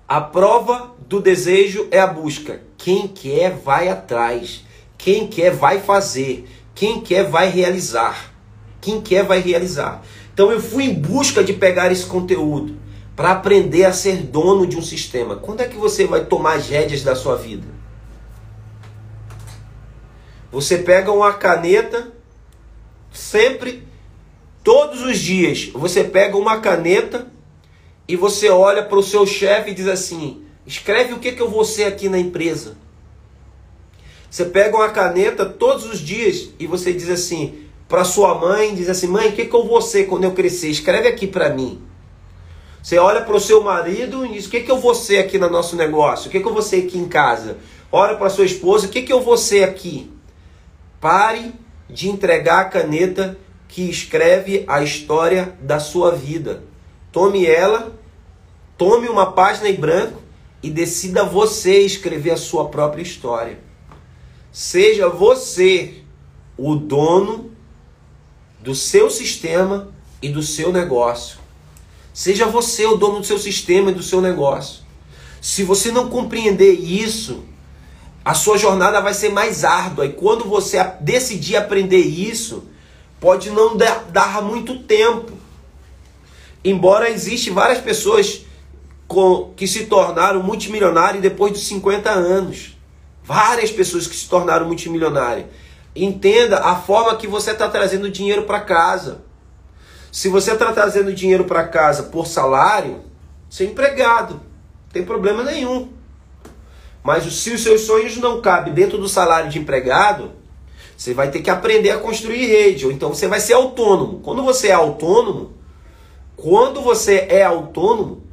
A 0.08 0.20
prova 0.20 0.92
do 1.06 1.20
desejo 1.20 1.86
é 1.92 2.00
a 2.00 2.06
busca. 2.06 2.62
Quem 2.76 3.06
quer 3.06 3.56
vai 3.56 3.88
atrás. 3.88 4.64
Quem 4.98 5.28
quer 5.28 5.52
vai 5.52 5.80
fazer. 5.80 6.48
Quem 6.74 7.00
quer 7.00 7.30
vai 7.30 7.48
realizar. 7.48 8.32
Quem 8.80 9.00
quer 9.00 9.24
vai 9.24 9.38
realizar. 9.38 10.02
Então 10.34 10.50
eu 10.50 10.60
fui 10.60 10.84
em 10.84 10.94
busca 10.94 11.44
de 11.44 11.52
pegar 11.52 11.92
esse 11.92 12.06
conteúdo 12.06 12.79
para 13.20 13.32
aprender 13.32 13.84
a 13.84 13.92
ser 13.92 14.22
dono 14.22 14.66
de 14.66 14.78
um 14.78 14.82
sistema. 14.82 15.36
Quando 15.36 15.60
é 15.60 15.68
que 15.68 15.76
você 15.76 16.06
vai 16.06 16.24
tomar 16.24 16.54
as 16.54 16.70
rédeas 16.70 17.02
da 17.02 17.14
sua 17.14 17.36
vida? 17.36 17.66
Você 20.50 20.78
pega 20.78 21.12
uma 21.12 21.34
caneta 21.34 22.10
Sempre, 23.12 23.86
todos 24.64 25.02
os 25.02 25.18
dias, 25.18 25.68
você 25.74 26.02
pega 26.02 26.34
uma 26.34 26.60
caneta 26.60 27.30
e 28.08 28.16
você 28.16 28.48
olha 28.48 28.82
para 28.82 28.98
o 28.98 29.02
seu 29.02 29.26
chefe 29.26 29.72
e 29.72 29.74
diz 29.74 29.86
assim: 29.86 30.42
escreve 30.66 31.12
o 31.12 31.18
que, 31.18 31.32
que 31.32 31.42
eu 31.42 31.50
vou 31.50 31.62
ser 31.62 31.84
aqui 31.84 32.08
na 32.08 32.18
empresa. 32.18 32.78
Você 34.30 34.46
pega 34.46 34.74
uma 34.74 34.88
caneta 34.88 35.44
todos 35.44 35.84
os 35.84 35.98
dias 35.98 36.48
e 36.58 36.66
você 36.66 36.90
diz 36.90 37.10
assim 37.10 37.66
para 37.86 38.02
sua 38.02 38.34
mãe, 38.34 38.74
diz 38.74 38.88
assim: 38.88 39.08
"Mãe, 39.08 39.28
o 39.28 39.32
que 39.32 39.44
que 39.44 39.54
eu 39.54 39.66
vou 39.66 39.82
ser 39.82 40.04
quando 40.06 40.24
eu 40.24 40.32
crescer? 40.32 40.70
Escreve 40.70 41.06
aqui 41.06 41.26
para 41.26 41.50
mim". 41.50 41.89
Você 42.82 42.98
olha 42.98 43.20
para 43.22 43.36
o 43.36 43.40
seu 43.40 43.62
marido 43.62 44.24
e 44.24 44.32
diz: 44.32 44.46
"O 44.46 44.50
que 44.50 44.60
que 44.60 44.70
eu 44.70 44.78
vou 44.78 44.94
ser 44.94 45.18
aqui 45.18 45.38
no 45.38 45.50
nosso 45.50 45.76
negócio? 45.76 46.28
O 46.28 46.30
que 46.30 46.40
que 46.40 46.46
eu 46.46 46.52
vou 46.52 46.62
ser 46.62 46.86
aqui 46.86 46.98
em 46.98 47.08
casa?". 47.08 47.58
Olha 47.92 48.16
para 48.16 48.30
sua 48.30 48.44
esposa: 48.44 48.86
"O 48.86 48.90
que 48.90 49.02
que 49.02 49.12
eu 49.12 49.20
vou 49.20 49.36
ser 49.36 49.64
aqui?". 49.64 50.10
Pare 51.00 51.52
de 51.88 52.08
entregar 52.08 52.60
a 52.60 52.64
caneta 52.64 53.36
que 53.68 53.88
escreve 53.88 54.64
a 54.66 54.82
história 54.82 55.56
da 55.60 55.78
sua 55.78 56.12
vida. 56.12 56.62
Tome 57.12 57.46
ela, 57.46 57.92
tome 58.76 59.08
uma 59.08 59.32
página 59.32 59.68
em 59.68 59.74
branco 59.74 60.20
e 60.62 60.70
decida 60.70 61.24
você 61.24 61.80
escrever 61.80 62.32
a 62.32 62.36
sua 62.36 62.68
própria 62.68 63.02
história. 63.02 63.58
Seja 64.52 65.08
você 65.08 66.02
o 66.56 66.74
dono 66.74 67.50
do 68.60 68.74
seu 68.74 69.10
sistema 69.10 69.88
e 70.20 70.28
do 70.28 70.42
seu 70.42 70.72
negócio. 70.72 71.39
Seja 72.20 72.44
você 72.44 72.84
o 72.84 72.98
dono 72.98 73.20
do 73.20 73.26
seu 73.26 73.38
sistema 73.38 73.90
e 73.90 73.94
do 73.94 74.02
seu 74.02 74.20
negócio. 74.20 74.82
Se 75.40 75.62
você 75.62 75.90
não 75.90 76.10
compreender 76.10 76.72
isso, 76.72 77.44
a 78.22 78.34
sua 78.34 78.58
jornada 78.58 79.00
vai 79.00 79.14
ser 79.14 79.30
mais 79.30 79.64
árdua. 79.64 80.04
E 80.04 80.12
quando 80.12 80.44
você 80.44 80.84
decidir 81.00 81.56
aprender 81.56 81.96
isso, 81.96 82.64
pode 83.18 83.48
não 83.48 83.74
dar 83.74 84.42
muito 84.42 84.80
tempo. 84.80 85.32
Embora 86.62 87.08
existe 87.08 87.48
várias 87.48 87.78
pessoas 87.78 88.42
que 89.56 89.66
se 89.66 89.86
tornaram 89.86 90.42
multimilionários 90.42 91.22
depois 91.22 91.54
dos 91.54 91.66
50 91.68 92.10
anos. 92.10 92.76
Várias 93.24 93.70
pessoas 93.70 94.06
que 94.06 94.14
se 94.14 94.28
tornaram 94.28 94.66
multimilionárias. 94.66 95.46
Entenda 95.96 96.58
a 96.58 96.76
forma 96.76 97.16
que 97.16 97.26
você 97.26 97.52
está 97.52 97.66
trazendo 97.66 98.10
dinheiro 98.10 98.42
para 98.42 98.60
casa. 98.60 99.29
Se 100.12 100.28
você 100.28 100.52
está 100.52 100.72
trazendo 100.72 101.12
dinheiro 101.12 101.44
para 101.44 101.68
casa 101.68 102.04
por 102.04 102.26
salário, 102.26 103.00
você 103.48 103.64
é 103.64 103.66
empregado. 103.66 104.34
Não 104.34 104.92
tem 104.92 105.04
problema 105.04 105.42
nenhum. 105.42 105.88
Mas 107.02 107.24
se 107.32 107.50
os 107.50 107.62
seus 107.62 107.82
sonhos 107.82 108.16
não 108.16 108.40
cabem 108.40 108.74
dentro 108.74 108.98
do 108.98 109.08
salário 109.08 109.48
de 109.48 109.58
empregado, 109.58 110.32
você 110.96 111.14
vai 111.14 111.30
ter 111.30 111.40
que 111.40 111.48
aprender 111.48 111.90
a 111.90 111.98
construir 111.98 112.46
rede. 112.46 112.84
Ou 112.86 112.92
então 112.92 113.10
você 113.14 113.26
vai 113.26 113.40
ser 113.40 113.54
autônomo. 113.54 114.20
Quando 114.20 114.42
você 114.42 114.68
é 114.68 114.72
autônomo, 114.72 115.54
quando 116.36 116.82
você 116.82 117.26
é 117.28 117.42
autônomo, 117.44 118.24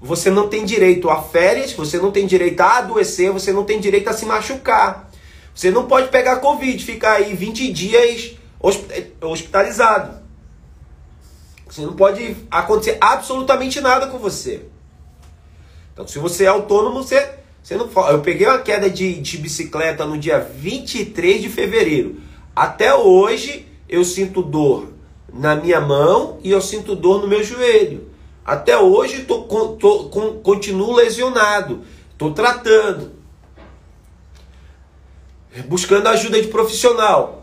você 0.00 0.30
não 0.30 0.48
tem 0.48 0.64
direito 0.64 1.10
a 1.10 1.22
férias, 1.22 1.72
você 1.72 1.98
não 1.98 2.10
tem 2.10 2.26
direito 2.26 2.60
a 2.60 2.78
adoecer, 2.78 3.30
você 3.30 3.52
não 3.52 3.64
tem 3.64 3.78
direito 3.78 4.08
a 4.08 4.12
se 4.12 4.24
machucar. 4.24 5.10
Você 5.54 5.70
não 5.70 5.86
pode 5.86 6.08
pegar 6.08 6.36
Covid, 6.36 6.82
ficar 6.82 7.14
aí 7.14 7.34
20 7.34 7.72
dias 7.72 8.36
hospitalizado. 8.62 10.22
Você 11.68 11.82
não 11.82 11.94
pode 11.94 12.36
acontecer 12.50 12.98
absolutamente 13.00 13.80
nada 13.80 14.06
com 14.06 14.18
você. 14.18 14.62
Então, 15.92 16.06
se 16.06 16.18
você 16.18 16.44
é 16.44 16.48
autônomo, 16.48 17.02
você, 17.02 17.34
você 17.62 17.76
não 17.76 17.88
Eu 18.10 18.20
peguei 18.20 18.46
uma 18.46 18.58
queda 18.58 18.88
de, 18.88 19.20
de 19.20 19.38
bicicleta 19.38 20.04
no 20.04 20.18
dia 20.18 20.38
23 20.38 21.42
de 21.42 21.48
fevereiro. 21.48 22.20
Até 22.54 22.94
hoje, 22.94 23.66
eu 23.88 24.04
sinto 24.04 24.42
dor 24.42 24.92
na 25.32 25.56
minha 25.56 25.80
mão 25.80 26.38
e 26.44 26.50
eu 26.50 26.60
sinto 26.60 26.94
dor 26.94 27.20
no 27.22 27.28
meu 27.28 27.42
joelho. 27.42 28.10
Até 28.44 28.76
hoje, 28.76 29.22
tô, 29.22 29.42
tô, 29.42 29.74
tô 29.74 30.04
continuo 30.42 30.94
lesionado. 30.94 31.82
Estou 32.12 32.32
tratando. 32.32 33.12
Buscando 35.66 36.08
ajuda 36.08 36.40
de 36.40 36.48
profissional. 36.48 37.41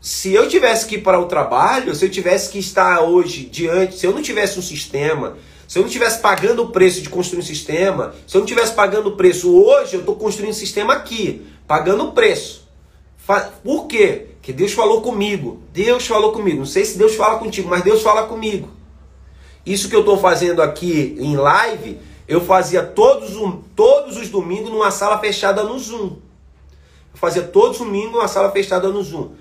Se 0.00 0.32
eu 0.32 0.48
tivesse 0.48 0.86
que 0.86 0.94
ir 0.94 1.02
para 1.02 1.20
o 1.20 1.26
trabalho, 1.26 1.94
se 1.94 2.04
eu 2.04 2.10
tivesse 2.10 2.50
que 2.50 2.58
estar 2.58 3.02
hoje 3.02 3.44
diante, 3.44 3.98
se 3.98 4.06
eu 4.06 4.12
não 4.12 4.22
tivesse 4.22 4.58
um 4.58 4.62
sistema, 4.62 5.36
se 5.68 5.78
eu 5.78 5.82
não 5.82 5.88
estivesse 5.88 6.20
pagando 6.20 6.62
o 6.62 6.68
preço 6.70 7.02
de 7.02 7.10
construir 7.10 7.40
um 7.40 7.44
sistema, 7.44 8.14
se 8.26 8.34
eu 8.34 8.40
não 8.40 8.46
estivesse 8.46 8.72
pagando 8.72 9.10
o 9.10 9.16
preço 9.16 9.54
hoje, 9.54 9.94
eu 9.94 10.00
estou 10.00 10.16
construindo 10.16 10.50
um 10.50 10.54
sistema 10.54 10.94
aqui, 10.94 11.46
pagando 11.66 12.04
o 12.04 12.12
preço. 12.12 12.66
Por 13.62 13.86
quê? 13.86 14.28
Que 14.42 14.52
Deus 14.52 14.72
falou 14.72 15.02
comigo. 15.02 15.62
Deus 15.72 16.06
falou 16.06 16.32
comigo. 16.32 16.58
Não 16.58 16.66
sei 16.66 16.84
se 16.84 16.96
Deus 16.96 17.14
fala 17.14 17.38
contigo, 17.38 17.68
mas 17.68 17.84
Deus 17.84 18.02
fala 18.02 18.26
comigo. 18.26 18.68
Isso 19.64 19.88
que 19.88 19.94
eu 19.94 20.00
estou 20.00 20.18
fazendo 20.18 20.62
aqui 20.62 21.14
em 21.20 21.36
live, 21.36 22.00
eu 22.26 22.40
fazia 22.40 22.82
todos, 22.82 23.32
todos 23.76 24.16
os 24.16 24.28
domingos 24.28 24.70
numa 24.70 24.90
sala 24.90 25.18
fechada 25.18 25.62
no 25.62 25.78
Zoom. 25.78 26.16
Eu 27.12 27.18
fazia 27.18 27.42
todos 27.42 27.78
os 27.78 27.86
domingos 27.86 28.12
numa 28.12 28.28
sala 28.28 28.50
fechada 28.50 28.88
no 28.88 29.02
Zoom. 29.02 29.32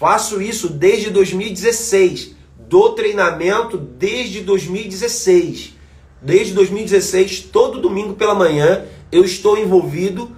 Faço 0.00 0.40
isso 0.40 0.70
desde 0.70 1.10
2016 1.10 2.34
do 2.58 2.88
treinamento 2.94 3.76
desde 3.76 4.40
2016. 4.40 5.74
Desde 6.22 6.54
2016, 6.54 7.40
todo 7.52 7.82
domingo 7.82 8.14
pela 8.14 8.34
manhã, 8.34 8.86
eu 9.12 9.22
estou 9.26 9.58
envolvido 9.58 10.34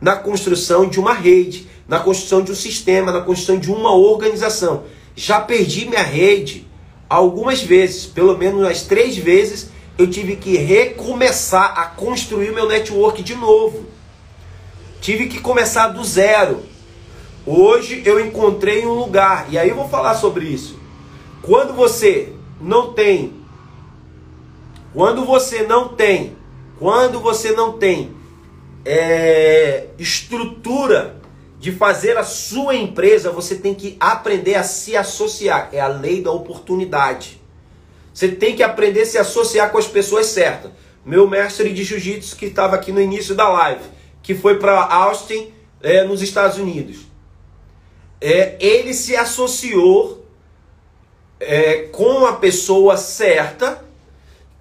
na 0.00 0.14
construção 0.14 0.88
de 0.88 1.00
uma 1.00 1.12
rede, 1.12 1.66
na 1.88 1.98
construção 1.98 2.40
de 2.40 2.52
um 2.52 2.54
sistema, 2.54 3.10
na 3.10 3.20
construção 3.20 3.58
de 3.58 3.68
uma 3.68 3.92
organização. 3.92 4.84
Já 5.16 5.40
perdi 5.40 5.86
minha 5.86 6.04
rede 6.04 6.68
algumas 7.08 7.60
vezes, 7.60 8.06
pelo 8.06 8.38
menos 8.38 8.60
umas 8.60 8.82
três 8.82 9.16
vezes, 9.16 9.70
eu 9.98 10.08
tive 10.08 10.36
que 10.36 10.56
recomeçar 10.56 11.76
a 11.76 11.86
construir 11.86 12.52
meu 12.52 12.68
network 12.68 13.24
de 13.24 13.34
novo. 13.34 13.86
Tive 15.00 15.26
que 15.26 15.40
começar 15.40 15.88
do 15.88 16.04
zero. 16.04 16.69
Hoje 17.52 18.00
eu 18.04 18.24
encontrei 18.24 18.86
um 18.86 18.92
lugar, 18.92 19.46
e 19.50 19.58
aí 19.58 19.70
eu 19.70 19.74
vou 19.74 19.88
falar 19.88 20.14
sobre 20.14 20.44
isso. 20.44 20.78
Quando 21.42 21.72
você 21.74 22.32
não 22.60 22.92
tem, 22.92 23.42
quando 24.94 25.24
você 25.24 25.64
não 25.64 25.88
tem, 25.88 26.36
quando 26.78 27.18
você 27.18 27.50
não 27.50 27.72
tem 27.72 28.14
é, 28.84 29.88
estrutura 29.98 31.16
de 31.58 31.72
fazer 31.72 32.16
a 32.16 32.22
sua 32.22 32.76
empresa, 32.76 33.32
você 33.32 33.56
tem 33.56 33.74
que 33.74 33.96
aprender 33.98 34.54
a 34.54 34.62
se 34.62 34.96
associar. 34.96 35.70
É 35.72 35.80
a 35.80 35.88
lei 35.88 36.22
da 36.22 36.30
oportunidade. 36.30 37.42
Você 38.14 38.28
tem 38.28 38.54
que 38.54 38.62
aprender 38.62 39.02
a 39.02 39.06
se 39.06 39.18
associar 39.18 39.72
com 39.72 39.78
as 39.78 39.88
pessoas 39.88 40.26
certas. 40.26 40.70
Meu 41.04 41.28
mestre 41.28 41.72
de 41.72 41.82
jiu-jitsu 41.82 42.36
que 42.36 42.46
estava 42.46 42.76
aqui 42.76 42.92
no 42.92 43.00
início 43.00 43.34
da 43.34 43.48
live, 43.48 43.82
que 44.22 44.36
foi 44.36 44.56
para 44.60 44.84
Austin, 44.84 45.52
é, 45.82 46.04
nos 46.04 46.22
Estados 46.22 46.56
Unidos. 46.56 47.09
É, 48.20 48.56
ele 48.60 48.92
se 48.92 49.16
associou 49.16 50.26
é, 51.38 51.88
com 51.92 52.26
a 52.26 52.34
pessoa 52.34 52.96
certa 52.96 53.82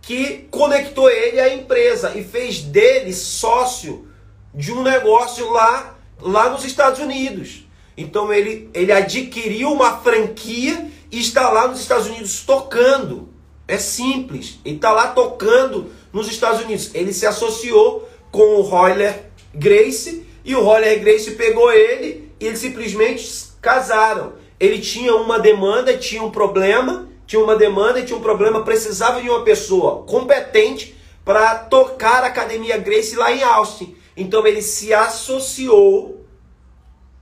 que 0.01 0.47
conectou 0.49 1.10
ele 1.10 1.39
à 1.39 1.53
empresa 1.53 2.14
e 2.16 2.24
fez 2.24 2.62
dele 2.62 3.14
sócio 3.14 4.07
de 4.53 4.72
um 4.72 4.82
negócio 4.82 5.51
lá, 5.51 5.97
lá 6.22 6.49
nos 6.49 6.64
Estados 6.64 6.99
Unidos. 6.99 7.68
Então 7.95 8.34
ele, 8.34 8.70
ele 8.74 8.91
adquiriu 8.91 9.72
uma 9.72 9.99
franquia 9.99 10.89
e 11.12 11.20
está 11.20 11.49
lá 11.49 11.68
nos 11.68 11.82
Estados 11.82 12.07
Unidos 12.07 12.41
tocando. 12.41 13.30
É 13.68 13.78
simples. 13.78 14.60
Ele 14.66 14.78
está 14.78 14.91
lá 14.91 15.10
tocando 15.10 15.91
nos 16.12 16.28
Estados 16.28 16.62
Unidos. 16.62 16.91
Ele 16.93 17.14
se 17.14 17.26
associou 17.28 18.10
com 18.32 18.55
o 18.55 18.62
Royler 18.62 19.26
Grace 19.53 20.26
e 20.43 20.55
o 20.55 20.64
Royler 20.64 20.99
Grace 21.01 21.32
pegou 21.32 21.72
ele 21.72 22.32
e 22.39 22.47
eles 22.47 22.60
simplesmente 22.60 23.49
casaram 23.62 24.34
ele 24.60 24.80
tinha 24.80 25.16
uma 25.16 25.39
demanda, 25.39 25.97
tinha 25.97 26.22
um 26.22 26.30
problema, 26.30 27.07
tinha 27.26 27.41
uma 27.41 27.55
demanda 27.55 27.99
e 27.99 28.05
tinha 28.05 28.18
um 28.18 28.22
problema, 28.22 28.64
precisava 28.64 29.22
de 29.22 29.30
uma 29.30 29.43
pessoa 29.43 30.03
competente 30.03 30.95
para 31.24 31.55
tocar 31.55 32.24
a 32.24 32.28
Academia 32.28 32.78
Grace 32.78 33.16
lá 33.16 33.32
em 33.32 33.41
Austin. 33.41 33.95
Então 34.18 34.45
ele 34.45 34.62
se 34.62 34.93
associou 34.93 36.26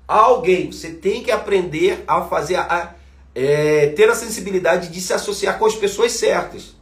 a 0.07 0.15
alguém. 0.17 0.71
Você 0.71 0.89
tem 0.89 1.21
que 1.21 1.29
aprender 1.29 2.03
a 2.07 2.23
fazer, 2.23 2.55
a, 2.55 2.95
é, 3.35 3.87
ter 3.89 4.09
a 4.09 4.15
sensibilidade 4.15 4.87
de 4.87 4.99
se 4.99 5.13
associar 5.13 5.59
com 5.59 5.65
as 5.65 5.75
pessoas 5.75 6.13
certas. 6.13 6.75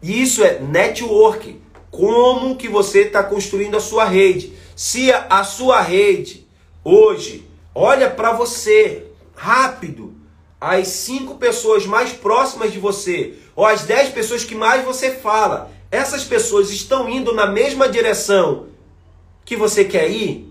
Isso 0.00 0.44
é 0.44 0.60
network. 0.60 1.60
Como 1.90 2.56
que 2.56 2.68
você 2.68 3.00
está 3.00 3.22
construindo 3.22 3.76
a 3.76 3.80
sua 3.80 4.04
rede? 4.04 4.52
Se 4.76 5.10
a, 5.10 5.26
a 5.28 5.44
sua 5.44 5.80
rede 5.80 6.46
hoje 6.84 7.51
olha 7.74 8.10
para 8.10 8.32
você, 8.32 9.06
rápido 9.34 10.14
as 10.60 10.88
cinco 10.88 11.34
pessoas 11.36 11.86
mais 11.86 12.12
próximas 12.12 12.72
de 12.72 12.78
você, 12.78 13.34
ou 13.56 13.66
as 13.66 13.82
dez 13.82 14.10
pessoas 14.10 14.44
que 14.44 14.54
mais 14.54 14.84
você 14.84 15.10
fala, 15.10 15.72
essas 15.90 16.24
pessoas 16.24 16.70
estão 16.70 17.08
indo 17.08 17.34
na 17.34 17.46
mesma 17.46 17.88
direção 17.88 18.68
que 19.44 19.56
você 19.56 19.84
quer 19.84 20.08
ir? 20.08 20.48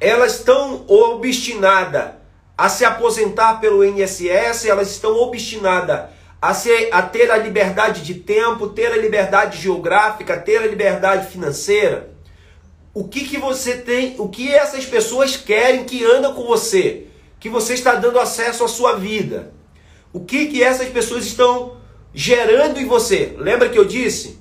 Elas 0.00 0.40
estão 0.40 0.84
obstinadas 0.88 2.10
a 2.58 2.68
se 2.68 2.84
aposentar 2.84 3.60
pelo 3.60 3.84
INSS, 3.84 4.66
elas 4.66 4.90
estão 4.90 5.16
obstinadas 5.16 6.10
a, 6.40 6.52
ser, 6.52 6.88
a 6.92 7.00
ter 7.02 7.30
a 7.30 7.36
liberdade 7.36 8.02
de 8.02 8.14
tempo, 8.14 8.68
ter 8.68 8.92
a 8.92 8.96
liberdade 8.96 9.62
geográfica, 9.62 10.36
ter 10.36 10.58
a 10.58 10.66
liberdade 10.66 11.30
financeira. 11.30 12.11
O 12.94 13.04
que, 13.04 13.24
que 13.24 13.38
você 13.38 13.78
tem, 13.78 14.16
o 14.18 14.28
que 14.28 14.52
essas 14.52 14.84
pessoas 14.84 15.36
querem 15.36 15.84
que 15.84 16.04
andam 16.04 16.34
com 16.34 16.44
você? 16.44 17.06
que 17.42 17.48
você 17.48 17.74
está 17.74 17.96
dando 17.96 18.20
acesso 18.20 18.62
à 18.62 18.68
sua 18.68 18.92
vida. 18.92 19.52
O 20.12 20.20
que 20.20 20.46
que 20.46 20.62
essas 20.62 20.88
pessoas 20.90 21.26
estão 21.26 21.76
gerando 22.14 22.78
em 22.78 22.86
você? 22.86 23.34
Lembra 23.36 23.68
que 23.68 23.76
eu 23.76 23.84
disse? 23.84 24.38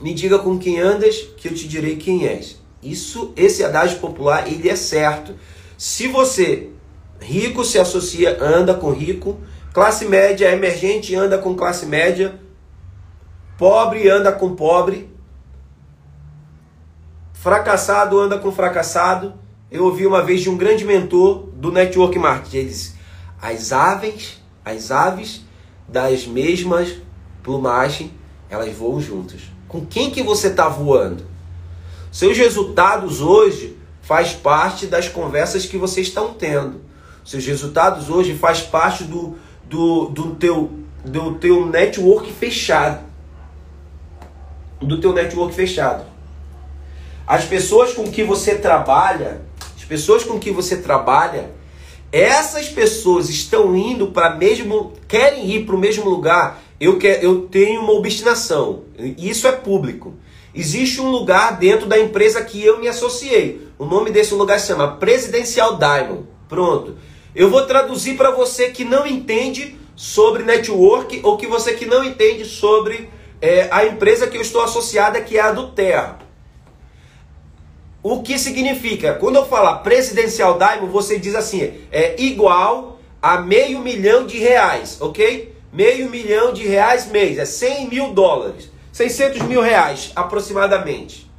Me 0.00 0.14
diga 0.14 0.38
com 0.38 0.58
quem 0.58 0.80
andas, 0.80 1.16
que 1.36 1.48
eu 1.48 1.54
te 1.54 1.68
direi 1.68 1.96
quem 1.96 2.26
és. 2.26 2.58
Isso, 2.82 3.34
esse 3.36 3.62
adágio 3.62 3.98
popular, 3.98 4.50
ele 4.50 4.70
é 4.70 4.74
certo. 4.74 5.34
Se 5.76 6.08
você 6.08 6.70
rico 7.20 7.62
se 7.62 7.78
associa, 7.78 8.42
anda 8.42 8.72
com 8.72 8.90
rico, 8.90 9.38
classe 9.74 10.06
média 10.06 10.50
emergente 10.50 11.14
anda 11.14 11.36
com 11.36 11.54
classe 11.54 11.84
média, 11.84 12.40
pobre 13.58 14.08
anda 14.08 14.32
com 14.32 14.56
pobre, 14.56 15.09
fracassado 17.40 18.20
anda 18.20 18.38
com 18.38 18.52
fracassado, 18.52 19.32
eu 19.70 19.84
ouvi 19.84 20.06
uma 20.06 20.22
vez 20.22 20.42
de 20.42 20.50
um 20.50 20.58
grande 20.58 20.84
mentor 20.84 21.48
do 21.54 21.72
network 21.72 22.18
marketing. 22.18 22.56
Ele 22.58 22.68
disse: 22.68 22.94
as 23.40 23.72
aves, 23.72 24.38
as 24.62 24.90
aves 24.90 25.42
das 25.88 26.26
mesmas 26.26 26.96
plumagem, 27.42 28.12
elas 28.50 28.72
voam 28.76 29.00
juntas. 29.00 29.40
Com 29.66 29.86
quem 29.86 30.10
que 30.10 30.22
você 30.22 30.48
está 30.48 30.68
voando? 30.68 31.24
Seus 32.12 32.36
resultados 32.36 33.22
hoje 33.22 33.78
faz 34.02 34.32
parte 34.32 34.86
das 34.86 35.08
conversas 35.08 35.64
que 35.64 35.78
vocês 35.78 36.08
estão 36.08 36.34
tendo. 36.34 36.82
Seus 37.24 37.46
resultados 37.46 38.10
hoje 38.10 38.34
faz 38.34 38.60
parte 38.60 39.04
do, 39.04 39.36
do, 39.64 40.06
do 40.06 40.34
teu 40.34 40.78
do 41.02 41.36
teu 41.36 41.64
network 41.64 42.30
fechado. 42.30 43.02
Do 44.78 45.00
teu 45.00 45.14
network 45.14 45.54
fechado. 45.54 46.09
As 47.30 47.44
pessoas 47.44 47.92
com 47.92 48.10
que 48.10 48.24
você 48.24 48.56
trabalha, 48.56 49.42
as 49.76 49.84
pessoas 49.84 50.24
com 50.24 50.40
que 50.40 50.50
você 50.50 50.78
trabalha, 50.78 51.52
essas 52.10 52.68
pessoas 52.68 53.30
estão 53.30 53.76
indo 53.76 54.08
para 54.08 54.34
mesmo, 54.34 54.94
querem 55.06 55.48
ir 55.48 55.64
para 55.64 55.76
o 55.76 55.78
mesmo 55.78 56.10
lugar. 56.10 56.60
Eu, 56.80 56.98
quer, 56.98 57.22
eu 57.22 57.42
tenho 57.42 57.82
uma 57.82 57.92
obstinação. 57.92 58.82
Isso 59.16 59.46
é 59.46 59.52
público. 59.52 60.14
Existe 60.52 61.00
um 61.00 61.08
lugar 61.08 61.56
dentro 61.56 61.86
da 61.86 61.96
empresa 62.00 62.42
que 62.42 62.64
eu 62.64 62.80
me 62.80 62.88
associei. 62.88 63.64
O 63.78 63.84
nome 63.84 64.10
desse 64.10 64.34
lugar 64.34 64.58
se 64.58 64.66
chama 64.66 64.96
Presidencial 64.96 65.78
Diamond. 65.78 66.24
Pronto. 66.48 66.96
Eu 67.32 67.48
vou 67.48 67.64
traduzir 67.64 68.16
para 68.16 68.32
você 68.32 68.70
que 68.70 68.84
não 68.84 69.06
entende 69.06 69.76
sobre 69.94 70.42
network 70.42 71.20
ou 71.22 71.36
que 71.36 71.46
você 71.46 71.74
que 71.74 71.86
não 71.86 72.02
entende 72.02 72.44
sobre 72.44 73.08
é, 73.40 73.68
a 73.70 73.86
empresa 73.86 74.26
que 74.26 74.36
eu 74.36 74.42
estou 74.42 74.62
associada, 74.62 75.20
que 75.20 75.38
é 75.38 75.40
a 75.40 75.52
do 75.52 75.68
Terra. 75.68 76.28
O 78.02 78.22
que 78.22 78.38
significa? 78.38 79.14
Quando 79.14 79.36
eu 79.36 79.46
falar 79.46 79.78
Presidencial 79.78 80.58
Diamond, 80.58 80.90
você 80.90 81.18
diz 81.18 81.34
assim, 81.34 81.74
é 81.92 82.20
igual 82.20 82.98
a 83.20 83.38
meio 83.40 83.80
milhão 83.80 84.26
de 84.26 84.38
reais, 84.38 84.96
ok? 85.00 85.54
Meio 85.70 86.08
milhão 86.08 86.52
de 86.52 86.66
reais 86.66 87.06
mês, 87.06 87.38
é 87.38 87.44
100 87.44 87.88
mil 87.88 88.12
dólares. 88.14 88.70
600 88.92 89.42
mil 89.42 89.60
reais, 89.60 90.12
aproximadamente. 90.16 91.30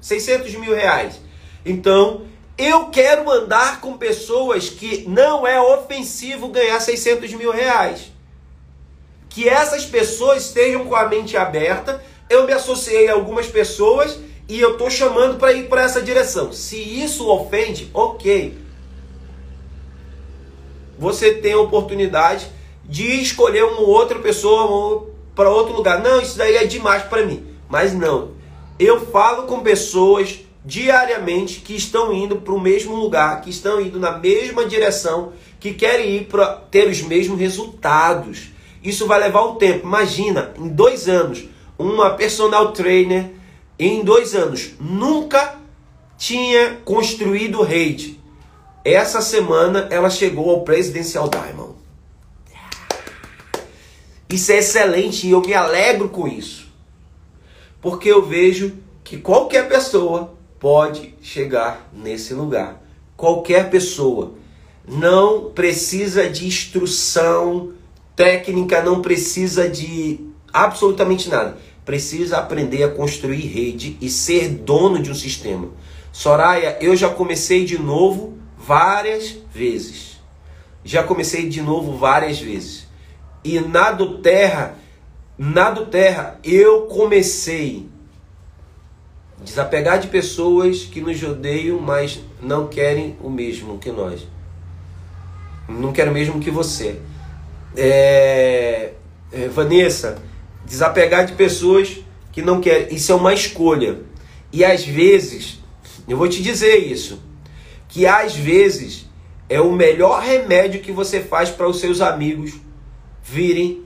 600 0.00 0.54
mil 0.56 0.74
reais. 0.74 1.20
Então, 1.64 2.22
eu 2.56 2.86
quero 2.86 3.30
andar 3.30 3.80
com 3.80 3.98
pessoas 3.98 4.70
que 4.70 5.04
não 5.06 5.46
é 5.46 5.60
ofensivo 5.60 6.48
ganhar 6.48 6.80
600 6.80 7.32
mil 7.34 7.52
reais. 7.52 8.12
Que 9.28 9.48
essas 9.48 9.84
pessoas 9.84 10.46
estejam 10.46 10.86
com 10.86 10.94
a 10.94 11.08
mente 11.08 11.36
aberta. 11.36 12.02
Eu 12.30 12.46
me 12.46 12.52
associei 12.52 13.08
a 13.08 13.14
algumas 13.14 13.46
pessoas 13.46 14.18
e 14.48 14.60
eu 14.60 14.72
estou 14.72 14.90
chamando 14.90 15.38
para 15.38 15.52
ir 15.52 15.68
para 15.68 15.82
essa 15.82 16.02
direção. 16.02 16.52
Se 16.52 16.76
isso 16.76 17.28
ofende, 17.28 17.90
ok. 17.94 18.58
Você 20.98 21.34
tem 21.34 21.52
a 21.52 21.60
oportunidade 21.60 22.46
de 22.84 23.20
escolher 23.20 23.64
uma 23.64 23.80
outra 23.80 24.18
pessoa 24.18 25.08
para 25.34 25.50
outro 25.50 25.74
lugar. 25.74 26.02
Não, 26.02 26.20
isso 26.20 26.36
daí 26.36 26.56
é 26.56 26.66
demais 26.66 27.02
para 27.04 27.24
mim. 27.24 27.44
Mas 27.68 27.92
não. 27.92 28.32
Eu 28.78 29.06
falo 29.06 29.44
com 29.44 29.60
pessoas 29.60 30.40
diariamente 30.64 31.60
que 31.60 31.74
estão 31.74 32.12
indo 32.12 32.36
para 32.36 32.54
o 32.54 32.60
mesmo 32.60 32.94
lugar, 32.94 33.40
que 33.42 33.50
estão 33.50 33.80
indo 33.80 33.98
na 34.00 34.18
mesma 34.18 34.64
direção, 34.64 35.32
que 35.60 35.74
querem 35.74 36.16
ir 36.16 36.24
para 36.26 36.46
ter 36.70 36.88
os 36.88 37.02
mesmos 37.02 37.38
resultados. 37.38 38.50
Isso 38.82 39.06
vai 39.06 39.20
levar 39.20 39.44
um 39.44 39.56
tempo. 39.56 39.86
Imagina, 39.86 40.52
em 40.58 40.68
dois 40.68 41.08
anos, 41.08 41.44
uma 41.78 42.10
personal 42.10 42.72
trainer, 42.72 43.30
em 43.78 44.04
dois 44.04 44.34
anos, 44.34 44.72
nunca 44.80 45.58
tinha 46.16 46.76
construído 46.84 47.62
rede. 47.62 48.20
Essa 48.84 49.20
semana 49.20 49.88
ela 49.90 50.10
chegou 50.10 50.50
ao 50.50 50.62
Presidencial 50.62 51.28
Diamond. 51.28 51.74
Isso 54.28 54.52
é 54.52 54.58
excelente 54.58 55.26
e 55.26 55.30
eu 55.30 55.40
me 55.40 55.54
alegro 55.54 56.08
com 56.08 56.26
isso. 56.26 56.68
Porque 57.80 58.08
eu 58.08 58.24
vejo 58.24 58.72
que 59.02 59.18
qualquer 59.18 59.68
pessoa 59.68 60.34
pode 60.58 61.14
chegar 61.20 61.90
nesse 61.92 62.32
lugar. 62.34 62.82
Qualquer 63.16 63.70
pessoa. 63.70 64.34
Não 64.86 65.50
precisa 65.50 66.28
de 66.28 66.46
instrução 66.46 67.72
técnica, 68.16 68.82
não 68.82 69.00
precisa 69.02 69.68
de 69.68 70.20
absolutamente 70.52 71.28
nada. 71.28 71.56
Precisa 71.84 72.38
aprender 72.38 72.82
a 72.82 72.90
construir 72.90 73.46
rede 73.46 73.96
e 74.00 74.08
ser 74.08 74.48
dono 74.48 75.02
de 75.02 75.10
um 75.10 75.14
sistema. 75.14 75.68
Soraya, 76.12 76.78
eu 76.80 76.96
já 76.96 77.10
comecei 77.10 77.64
de 77.64 77.78
novo 77.78 78.38
várias 78.56 79.36
vezes. 79.52 80.20
Já 80.84 81.02
comecei 81.02 81.48
de 81.48 81.60
novo 81.60 81.96
várias 81.96 82.40
vezes. 82.40 82.86
E 83.42 83.60
na 83.60 83.92
do 83.92 84.18
terra, 84.18 84.76
na 85.36 85.70
do 85.70 85.86
terra, 85.86 86.38
eu 86.42 86.82
comecei 86.82 87.88
desapegar 89.42 89.98
de 89.98 90.08
pessoas 90.08 90.84
que 90.84 91.00
nos 91.00 91.22
odeiam, 91.22 91.78
mas 91.78 92.20
não 92.40 92.68
querem 92.68 93.16
o 93.22 93.28
mesmo 93.28 93.78
que 93.78 93.90
nós. 93.90 94.26
Não 95.68 95.92
quero 95.92 96.10
o 96.10 96.14
mesmo 96.14 96.40
que 96.40 96.50
você. 96.50 97.00
É, 97.76 98.92
é, 99.32 99.48
Vanessa, 99.48 100.18
desapegar 100.66 101.26
de 101.26 101.32
pessoas 101.34 101.98
que 102.32 102.42
não 102.42 102.60
querem. 102.60 102.94
Isso 102.94 103.12
é 103.12 103.14
uma 103.14 103.34
escolha. 103.34 104.00
E 104.52 104.64
às 104.64 104.84
vezes, 104.84 105.60
eu 106.08 106.16
vou 106.16 106.28
te 106.28 106.42
dizer 106.42 106.76
isso, 106.76 107.22
que 107.88 108.06
às 108.06 108.34
vezes 108.34 109.08
é 109.48 109.60
o 109.60 109.72
melhor 109.72 110.20
remédio 110.20 110.80
que 110.80 110.92
você 110.92 111.20
faz 111.20 111.50
para 111.50 111.68
os 111.68 111.80
seus 111.80 112.00
amigos 112.00 112.54
virem 113.22 113.84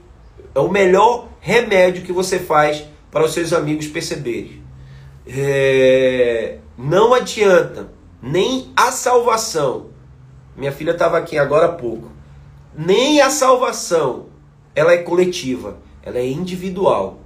é 0.53 0.59
o 0.59 0.69
melhor 0.69 1.29
remédio 1.39 2.03
que 2.03 2.11
você 2.11 2.39
faz 2.39 2.83
para 3.09 3.23
os 3.23 3.33
seus 3.33 3.53
amigos 3.53 3.87
perceberem. 3.87 4.61
É, 5.27 6.57
não 6.77 7.13
adianta 7.13 7.91
nem 8.21 8.71
a 8.75 8.91
salvação. 8.91 9.87
Minha 10.57 10.71
filha 10.71 10.91
estava 10.91 11.17
aqui 11.17 11.37
agora 11.37 11.67
há 11.67 11.71
pouco. 11.71 12.11
Nem 12.75 13.21
a 13.21 13.29
salvação 13.29 14.27
ela 14.75 14.93
é 14.93 14.97
coletiva, 14.97 15.77
ela 16.09 16.19
é 16.19 16.27
individual. 16.27 17.19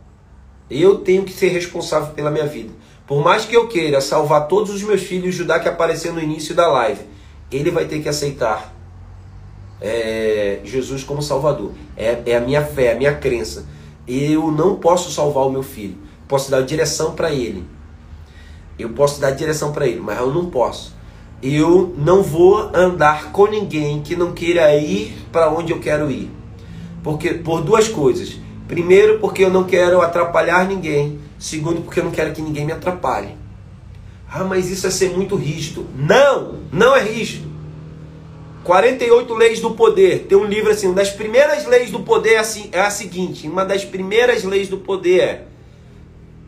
Eu 0.70 1.00
tenho 1.00 1.24
que 1.24 1.34
ser 1.34 1.50
responsável 1.50 2.14
pela 2.14 2.32
minha 2.32 2.46
vida. 2.46 2.72
Por 3.08 3.24
mais 3.24 3.46
que 3.46 3.56
eu 3.56 3.68
queira 3.68 4.00
salvar 4.00 4.48
todos 4.48 4.74
os 4.74 4.82
meus 4.82 5.02
filhos, 5.02 5.36
Judá 5.36 5.60
que 5.60 5.68
apareceu 5.68 6.14
no 6.14 6.22
início 6.22 6.56
da 6.56 6.68
live, 6.68 7.02
ele 7.52 7.70
vai 7.70 7.86
ter 7.86 8.02
que 8.02 8.10
aceitar 8.10 8.74
é, 9.82 10.60
Jesus 10.64 11.04
como 11.04 11.22
Salvador. 11.22 11.72
É, 11.98 12.22
é 12.26 12.38
a 12.38 12.40
minha 12.40 12.64
fé, 12.64 12.94
a 12.94 12.96
minha 12.96 13.16
crença. 13.16 13.66
Eu 14.08 14.52
não 14.52 14.76
posso 14.76 15.12
salvar 15.12 15.46
o 15.46 15.52
meu 15.52 15.64
filho. 15.64 15.98
Posso 16.28 16.50
dar 16.50 16.62
direção 16.62 17.14
para 17.14 17.32
ele. 17.32 17.66
Eu 18.80 18.90
posso 18.90 19.20
dar 19.20 19.32
direção 19.32 19.72
para 19.72 19.86
ele, 19.86 20.00
mas 20.00 20.18
eu 20.18 20.34
não 20.34 20.50
posso. 20.50 20.96
Eu 21.42 21.94
não 21.98 22.24
vou 22.24 22.72
andar 22.74 23.32
com 23.32 23.46
ninguém 23.48 24.02
que 24.02 24.16
não 24.16 24.32
queira 24.32 24.76
ir 24.76 25.14
para 25.32 25.52
onde 25.52 25.74
eu 25.74 25.80
quero 25.80 26.10
ir. 26.10 26.32
Porque 27.04 27.34
por 27.34 27.62
duas 27.62 27.90
coisas. 27.90 28.43
Primeiro, 28.68 29.20
porque 29.20 29.44
eu 29.44 29.50
não 29.50 29.64
quero 29.64 30.02
atrapalhar 30.02 30.66
ninguém. 30.66 31.20
Segundo, 31.38 31.82
porque 31.82 32.00
eu 32.00 32.06
não 32.06 32.12
quero 32.12 32.34
que 32.34 32.42
ninguém 32.42 32.66
me 32.66 32.72
atrapalhe. 32.72 33.36
Ah, 34.32 34.44
mas 34.44 34.70
isso 34.70 34.88
é 34.88 34.90
ser 34.90 35.12
muito 35.12 35.36
rígido. 35.36 35.86
Não, 35.96 36.60
não 36.72 36.96
é 36.96 37.04
rígido. 37.04 37.54
48 38.64 39.34
leis 39.34 39.60
do 39.60 39.72
poder. 39.72 40.26
Tem 40.28 40.38
um 40.38 40.46
livro 40.46 40.72
assim, 40.72 40.88
uma 40.88 40.96
das 40.96 41.12
primeiras 41.12 41.66
leis 41.66 41.92
do 41.92 42.00
poder 42.00 42.36
é, 42.36 42.44
é 42.72 42.82
a 42.82 42.90
seguinte, 42.90 43.48
uma 43.48 43.66
das 43.66 43.84
primeiras 43.84 44.44
leis 44.44 44.70
do 44.70 44.78
poder 44.78 45.20
é 45.20 45.46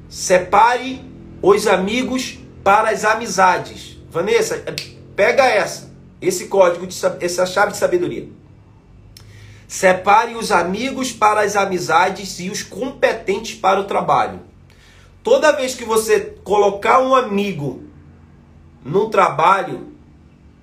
separe 0.07 1.01
os 1.41 1.68
amigos 1.68 2.39
para 2.63 2.89
as 2.89 3.03
amizades. 3.03 3.97
Vanessa, 4.09 4.63
pega 5.16 5.45
essa, 5.45 5.93
esse 6.22 6.47
código, 6.47 6.88
de, 6.88 6.95
essa 7.20 7.45
chave 7.45 7.74
de 7.74 7.78
sabedoria. 7.78 8.28
Separe 9.68 10.36
os 10.36 10.51
amigos 10.51 11.11
para 11.11 11.41
as 11.41 11.55
amizades 11.55 12.39
e 12.39 12.49
os 12.49 12.61
competentes 12.61 13.55
para 13.55 13.80
o 13.80 13.86
trabalho. 13.86 14.41
Toda 15.24 15.51
vez 15.51 15.74
que 15.74 15.84
você 15.84 16.36
colocar 16.43 16.99
um 16.99 17.16
amigo 17.16 17.84
no 18.84 19.09
trabalho, 19.09 19.91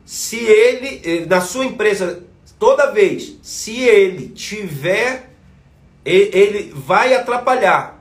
se 0.05 0.37
ele, 0.37 1.01
eh, 1.05 1.27
na 1.27 1.41
sua 1.41 1.65
empresa, 1.65 2.23
toda 2.59 2.93
vez, 2.93 3.37
se 3.43 3.81
ele 3.81 4.29
tiver, 4.29 5.31
ele 6.05 6.73
vai 6.75 7.15
atrapalhar. 7.15 8.01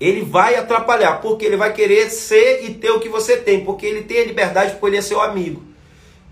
Ele 0.00 0.22
vai 0.22 0.56
atrapalhar, 0.56 1.20
porque 1.20 1.44
ele 1.44 1.56
vai 1.56 1.72
querer 1.72 2.10
ser 2.10 2.64
e 2.64 2.74
ter 2.74 2.90
o 2.90 2.98
que 2.98 3.08
você 3.08 3.36
tem, 3.36 3.64
porque 3.64 3.86
ele 3.86 4.02
tem 4.02 4.22
a 4.22 4.26
liberdade 4.26 4.70
de 4.70 4.74
escolher 4.74 5.02
seu 5.02 5.20
amigo. 5.20 5.62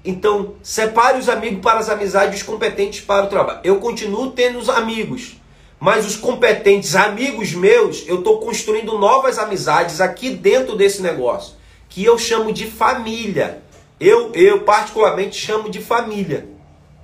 Então, 0.04 0.54
separe 0.62 1.18
os 1.18 1.28
amigos 1.28 1.60
para 1.60 1.78
as 1.78 1.88
amizades 1.88 2.34
e 2.34 2.36
os 2.38 2.42
competentes 2.42 3.00
para 3.00 3.24
o 3.24 3.28
trabalho. 3.28 3.60
Eu 3.62 3.76
continuo 3.78 4.32
tendo 4.32 4.58
os 4.58 4.68
amigos, 4.68 5.40
mas 5.78 6.04
os 6.06 6.16
competentes 6.16 6.96
amigos 6.96 7.52
meus, 7.52 8.06
eu 8.08 8.18
estou 8.18 8.38
construindo 8.40 8.98
novas 8.98 9.38
amizades 9.38 10.00
aqui 10.00 10.30
dentro 10.30 10.76
desse 10.76 11.00
negócio, 11.02 11.54
que 11.88 12.04
eu 12.04 12.18
chamo 12.18 12.52
de 12.52 12.66
família. 12.66 13.62
Eu, 14.00 14.32
eu 14.34 14.62
particularmente 14.62 15.36
chamo 15.36 15.70
de 15.70 15.80
família. 15.80 16.48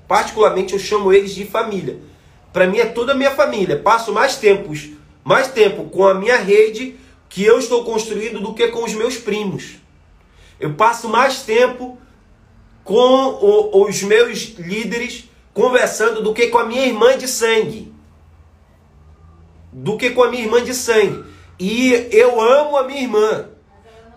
Particularmente 0.08 0.72
eu 0.72 0.78
chamo 0.78 1.12
eles 1.12 1.34
de 1.34 1.44
família. 1.44 2.00
Para 2.52 2.66
mim 2.66 2.78
é 2.78 2.86
toda 2.86 3.12
a 3.12 3.14
minha 3.14 3.30
família. 3.30 3.78
Passo 3.78 4.12
mais 4.12 4.36
tempos, 4.36 4.88
mais 5.22 5.46
tempo 5.48 5.84
com 5.84 6.04
a 6.04 6.14
minha 6.14 6.38
rede 6.38 6.96
que 7.28 7.44
eu 7.44 7.58
estou 7.58 7.84
construindo 7.84 8.40
do 8.40 8.54
que 8.54 8.66
com 8.68 8.82
os 8.82 8.94
meus 8.94 9.16
primos. 9.16 9.76
Eu 10.58 10.74
passo 10.74 11.08
mais 11.08 11.42
tempo 11.42 11.98
com 12.88 12.94
o, 12.94 13.86
os 13.86 14.02
meus 14.02 14.54
líderes 14.56 15.28
conversando 15.52 16.22
do 16.22 16.32
que 16.32 16.46
com 16.46 16.56
a 16.56 16.64
minha 16.64 16.86
irmã 16.86 17.18
de 17.18 17.28
sangue. 17.28 17.92
do 19.70 19.98
que 19.98 20.08
com 20.08 20.22
a 20.22 20.30
minha 20.30 20.42
irmã 20.42 20.64
de 20.64 20.72
sangue. 20.72 21.22
E 21.60 22.08
eu 22.10 22.40
amo 22.40 22.78
a 22.78 22.84
minha 22.84 23.02
irmã. 23.02 23.50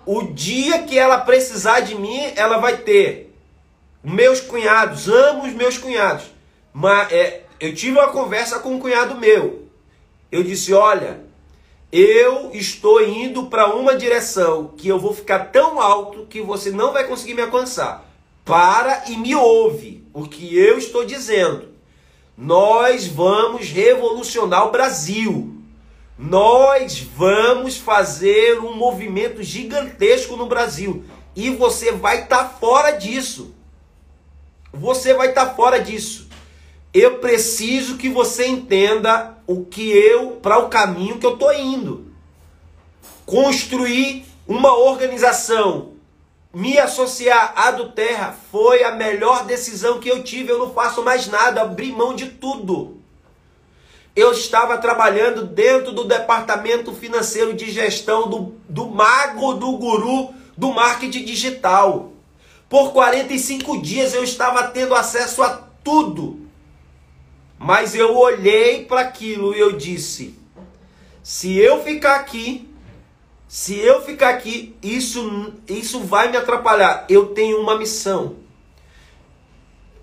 O 0.05 0.21
dia 0.21 0.83
que 0.83 0.97
ela 0.97 1.17
precisar 1.17 1.81
de 1.81 1.95
mim, 1.95 2.31
ela 2.37 2.59
vai 2.59 2.77
ter. 2.77 3.35
Meus 4.01 4.39
cunhados, 4.39 5.09
amo 5.09 5.45
os 5.45 5.53
meus 5.53 5.77
cunhados. 5.77 6.27
Mas 6.71 7.11
é, 7.11 7.43
eu 7.59 7.75
tive 7.75 7.99
uma 7.99 8.07
conversa 8.07 8.59
com 8.59 8.75
um 8.75 8.79
cunhado 8.79 9.19
meu. 9.19 9.67
Eu 10.31 10.43
disse: 10.43 10.73
Olha, 10.73 11.19
eu 11.91 12.51
estou 12.53 13.03
indo 13.03 13.47
para 13.47 13.75
uma 13.75 13.97
direção 13.97 14.73
que 14.77 14.87
eu 14.87 14.97
vou 14.97 15.13
ficar 15.13 15.51
tão 15.51 15.81
alto 15.81 16.25
que 16.27 16.41
você 16.41 16.71
não 16.71 16.93
vai 16.93 17.05
conseguir 17.05 17.33
me 17.33 17.41
alcançar. 17.41 18.10
Para 18.43 19.03
e 19.09 19.17
me 19.17 19.35
ouve 19.35 20.03
o 20.13 20.27
que 20.27 20.57
eu 20.57 20.77
estou 20.77 21.05
dizendo. 21.05 21.69
Nós 22.37 23.05
vamos 23.05 23.69
revolucionar 23.69 24.67
o 24.67 24.71
Brasil. 24.71 25.55
Nós 26.17 26.99
vamos 26.99 27.77
fazer 27.77 28.59
um 28.59 28.75
movimento 28.75 29.43
gigantesco 29.43 30.35
no 30.35 30.47
Brasil. 30.47 31.03
E 31.35 31.49
você 31.49 31.91
vai 31.91 32.23
estar 32.23 32.43
tá 32.43 32.49
fora 32.49 32.91
disso. 32.91 33.53
Você 34.73 35.13
vai 35.13 35.29
estar 35.29 35.47
tá 35.47 35.55
fora 35.55 35.79
disso. 35.79 36.29
Eu 36.93 37.19
preciso 37.19 37.97
que 37.97 38.09
você 38.09 38.47
entenda 38.47 39.37
o 39.47 39.63
que 39.63 39.89
eu, 39.89 40.31
para 40.41 40.57
o 40.57 40.67
caminho 40.67 41.19
que 41.19 41.25
eu 41.25 41.33
estou 41.33 41.53
indo. 41.53 42.11
Construir 43.25 44.25
uma 44.47 44.75
organização, 44.75 45.90
me 46.53 46.77
associar 46.77 47.53
à 47.55 47.71
do 47.71 47.91
Terra 47.91 48.35
foi 48.51 48.83
a 48.83 48.91
melhor 48.91 49.45
decisão 49.45 49.99
que 49.99 50.09
eu 50.09 50.23
tive. 50.23 50.51
Eu 50.51 50.59
não 50.59 50.73
faço 50.73 51.03
mais 51.03 51.27
nada, 51.27 51.61
abri 51.61 51.91
mão 51.91 52.15
de 52.15 52.27
tudo. 52.27 52.97
Eu 54.13 54.31
estava 54.33 54.77
trabalhando 54.77 55.45
dentro 55.45 55.93
do 55.93 56.03
departamento 56.03 56.93
financeiro 56.93 57.53
de 57.53 57.71
gestão 57.71 58.29
do, 58.29 58.53
do 58.67 58.87
mago, 58.87 59.53
do 59.53 59.71
guru 59.77 60.33
do 60.57 60.71
marketing 60.71 61.25
digital. 61.25 62.11
Por 62.69 62.91
45 62.91 63.81
dias 63.81 64.13
eu 64.13 64.23
estava 64.23 64.67
tendo 64.67 64.93
acesso 64.93 65.41
a 65.41 65.49
tudo. 65.83 66.39
Mas 67.57 67.95
eu 67.95 68.15
olhei 68.15 68.85
para 68.85 69.01
aquilo 69.01 69.55
e 69.55 69.59
eu 69.59 69.71
disse: 69.71 70.35
se 71.23 71.57
eu 71.57 71.83
ficar 71.83 72.17
aqui, 72.17 72.69
se 73.51 73.77
eu 73.77 74.01
ficar 74.01 74.29
aqui, 74.29 74.73
isso, 74.81 75.51
isso 75.67 75.99
vai 75.99 76.31
me 76.31 76.37
atrapalhar. 76.37 77.05
Eu 77.09 77.33
tenho 77.33 77.59
uma 77.59 77.77
missão. 77.77 78.37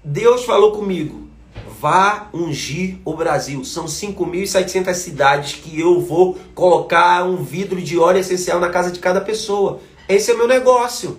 Deus 0.04 0.44
falou 0.44 0.72
comigo: 0.72 1.26
vá 1.80 2.28
ungir 2.34 2.98
o 3.06 3.14
Brasil. 3.14 3.64
São 3.64 3.86
5.700 3.86 4.92
cidades 4.92 5.54
que 5.54 5.80
eu 5.80 5.98
vou 5.98 6.36
colocar 6.54 7.24
um 7.24 7.42
vidro 7.42 7.80
de 7.80 7.98
óleo 7.98 8.18
essencial 8.18 8.60
na 8.60 8.68
casa 8.68 8.90
de 8.90 8.98
cada 8.98 9.22
pessoa. 9.22 9.80
Esse 10.06 10.30
é 10.30 10.34
o 10.34 10.36
meu 10.36 10.46
negócio. 10.46 11.18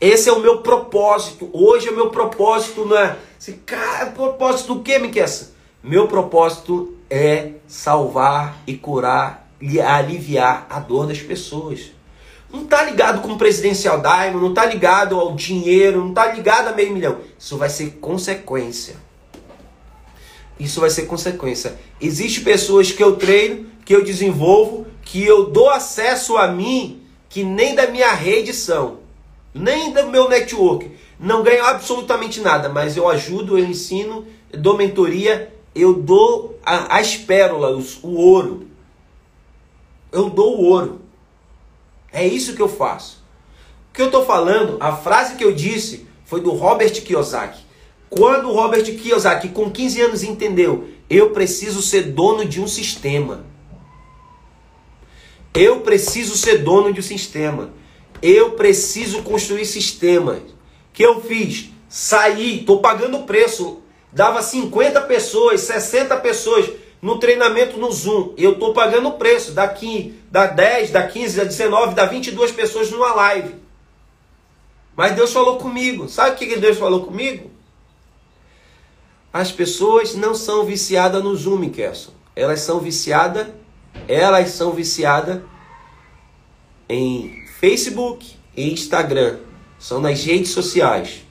Esse 0.00 0.28
é 0.28 0.32
o 0.32 0.40
meu 0.40 0.62
propósito. 0.62 1.48
Hoje 1.52 1.86
é 1.86 1.92
o 1.92 1.94
meu 1.94 2.10
propósito, 2.10 2.84
não 2.84 2.98
é? 2.98 3.16
Cara, 3.64 4.06
propósito 4.06 4.74
do 4.74 4.82
que, 4.82 4.98
Miquessa? 4.98 5.52
Meu 5.80 6.08
propósito 6.08 6.96
é 7.08 7.52
salvar 7.68 8.60
e 8.66 8.76
curar 8.76 9.41
e 9.62 9.80
aliviar 9.80 10.66
a 10.68 10.78
dor 10.78 11.06
das 11.06 11.22
pessoas. 11.22 11.92
Não 12.52 12.64
está 12.64 12.82
ligado 12.82 13.22
com 13.22 13.32
o 13.32 13.38
presidencial 13.38 14.00
daimo, 14.00 14.38
não 14.38 14.50
está 14.50 14.66
ligado 14.66 15.18
ao 15.18 15.34
dinheiro, 15.34 16.00
não 16.00 16.10
está 16.10 16.30
ligado 16.30 16.68
a 16.68 16.72
meio 16.72 16.92
milhão. 16.92 17.18
Isso 17.38 17.56
vai 17.56 17.70
ser 17.70 17.92
consequência. 18.00 18.96
Isso 20.60 20.80
vai 20.80 20.90
ser 20.90 21.06
consequência. 21.06 21.78
Existem 22.00 22.44
pessoas 22.44 22.92
que 22.92 23.02
eu 23.02 23.16
treino, 23.16 23.66
que 23.84 23.94
eu 23.94 24.04
desenvolvo, 24.04 24.86
que 25.02 25.24
eu 25.24 25.50
dou 25.50 25.70
acesso 25.70 26.36
a 26.36 26.48
mim, 26.48 27.00
que 27.28 27.42
nem 27.42 27.74
da 27.74 27.86
minha 27.86 28.12
rede 28.12 28.52
são 28.52 29.00
nem 29.54 29.92
do 29.92 30.08
meu 30.08 30.28
network. 30.28 30.90
Não 31.18 31.42
ganho 31.42 31.64
absolutamente 31.64 32.40
nada, 32.40 32.68
mas 32.68 32.96
eu 32.96 33.08
ajudo, 33.08 33.58
eu 33.58 33.64
ensino, 33.64 34.26
dou 34.50 34.76
mentoria, 34.76 35.52
eu 35.74 35.94
dou 35.94 36.58
a, 36.64 36.98
as 36.98 37.16
pérolas, 37.16 37.98
o 38.02 38.16
ouro. 38.16 38.66
Eu 40.12 40.28
dou 40.28 40.60
o 40.60 40.64
ouro. 40.64 41.00
É 42.12 42.26
isso 42.26 42.54
que 42.54 42.60
eu 42.60 42.68
faço. 42.68 43.24
O 43.90 43.94
que 43.94 44.02
eu 44.02 44.06
estou 44.06 44.24
falando, 44.24 44.76
a 44.78 44.94
frase 44.94 45.34
que 45.34 45.44
eu 45.44 45.52
disse 45.52 46.06
foi 46.24 46.40
do 46.40 46.50
Robert 46.50 46.92
Kiyosaki. 47.02 47.62
Quando 48.10 48.50
o 48.50 48.52
Robert 48.52 48.84
Kiyosaki, 48.84 49.48
com 49.48 49.70
15 49.70 50.00
anos, 50.02 50.22
entendeu, 50.22 50.88
eu 51.08 51.30
preciso 51.30 51.80
ser 51.80 52.12
dono 52.12 52.44
de 52.44 52.60
um 52.60 52.68
sistema. 52.68 53.46
Eu 55.54 55.80
preciso 55.80 56.36
ser 56.36 56.58
dono 56.58 56.92
de 56.92 57.00
um 57.00 57.02
sistema. 57.02 57.70
Eu 58.22 58.52
preciso 58.52 59.22
construir 59.22 59.64
sistemas. 59.64 60.40
que 60.92 61.02
eu 61.02 61.22
fiz? 61.22 61.70
Saí, 61.88 62.60
estou 62.60 62.80
pagando 62.80 63.18
o 63.18 63.24
preço. 63.24 63.80
Dava 64.12 64.42
50 64.42 65.00
pessoas, 65.02 65.62
60 65.62 66.16
pessoas 66.18 66.70
no 67.02 67.18
treinamento 67.18 67.76
no 67.76 67.90
Zoom. 67.90 68.32
Eu 68.38 68.52
estou 68.52 68.72
pagando 68.72 69.08
o 69.08 69.18
preço. 69.18 69.52
Daqui, 69.52 70.16
da 70.30 70.46
10, 70.46 70.92
da 70.92 71.04
15, 71.06 71.36
da 71.36 71.44
19, 71.44 71.94
da 71.94 72.06
22 72.06 72.52
pessoas 72.52 72.90
numa 72.92 73.12
live. 73.12 73.56
Mas 74.96 75.16
Deus 75.16 75.32
falou 75.32 75.58
comigo. 75.58 76.08
Sabe 76.08 76.30
o 76.30 76.38
que 76.38 76.56
Deus 76.56 76.78
falou 76.78 77.04
comigo? 77.04 77.50
As 79.32 79.50
pessoas 79.50 80.14
não 80.14 80.34
são 80.34 80.64
viciadas 80.64 81.24
no 81.24 81.34
Zoom, 81.34 81.68
Kerson. 81.70 82.12
Elas 82.36 82.60
são 82.60 82.78
viciadas, 82.78 83.48
elas 84.06 84.50
são 84.50 84.72
viciadas 84.72 85.42
em 86.88 87.44
Facebook 87.58 88.36
e 88.56 88.70
Instagram. 88.72 89.40
São 89.78 90.00
nas 90.00 90.22
redes 90.22 90.50
sociais. 90.50 91.24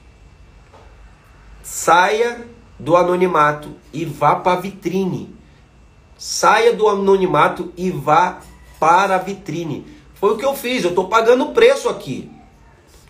Saia 1.62 2.46
do 2.78 2.96
anonimato 2.96 3.74
e 3.92 4.04
vá 4.04 4.34
para 4.34 4.58
a 4.58 4.60
vitrine. 4.60 5.41
Saia 6.24 6.72
do 6.72 6.88
anonimato 6.88 7.72
e 7.76 7.90
vá 7.90 8.38
para 8.78 9.16
a 9.16 9.18
vitrine. 9.18 9.84
Foi 10.14 10.30
o 10.30 10.36
que 10.36 10.44
eu 10.44 10.54
fiz. 10.54 10.84
Eu 10.84 10.90
estou 10.90 11.08
pagando 11.08 11.46
preço 11.46 11.88
aqui. 11.88 12.30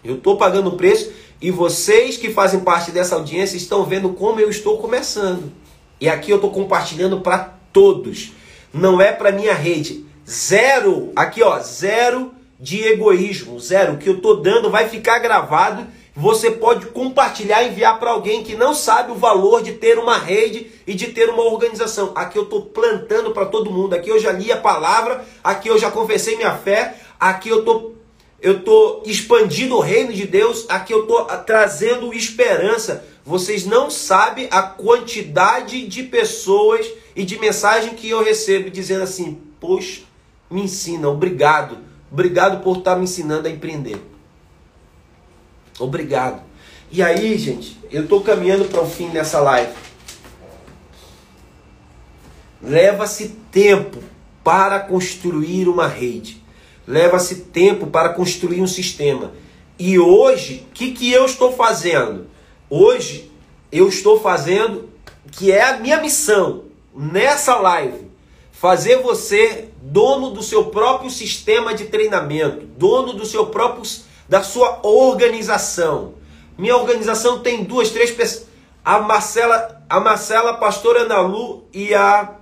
Eu 0.02 0.14
estou 0.14 0.38
pagando 0.38 0.72
preço 0.78 1.12
e 1.38 1.50
vocês 1.50 2.16
que 2.16 2.30
fazem 2.30 2.60
parte 2.60 2.90
dessa 2.90 3.16
audiência 3.16 3.58
estão 3.58 3.84
vendo 3.84 4.14
como 4.14 4.40
eu 4.40 4.48
estou 4.48 4.78
começando. 4.78 5.52
E 6.00 6.08
aqui 6.08 6.30
eu 6.30 6.36
estou 6.36 6.50
compartilhando 6.50 7.20
para 7.20 7.52
todos. 7.70 8.32
Não 8.72 8.98
é 8.98 9.12
para 9.12 9.30
minha 9.30 9.52
rede. 9.52 10.06
Zero. 10.26 11.12
Aqui 11.14 11.42
ó, 11.42 11.58
zero 11.60 12.32
de 12.58 12.82
egoísmo, 12.82 13.60
zero. 13.60 13.92
O 13.92 13.98
que 13.98 14.08
eu 14.08 14.16
estou 14.16 14.40
dando 14.40 14.70
vai 14.70 14.88
ficar 14.88 15.18
gravado. 15.18 15.86
Você 16.14 16.50
pode 16.50 16.86
compartilhar 16.86 17.64
enviar 17.64 17.98
para 17.98 18.10
alguém 18.10 18.44
que 18.44 18.54
não 18.54 18.74
sabe 18.74 19.12
o 19.12 19.14
valor 19.14 19.62
de 19.62 19.72
ter 19.72 19.98
uma 19.98 20.18
rede 20.18 20.70
e 20.86 20.92
de 20.92 21.08
ter 21.08 21.30
uma 21.30 21.42
organização. 21.42 22.12
Aqui 22.14 22.36
eu 22.36 22.42
estou 22.42 22.66
plantando 22.66 23.30
para 23.30 23.46
todo 23.46 23.70
mundo. 23.70 23.94
Aqui 23.94 24.10
eu 24.10 24.18
já 24.18 24.30
li 24.30 24.52
a 24.52 24.56
palavra, 24.56 25.24
aqui 25.42 25.68
eu 25.68 25.78
já 25.78 25.90
confessei 25.90 26.36
minha 26.36 26.54
fé, 26.54 26.96
aqui 27.18 27.48
eu 27.48 27.60
estou 27.60 27.92
eu 28.40 28.58
estou 28.58 29.04
expandindo 29.06 29.76
o 29.76 29.80
reino 29.80 30.12
de 30.12 30.26
Deus, 30.26 30.66
aqui 30.68 30.92
eu 30.92 31.02
estou 31.02 31.24
trazendo 31.46 32.12
esperança. 32.12 33.04
Vocês 33.24 33.64
não 33.64 33.88
sabem 33.88 34.48
a 34.50 34.62
quantidade 34.62 35.86
de 35.86 36.02
pessoas 36.02 36.84
e 37.14 37.24
de 37.24 37.38
mensagem 37.38 37.94
que 37.94 38.10
eu 38.10 38.22
recebo 38.22 38.68
dizendo 38.68 39.04
assim: 39.04 39.40
Poxa, 39.60 40.02
me 40.50 40.62
ensina, 40.62 41.08
obrigado 41.08 41.92
Obrigado 42.12 42.62
por 42.62 42.76
estar 42.76 42.94
me 42.94 43.04
ensinando 43.04 43.48
a 43.48 43.50
empreender. 43.50 43.96
Obrigado. 45.82 46.42
E 46.90 47.02
aí, 47.02 47.36
gente, 47.36 47.76
eu 47.90 48.04
estou 48.04 48.20
caminhando 48.20 48.66
para 48.66 48.82
o 48.82 48.88
fim 48.88 49.08
dessa 49.08 49.40
live. 49.40 49.72
Leva-se 52.62 53.28
tempo 53.50 53.98
para 54.44 54.78
construir 54.80 55.68
uma 55.68 55.88
rede. 55.88 56.42
Leva-se 56.86 57.36
tempo 57.36 57.86
para 57.86 58.10
construir 58.10 58.60
um 58.60 58.66
sistema. 58.66 59.32
E 59.78 59.98
hoje, 59.98 60.66
o 60.68 60.72
que, 60.72 60.92
que 60.92 61.10
eu 61.10 61.24
estou 61.24 61.52
fazendo? 61.52 62.26
Hoje, 62.70 63.30
eu 63.72 63.88
estou 63.88 64.20
fazendo, 64.20 64.88
que 65.32 65.50
é 65.50 65.62
a 65.62 65.78
minha 65.78 66.00
missão, 66.00 66.64
nessa 66.94 67.56
live, 67.56 68.06
fazer 68.52 68.98
você 68.98 69.68
dono 69.80 70.30
do 70.30 70.42
seu 70.42 70.66
próprio 70.66 71.10
sistema 71.10 71.74
de 71.74 71.86
treinamento, 71.86 72.66
dono 72.66 73.14
do 73.14 73.26
seu 73.26 73.46
próprio 73.46 73.82
da 74.28 74.42
sua 74.42 74.80
organização. 74.82 76.14
Minha 76.56 76.76
organização 76.76 77.40
tem 77.40 77.64
duas, 77.64 77.90
três 77.90 78.10
pessoas. 78.10 78.46
A 78.84 78.98
Marcela, 79.00 79.82
a 79.88 80.00
Marcela 80.00 80.54
Pastora 80.54 81.02
Ana 81.02 81.20
Lu 81.20 81.64
e 81.72 81.94
a 81.94 82.36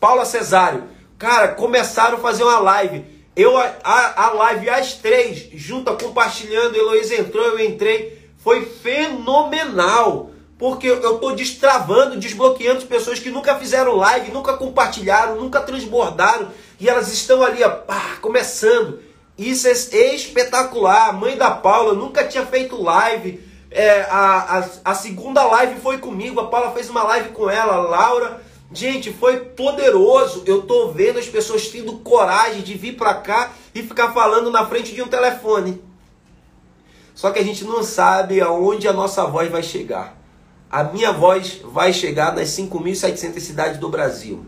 Paula 0.00 0.24
Cesário. 0.24 0.84
Cara, 1.18 1.48
começaram 1.48 2.18
a 2.18 2.20
fazer 2.20 2.42
uma 2.42 2.58
live. 2.58 3.04
Eu 3.36 3.56
a, 3.56 3.72
a, 3.84 4.24
a 4.26 4.32
live 4.32 4.68
às 4.68 4.94
três, 4.94 5.48
junta 5.54 5.92
compartilhando, 5.92 6.76
Heloísa 6.76 7.14
entrou, 7.14 7.44
eu 7.44 7.60
entrei. 7.60 8.30
Foi 8.38 8.64
fenomenal. 8.64 10.30
porque 10.62 10.86
eu 10.88 11.14
estou 11.14 11.34
destravando, 11.34 12.20
desbloqueando 12.20 12.86
pessoas 12.86 13.18
que 13.18 13.30
nunca 13.30 13.56
fizeram 13.56 13.96
live, 13.96 14.30
nunca 14.30 14.56
compartilharam, 14.56 15.34
nunca 15.34 15.60
transbordaram 15.60 16.52
e 16.78 16.88
elas 16.88 17.12
estão 17.12 17.42
ali, 17.42 17.64
ó, 17.64 17.68
pá, 17.70 18.16
começando. 18.20 19.01
Isso 19.36 19.66
é 19.66 20.14
espetacular. 20.14 21.08
A 21.08 21.12
mãe 21.12 21.36
da 21.36 21.50
Paula 21.50 21.94
nunca 21.94 22.24
tinha 22.24 22.44
feito 22.46 22.80
live. 22.80 23.40
É, 23.70 24.02
a, 24.02 24.58
a, 24.58 24.92
a 24.92 24.94
segunda 24.94 25.44
live 25.44 25.80
foi 25.80 25.98
comigo. 25.98 26.40
A 26.40 26.48
Paula 26.48 26.72
fez 26.72 26.90
uma 26.90 27.02
live 27.02 27.30
com 27.30 27.48
ela, 27.48 27.76
Laura. 27.76 28.42
Gente, 28.72 29.12
foi 29.12 29.38
poderoso. 29.38 30.42
Eu 30.46 30.62
tô 30.62 30.88
vendo 30.88 31.18
as 31.18 31.26
pessoas 31.26 31.68
tendo 31.68 31.98
coragem 31.98 32.62
de 32.62 32.74
vir 32.74 32.96
para 32.96 33.14
cá 33.14 33.52
e 33.74 33.82
ficar 33.82 34.12
falando 34.12 34.50
na 34.50 34.66
frente 34.66 34.94
de 34.94 35.02
um 35.02 35.08
telefone. 35.08 35.82
Só 37.14 37.30
que 37.30 37.38
a 37.38 37.44
gente 37.44 37.64
não 37.64 37.82
sabe 37.82 38.40
aonde 38.40 38.88
a 38.88 38.92
nossa 38.92 39.24
voz 39.26 39.50
vai 39.50 39.62
chegar 39.62 40.22
a 40.72 40.82
minha 40.84 41.12
voz 41.12 41.60
vai 41.62 41.92
chegar 41.92 42.34
nas 42.34 42.48
5.700 42.48 43.40
cidades 43.40 43.78
do 43.78 43.90
Brasil. 43.90 44.46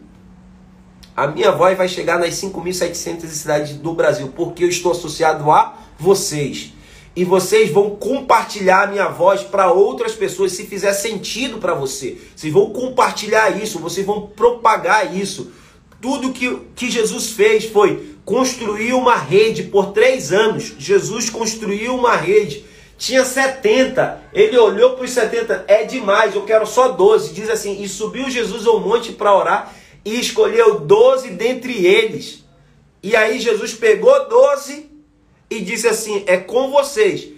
A 1.16 1.28
minha 1.28 1.52
voz 1.52 1.78
vai 1.78 1.88
chegar 1.88 2.18
nas 2.18 2.34
5.700 2.34 3.26
cidades 3.28 3.76
do 3.76 3.92
Brasil, 3.94 4.32
porque 4.34 4.64
eu 4.64 4.68
estou 4.68 4.90
associado 4.90 5.48
a 5.48 5.78
vocês. 5.96 6.72
E 7.14 7.24
vocês 7.24 7.70
vão 7.70 7.90
compartilhar 7.90 8.82
a 8.82 8.86
minha 8.88 9.08
voz 9.08 9.42
para 9.42 9.70
outras 9.70 10.12
pessoas, 10.12 10.50
se 10.52 10.66
fizer 10.66 10.92
sentido 10.92 11.58
para 11.58 11.72
você. 11.72 12.18
Vocês 12.34 12.52
vão 12.52 12.70
compartilhar 12.70 13.50
isso, 13.62 13.78
vocês 13.78 14.04
vão 14.04 14.26
propagar 14.26 15.14
isso. 15.16 15.52
Tudo 16.00 16.32
que, 16.32 16.58
que 16.74 16.90
Jesus 16.90 17.30
fez 17.30 17.66
foi 17.66 18.16
construir 18.24 18.92
uma 18.92 19.14
rede 19.14 19.62
por 19.62 19.92
três 19.92 20.32
anos. 20.32 20.74
Jesus 20.78 21.30
construiu 21.30 21.94
uma 21.94 22.16
rede 22.16 22.64
tinha 22.96 23.24
70. 23.24 24.22
Ele 24.32 24.56
olhou 24.56 24.90
para 24.90 25.04
os 25.04 25.10
70, 25.10 25.64
é 25.66 25.84
demais, 25.84 26.34
eu 26.34 26.42
quero 26.42 26.64
só 26.66 26.88
12. 26.88 27.34
Diz 27.34 27.50
assim: 27.50 27.82
E 27.82 27.88
subiu 27.88 28.30
Jesus 28.30 28.66
ao 28.66 28.80
monte 28.80 29.12
para 29.12 29.36
orar 29.36 29.74
e 30.04 30.20
escolheu 30.20 30.80
12 30.80 31.30
dentre 31.30 31.86
eles. 31.86 32.44
E 33.02 33.16
aí 33.16 33.40
Jesus 33.40 33.74
pegou 33.74 34.28
12 34.28 34.90
e 35.50 35.60
disse 35.60 35.88
assim: 35.88 36.24
É 36.26 36.36
com 36.36 36.70
vocês. 36.70 37.28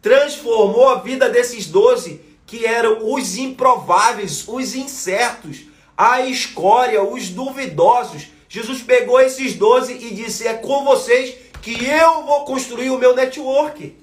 Transformou 0.00 0.88
a 0.88 0.96
vida 0.96 1.28
desses 1.28 1.66
12 1.66 2.20
que 2.46 2.66
eram 2.66 3.12
os 3.12 3.36
improváveis, 3.36 4.44
os 4.46 4.74
incertos, 4.74 5.62
a 5.96 6.20
escória, 6.20 7.02
os 7.02 7.30
duvidosos. 7.30 8.26
Jesus 8.48 8.82
pegou 8.82 9.20
esses 9.20 9.54
12 9.54 9.94
e 9.94 10.14
disse: 10.14 10.46
É 10.46 10.54
com 10.54 10.84
vocês 10.84 11.34
que 11.62 11.84
eu 11.84 12.24
vou 12.24 12.44
construir 12.44 12.90
o 12.90 12.98
meu 12.98 13.14
network. 13.14 13.96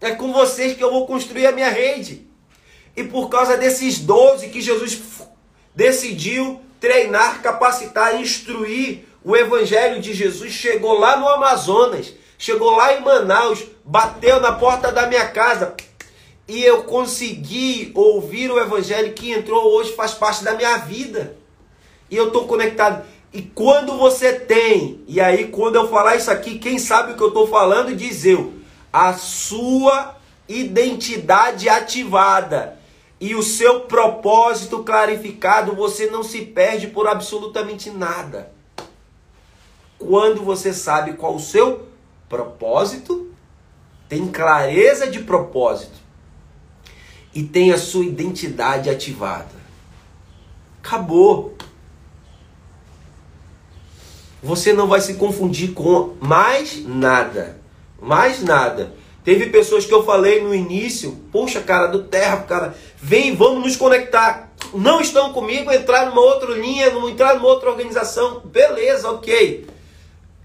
É 0.00 0.12
com 0.12 0.32
vocês 0.32 0.76
que 0.76 0.82
eu 0.82 0.90
vou 0.90 1.06
construir 1.06 1.46
a 1.46 1.52
minha 1.52 1.68
rede. 1.68 2.26
E 2.96 3.04
por 3.04 3.28
causa 3.28 3.56
desses 3.56 3.98
12 3.98 4.48
que 4.48 4.60
Jesus 4.60 5.00
decidiu 5.74 6.60
treinar, 6.80 7.42
capacitar, 7.42 8.20
instruir, 8.20 9.04
o 9.22 9.36
evangelho 9.36 10.00
de 10.00 10.14
Jesus 10.14 10.52
chegou 10.52 10.98
lá 10.98 11.16
no 11.18 11.28
Amazonas, 11.28 12.12
chegou 12.38 12.70
lá 12.70 12.94
em 12.94 13.02
Manaus, 13.02 13.62
bateu 13.84 14.40
na 14.40 14.52
porta 14.52 14.90
da 14.90 15.06
minha 15.06 15.28
casa 15.28 15.74
e 16.48 16.64
eu 16.64 16.84
consegui 16.84 17.92
ouvir 17.94 18.50
o 18.50 18.58
evangelho 18.58 19.12
que 19.12 19.30
entrou 19.30 19.72
hoje, 19.74 19.92
faz 19.92 20.14
parte 20.14 20.42
da 20.42 20.54
minha 20.54 20.78
vida. 20.78 21.36
E 22.10 22.16
eu 22.16 22.28
estou 22.28 22.46
conectado. 22.46 23.04
E 23.32 23.42
quando 23.42 23.96
você 23.96 24.32
tem, 24.32 25.04
e 25.06 25.20
aí 25.20 25.48
quando 25.48 25.76
eu 25.76 25.88
falar 25.88 26.16
isso 26.16 26.30
aqui, 26.30 26.58
quem 26.58 26.78
sabe 26.78 27.12
o 27.12 27.16
que 27.16 27.22
eu 27.22 27.28
estou 27.28 27.46
falando, 27.46 27.94
diz 27.94 28.24
eu 28.24 28.54
a 28.92 29.12
sua 29.12 30.16
identidade 30.48 31.68
ativada 31.68 32.79
e 33.20 33.34
o 33.34 33.42
seu 33.42 33.80
propósito 33.80 34.82
clarificado, 34.82 35.76
você 35.76 36.06
não 36.06 36.22
se 36.22 36.40
perde 36.40 36.86
por 36.86 37.06
absolutamente 37.06 37.90
nada. 37.90 38.50
Quando 39.98 40.42
você 40.42 40.72
sabe 40.72 41.12
qual 41.12 41.34
o 41.34 41.40
seu 41.40 41.86
propósito, 42.26 43.30
tem 44.08 44.26
clareza 44.26 45.06
de 45.06 45.20
propósito 45.20 45.98
e 47.34 47.42
tem 47.42 47.72
a 47.72 47.78
sua 47.78 48.06
identidade 48.06 48.88
ativada. 48.88 49.60
Acabou. 50.82 51.54
Você 54.42 54.72
não 54.72 54.88
vai 54.88 55.02
se 55.02 55.14
confundir 55.14 55.74
com 55.74 56.16
mais 56.20 56.82
nada. 56.86 57.60
Mais 58.00 58.42
nada. 58.42 58.94
Teve 59.24 59.46
pessoas 59.46 59.84
que 59.84 59.92
eu 59.92 60.04
falei 60.04 60.42
no 60.42 60.54
início, 60.54 61.12
poxa, 61.30 61.60
cara, 61.60 61.88
do 61.88 62.04
terra, 62.04 62.38
cara, 62.38 62.74
vem, 62.96 63.34
vamos 63.34 63.62
nos 63.64 63.76
conectar. 63.76 64.50
Não 64.72 65.00
estão 65.00 65.32
comigo, 65.32 65.70
entrar 65.70 66.06
numa 66.06 66.20
outra 66.20 66.52
linha, 66.54 66.86
entrar 66.86 67.34
numa 67.34 67.48
outra 67.48 67.70
organização. 67.70 68.40
Beleza, 68.40 69.10
ok. 69.10 69.66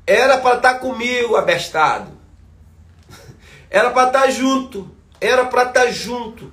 Era 0.06 0.38
para 0.38 0.58
estar 0.58 0.74
tá 0.74 0.80
comigo, 0.80 1.36
abestado. 1.36 2.12
Era 3.70 3.92
para 3.92 4.08
estar 4.08 4.22
tá 4.24 4.30
junto. 4.30 4.90
Era 5.22 5.46
para 5.46 5.64
estar 5.64 5.86
tá 5.86 5.92
junto. 5.92 6.52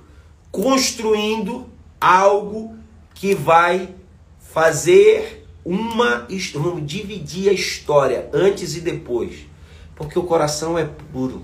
Construindo 0.51 1.69
algo 1.99 2.77
que 3.13 3.35
vai 3.35 3.93
fazer 4.39 5.45
uma. 5.65 6.27
Vamos 6.53 6.85
dividir 6.85 7.49
a 7.49 7.53
história 7.53 8.29
antes 8.33 8.75
e 8.75 8.81
depois 8.81 9.53
porque 9.95 10.17
o 10.17 10.23
coração 10.23 10.77
é 10.77 10.85
puro. 11.11 11.43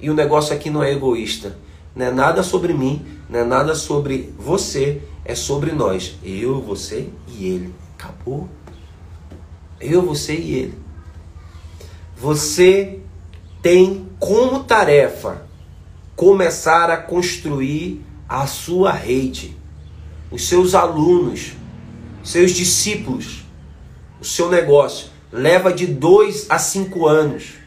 E 0.00 0.08
o 0.10 0.14
negócio 0.14 0.54
aqui 0.54 0.70
não 0.70 0.82
é 0.82 0.92
egoísta. 0.92 1.56
Não 1.94 2.06
é 2.06 2.10
nada 2.12 2.42
sobre 2.42 2.72
mim, 2.72 3.04
não 3.28 3.40
é 3.40 3.44
nada 3.44 3.74
sobre 3.74 4.32
você, 4.38 5.02
é 5.24 5.34
sobre 5.34 5.72
nós. 5.72 6.16
Eu, 6.22 6.60
você 6.60 7.08
e 7.26 7.46
ele. 7.46 7.74
Acabou. 7.98 8.48
Eu, 9.80 10.02
você 10.02 10.34
e 10.34 10.54
ele. 10.54 10.78
Você 12.16 13.00
tem 13.60 14.08
como 14.20 14.62
tarefa 14.62 15.42
começar 16.14 16.90
a 16.90 16.96
construir 16.96 18.04
a 18.28 18.46
sua 18.46 18.92
rede, 18.92 19.56
os 20.30 20.46
seus 20.46 20.74
alunos, 20.74 21.52
seus 22.22 22.52
discípulos, 22.52 23.44
o 24.20 24.24
seu 24.24 24.48
negócio. 24.48 25.08
Leva 25.32 25.72
de 25.72 25.86
dois 25.86 26.46
a 26.48 26.58
cinco 26.58 27.06
anos 27.06 27.57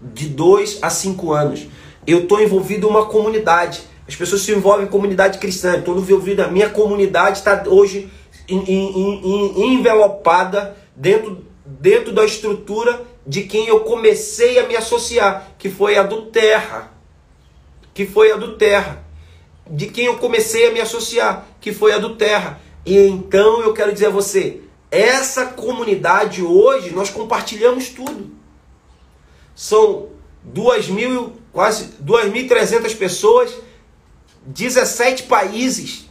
de 0.00 0.28
2 0.28 0.78
a 0.82 0.90
5 0.90 1.32
anos. 1.32 1.66
Eu 2.06 2.20
estou 2.20 2.40
envolvido 2.40 2.86
em 2.86 2.90
uma 2.90 3.06
comunidade. 3.06 3.82
As 4.06 4.14
pessoas 4.14 4.42
se 4.42 4.52
envolvem 4.52 4.86
em 4.86 4.88
comunidade 4.88 5.38
cristã. 5.38 5.78
Estou 5.78 5.96
envolvido. 5.96 6.42
A 6.42 6.48
minha 6.48 6.68
comunidade 6.68 7.38
está 7.38 7.64
hoje 7.66 8.08
envelopada 9.56 10.76
dentro, 10.94 11.44
dentro 11.64 12.12
da 12.12 12.24
estrutura 12.24 13.02
de 13.26 13.42
quem 13.42 13.66
eu 13.66 13.80
comecei 13.80 14.58
a 14.58 14.68
me 14.68 14.76
associar, 14.76 15.50
que 15.58 15.68
foi 15.68 15.98
a 15.98 16.04
do 16.04 16.26
Terra. 16.26 16.92
Que 17.92 18.06
foi 18.06 18.30
a 18.30 18.36
do 18.36 18.56
Terra. 18.56 19.04
De 19.68 19.86
quem 19.86 20.06
eu 20.06 20.16
comecei 20.18 20.68
a 20.68 20.72
me 20.72 20.80
associar, 20.80 21.44
que 21.60 21.72
foi 21.72 21.92
a 21.92 21.98
do 21.98 22.14
Terra. 22.14 22.60
E 22.84 22.96
então 22.96 23.62
eu 23.62 23.72
quero 23.72 23.92
dizer 23.92 24.06
a 24.06 24.10
você, 24.10 24.60
essa 24.92 25.46
comunidade 25.46 26.40
hoje 26.40 26.90
nós 26.90 27.10
compartilhamos 27.10 27.88
tudo 27.88 28.35
são 29.56 30.10
2 30.44 30.90
mil, 30.90 31.32
quase 31.50 31.94
2.300 32.04 32.94
pessoas, 32.96 33.50
17 34.44 35.24
países. 35.24 36.08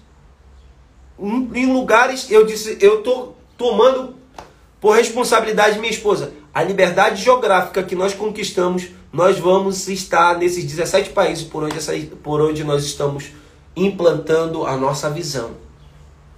Em 1.17 1.71
lugares, 1.71 2.29
eu 2.29 2.45
disse, 2.45 2.77
eu 2.81 2.97
estou 2.99 3.37
tomando 3.55 4.15
por 4.81 4.95
responsabilidade 4.95 5.79
minha 5.79 5.91
esposa. 5.91 6.33
A 6.53 6.63
liberdade 6.63 7.21
geográfica 7.21 7.83
que 7.83 7.95
nós 7.95 8.13
conquistamos, 8.13 8.87
nós 9.13 9.37
vamos 9.37 9.87
estar 9.87 10.37
nesses 10.37 10.65
17 10.65 11.11
países 11.11 11.43
por 11.45 11.63
onde, 11.63 11.77
essa, 11.77 11.93
por 12.23 12.41
onde 12.41 12.63
nós 12.63 12.83
estamos 12.83 13.25
implantando 13.75 14.65
a 14.65 14.75
nossa 14.75 15.09
visão. 15.09 15.51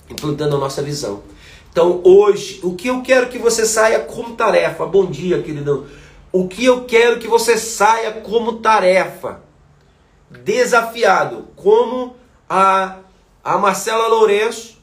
Implantando 0.09 0.57
a 0.57 0.59
nossa 0.59 0.81
visão. 0.83 1.23
Então, 1.71 2.01
hoje, 2.03 2.59
o 2.63 2.75
que 2.75 2.87
eu 2.89 3.01
quero 3.01 3.29
que 3.29 3.37
você 3.37 3.65
saia 3.65 3.99
como 3.99 4.35
tarefa. 4.35 4.85
Bom 4.85 5.05
dia, 5.05 5.41
queridão 5.41 5.85
o 6.39 6.47
que 6.47 6.65
eu 6.65 6.85
quero 6.85 7.19
que 7.19 7.27
você 7.27 7.57
saia 7.57 8.11
como 8.11 8.59
tarefa, 8.59 9.41
desafiado, 10.29 11.47
como 11.55 12.15
a, 12.47 12.97
a 13.43 13.57
Marcela 13.57 14.07
Lourenço 14.07 14.77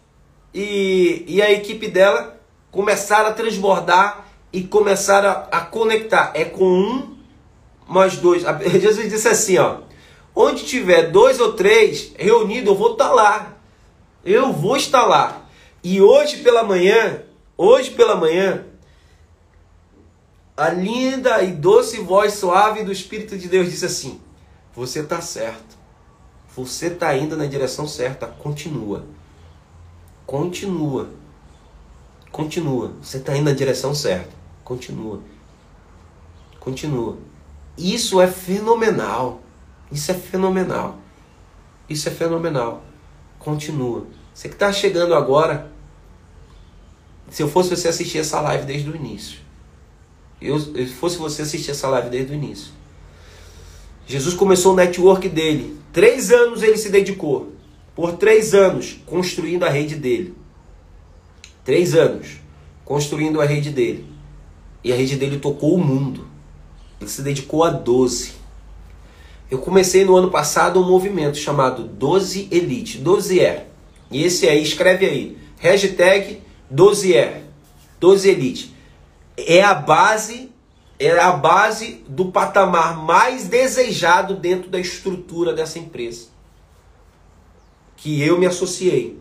e, 0.53 1.25
e 1.29 1.41
a 1.41 1.53
equipe 1.53 1.87
dela 1.87 2.41
começaram 2.73 3.29
a 3.29 3.33
transbordar 3.33 4.27
e 4.53 4.63
começaram 4.65 5.29
a, 5.29 5.59
a 5.59 5.61
conectar. 5.61 6.33
É 6.35 6.45
com 6.45 6.65
um 6.65 7.17
mais 7.87 8.17
dois. 8.17 8.43
Jesus 8.81 9.09
disse 9.09 9.29
assim, 9.29 9.59
ó. 9.59 9.79
Onde 10.35 10.65
tiver 10.65 11.13
dois 11.13 11.39
ou 11.39 11.53
três 11.53 12.13
reunidos, 12.19 12.71
eu 12.71 12.75
vou 12.75 12.93
estar 12.93 13.11
tá 13.11 13.15
lá. 13.15 13.57
Eu 14.25 14.53
vou 14.53 14.77
estar 14.77 15.07
lá. 15.07 15.47
E 15.85 16.03
hoje 16.03 16.39
pela 16.39 16.65
manhã, 16.65 17.23
hoje 17.57 17.93
pela 17.93 18.17
manhã, 18.17 18.65
a 20.57 20.69
linda 20.69 21.43
e 21.43 21.53
doce 21.53 22.01
voz 22.01 22.35
suave 22.35 22.85
do 22.85 22.93
Espírito 22.93 23.37
de 23.37 23.49
Deus 23.49 23.71
disse 23.71 23.87
assim: 23.87 24.21
Você 24.75 25.01
está 25.01 25.21
certo. 25.21 25.77
Você 26.55 26.87
está 26.87 27.17
indo 27.17 27.37
na 27.37 27.47
direção 27.47 27.89
certa. 27.89 28.27
Continua. 28.27 29.05
Continua. 30.25 31.11
Continua. 32.31 32.93
Você 33.03 33.17
está 33.17 33.37
indo 33.37 33.47
na 33.47 33.53
direção 33.53 33.95
certa. 33.95 34.31
Continua. 34.63 35.21
Continua. 36.61 37.19
Isso 37.77 38.21
é 38.21 38.29
fenomenal. 38.29 39.43
Isso 39.91 40.13
é 40.13 40.15
fenomenal. 40.15 40.99
Isso 41.89 42.09
é 42.09 42.13
fenomenal. 42.13 42.83
Continua. 43.41 44.07
Você 44.33 44.49
que 44.49 44.55
está 44.55 44.73
chegando 44.73 45.15
agora, 45.15 45.71
se 47.29 47.43
eu 47.43 47.49
fosse 47.49 47.71
você 47.71 47.89
assistir 47.89 48.19
essa 48.19 48.41
live 48.41 48.65
desde 48.65 48.89
o 48.89 48.97
início. 48.97 49.44
Eu, 50.41 50.59
se 50.59 50.87
fosse 50.89 51.17
você 51.17 51.43
assistir 51.43 51.71
essa 51.71 51.89
live 51.89 52.11
desde 52.11 52.33
o 52.33 52.35
início. 52.35 52.73
Jesus 54.07 54.35
começou 54.35 54.73
o 54.73 54.77
network 54.77 55.29
dele. 55.29 55.79
Três 55.93 56.31
anos 56.31 56.63
ele 56.63 56.77
se 56.77 56.91
dedicou. 56.91 57.53
Por 57.95 58.15
três 58.15 58.53
anos, 58.53 58.99
construindo 59.07 59.65
a 59.65 59.69
rede 59.69 59.95
dele. 59.95 60.35
Três 61.65 61.95
anos, 61.95 62.41
construindo 62.85 63.41
a 63.41 63.45
rede 63.45 63.71
dele. 63.71 64.05
E 64.83 64.93
a 64.93 64.97
rede 64.97 65.17
dele 65.17 65.39
tocou 65.39 65.75
o 65.75 65.79
mundo. 65.83 66.27
Ele 67.01 67.09
se 67.09 67.23
dedicou 67.23 67.65
a 67.65 67.71
12. 67.71 68.33
Eu 69.51 69.59
comecei 69.59 70.05
no 70.05 70.17
ano 70.17 70.31
passado 70.31 70.81
um 70.81 70.89
movimento 70.89 71.39
chamado 71.39 71.85
12 71.85 72.49
Elite, 72.51 72.99
12 72.99 73.41
é. 73.41 73.69
E 74.11 74.23
esse 74.25 74.49
aí, 74.49 74.63
escreve 74.63 75.07
aí, 75.07 75.39
hashtag 75.59 76.41
12 76.71 77.15
é, 77.15 77.43
12 78.01 78.29
Elite. 78.29 78.74
É 79.37 79.63
a 79.63 79.75
base, 79.75 80.51
é 80.99 81.19
a 81.19 81.33
base 81.33 82.05
do 82.09 82.27
patamar 82.27 82.97
mais 82.97 83.49
desejado 83.49 84.35
dentro 84.35 84.71
da 84.71 84.79
estrutura 84.79 85.53
dessa 85.53 85.79
empresa. 85.79 86.29
Que 87.97 88.23
eu 88.23 88.39
me 88.39 88.47
associei. 88.47 89.19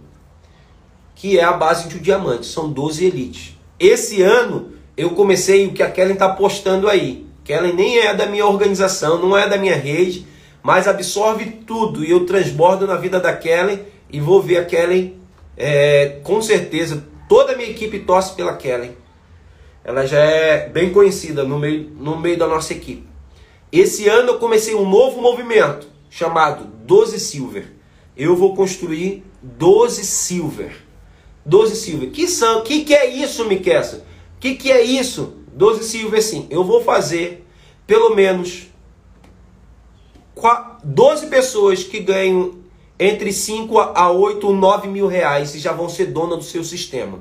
Que 1.16 1.40
é 1.40 1.44
a 1.44 1.54
base 1.54 1.88
de 1.88 1.98
um 1.98 2.02
diamante, 2.02 2.46
são 2.46 2.70
12 2.72 3.06
Elite. 3.06 3.60
Esse 3.80 4.22
ano 4.22 4.74
eu 4.96 5.12
comecei 5.12 5.66
o 5.66 5.74
que 5.74 5.82
a 5.82 5.90
Kellen 5.90 6.14
está 6.14 6.30
postando 6.30 6.88
aí. 6.88 7.26
Kellen 7.44 7.74
nem 7.74 8.00
é 8.00 8.14
da 8.14 8.26
minha 8.26 8.46
organização, 8.46 9.20
não 9.20 9.38
é 9.38 9.48
da 9.48 9.58
minha 9.58 9.76
rede, 9.76 10.28
mas 10.62 10.88
absorve 10.88 11.46
tudo 11.68 12.04
e 12.04 12.12
eu 12.12 12.26
transbordo 12.26 12.88
na 12.88 12.96
vida 12.96 13.20
da 13.20 13.36
Kellen 13.36 13.80
e 14.10 14.20
vou 14.20 14.42
ver 14.42 14.58
a 14.58 14.66
Kellen 14.66 15.18
é, 15.58 16.20
com 16.24 16.42
certeza. 16.42 17.06
Toda 17.28 17.54
a 17.54 17.58
minha 17.58 17.70
equipe 17.70 18.00
torce 18.00 18.34
pela 18.34 18.56
Kellen. 18.56 18.96
Ela 19.84 20.06
já 20.06 20.20
é 20.20 20.70
bem 20.70 20.92
conhecida 20.94 21.44
no 21.44 21.60
meio, 21.60 21.90
no 21.98 22.18
meio 22.18 22.38
da 22.38 22.48
nossa 22.48 22.74
equipe. 22.74 23.08
Esse 23.72 24.08
ano 24.08 24.30
eu 24.30 24.40
comecei 24.40 24.76
um 24.76 24.88
novo 24.88 25.22
movimento 25.22 25.88
chamado 26.10 26.66
12 26.86 27.20
Silver. 27.20 27.74
Eu 28.16 28.36
vou 28.36 28.56
construir 28.56 29.24
12 29.42 30.06
Silver. 30.06 30.76
12 31.46 31.76
Silver. 31.76 32.12
Que 32.12 32.28
são? 32.28 32.64
Que 32.64 32.86
que 32.86 32.94
é 32.94 33.08
isso, 33.08 33.46
Miquessa? 33.46 34.06
Que 34.40 34.56
que 34.56 34.72
é 34.72 34.82
isso? 34.82 35.38
12 35.54 35.84
Silver 35.84 36.22
sim. 36.22 36.48
Eu 36.50 36.64
vou 36.64 36.84
fazer 36.84 37.46
pelo 37.86 38.16
menos 38.16 38.68
12 40.84 41.28
pessoas 41.28 41.84
que 41.84 42.00
ganham 42.00 42.56
entre 43.00 43.34
5 43.34 43.78
a 43.80 44.12
8 44.12 44.48
ou 44.48 44.56
9 44.56 44.88
mil 44.88 45.08
reais 45.08 45.56
e 45.56 45.60
já 45.60 45.74
vão 45.74 45.90
ser 45.90 46.08
dona 46.08 46.38
do 46.38 46.44
seu 46.44 46.64
sistema. 46.64 47.20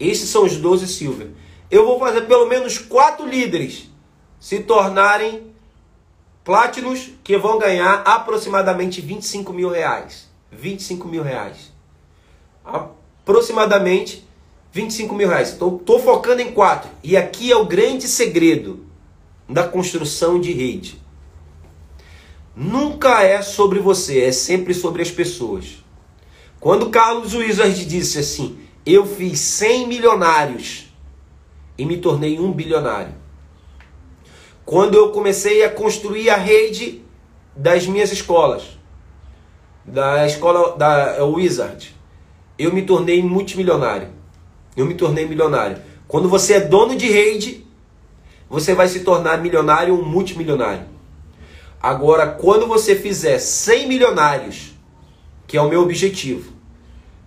Esses 0.00 0.28
são 0.28 0.44
os 0.44 0.56
12 0.56 0.88
Silver. 0.88 1.28
Eu 1.70 1.86
vou 1.86 1.98
fazer 1.98 2.22
pelo 2.22 2.46
menos 2.46 2.78
4 2.78 3.26
líderes 3.26 3.90
se 4.40 4.60
tornarem 4.60 5.52
Platinus 6.44 7.10
que 7.22 7.36
vão 7.36 7.58
ganhar 7.58 8.02
aproximadamente 8.06 9.00
25 9.00 9.52
mil 9.52 9.68
reais. 9.68 10.28
25 10.50 11.06
mil 11.06 11.22
reais. 11.22 11.72
Aproximadamente 12.64 14.26
25 14.72 15.14
mil 15.14 15.28
reais. 15.28 15.50
Estou 15.50 15.98
focando 16.00 16.40
em 16.40 16.52
4. 16.52 16.90
E 17.02 17.16
aqui 17.16 17.52
é 17.52 17.56
o 17.56 17.66
grande 17.66 18.08
segredo 18.08 18.86
da 19.48 19.66
construção 19.66 20.40
de 20.40 20.52
rede 20.52 20.98
nunca 22.58 23.22
é 23.22 23.40
sobre 23.40 23.78
você, 23.78 24.24
é 24.24 24.32
sempre 24.32 24.74
sobre 24.74 25.00
as 25.00 25.10
pessoas. 25.12 25.84
Quando 26.58 26.90
Carlos 26.90 27.32
Wizard 27.32 27.84
disse 27.84 28.18
assim: 28.18 28.58
Eu 28.84 29.06
fiz 29.06 29.38
100 29.38 29.86
milionários 29.86 30.87
e 31.78 31.84
me 31.84 31.96
tornei 31.98 32.38
um 32.40 32.52
bilionário. 32.52 33.14
Quando 34.64 34.94
eu 34.94 35.12
comecei 35.12 35.64
a 35.64 35.70
construir 35.70 36.28
a 36.28 36.36
rede 36.36 37.02
das 37.56 37.86
minhas 37.86 38.12
escolas, 38.12 38.76
da 39.84 40.26
escola 40.26 40.76
da 40.76 41.24
Wizard, 41.24 41.96
eu 42.58 42.74
me 42.74 42.82
tornei 42.82 43.22
multimilionário. 43.22 44.08
Eu 44.76 44.84
me 44.84 44.94
tornei 44.94 45.26
milionário. 45.26 45.78
Quando 46.06 46.28
você 46.28 46.54
é 46.54 46.60
dono 46.60 46.96
de 46.96 47.08
rede, 47.08 47.66
você 48.50 48.74
vai 48.74 48.88
se 48.88 49.00
tornar 49.00 49.38
milionário 49.38 49.96
ou 49.96 50.04
multimilionário. 50.04 50.84
Agora, 51.80 52.26
quando 52.26 52.66
você 52.66 52.96
fizer 52.96 53.38
100 53.38 53.88
milionários, 53.88 54.72
que 55.46 55.56
é 55.56 55.62
o 55.62 55.68
meu 55.68 55.82
objetivo, 55.82 56.52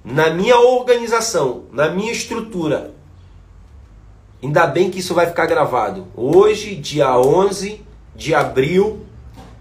na 0.03 0.29
minha 0.29 0.59
organização, 0.59 1.65
na 1.71 1.89
minha 1.89 2.11
estrutura, 2.11 2.93
ainda 4.41 4.65
bem 4.67 4.89
que 4.89 4.99
isso 4.99 5.13
vai 5.13 5.27
ficar 5.27 5.45
gravado. 5.45 6.07
Hoje, 6.15 6.75
dia 6.75 7.17
11 7.17 7.81
de 8.15 8.33
abril 8.33 9.05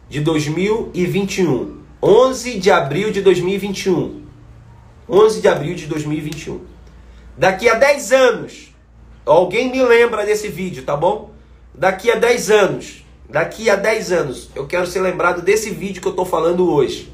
de 0.08 0.20
2021. 0.20 1.80
11 2.02 2.58
de 2.58 2.70
abril 2.70 3.10
de 3.10 3.20
2021. 3.20 4.22
11 5.08 5.40
de 5.40 5.48
abril 5.48 5.74
de 5.74 5.86
2021. 5.86 6.60
Daqui 7.36 7.68
a 7.68 7.74
10 7.74 8.12
anos, 8.12 8.74
alguém 9.26 9.70
me 9.70 9.82
lembra 9.82 10.24
desse 10.24 10.48
vídeo, 10.48 10.82
tá 10.84 10.96
bom? 10.96 11.30
Daqui 11.74 12.10
a 12.10 12.16
10 12.16 12.50
anos, 12.50 13.00
Daqui 13.30 13.70
a 13.70 13.76
10 13.76 14.10
anos, 14.10 14.50
eu 14.56 14.66
quero 14.66 14.86
ser 14.88 15.00
lembrado 15.00 15.40
desse 15.40 15.70
vídeo 15.70 16.02
que 16.02 16.08
eu 16.08 16.10
estou 16.10 16.26
falando 16.26 16.68
hoje. 16.68 17.12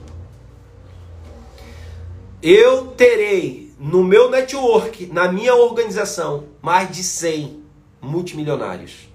Eu 2.42 2.86
terei 2.86 3.65
no 3.78 4.02
meu 4.02 4.30
network, 4.30 5.06
na 5.12 5.30
minha 5.30 5.54
organização, 5.54 6.44
mais 6.62 6.90
de 6.90 7.02
100 7.02 7.62
multimilionários. 8.00 9.08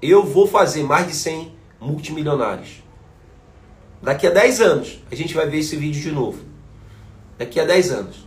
Eu 0.00 0.24
vou 0.24 0.46
fazer 0.46 0.82
mais 0.82 1.06
de 1.06 1.14
100 1.14 1.52
multimilionários. 1.78 2.82
Daqui 4.00 4.26
a 4.26 4.30
10 4.30 4.60
anos, 4.60 5.04
a 5.10 5.14
gente 5.14 5.34
vai 5.34 5.46
ver 5.48 5.58
esse 5.58 5.76
vídeo 5.76 6.00
de 6.00 6.10
novo. 6.10 6.42
Daqui 7.36 7.60
a 7.60 7.64
10 7.64 7.90
anos, 7.90 8.26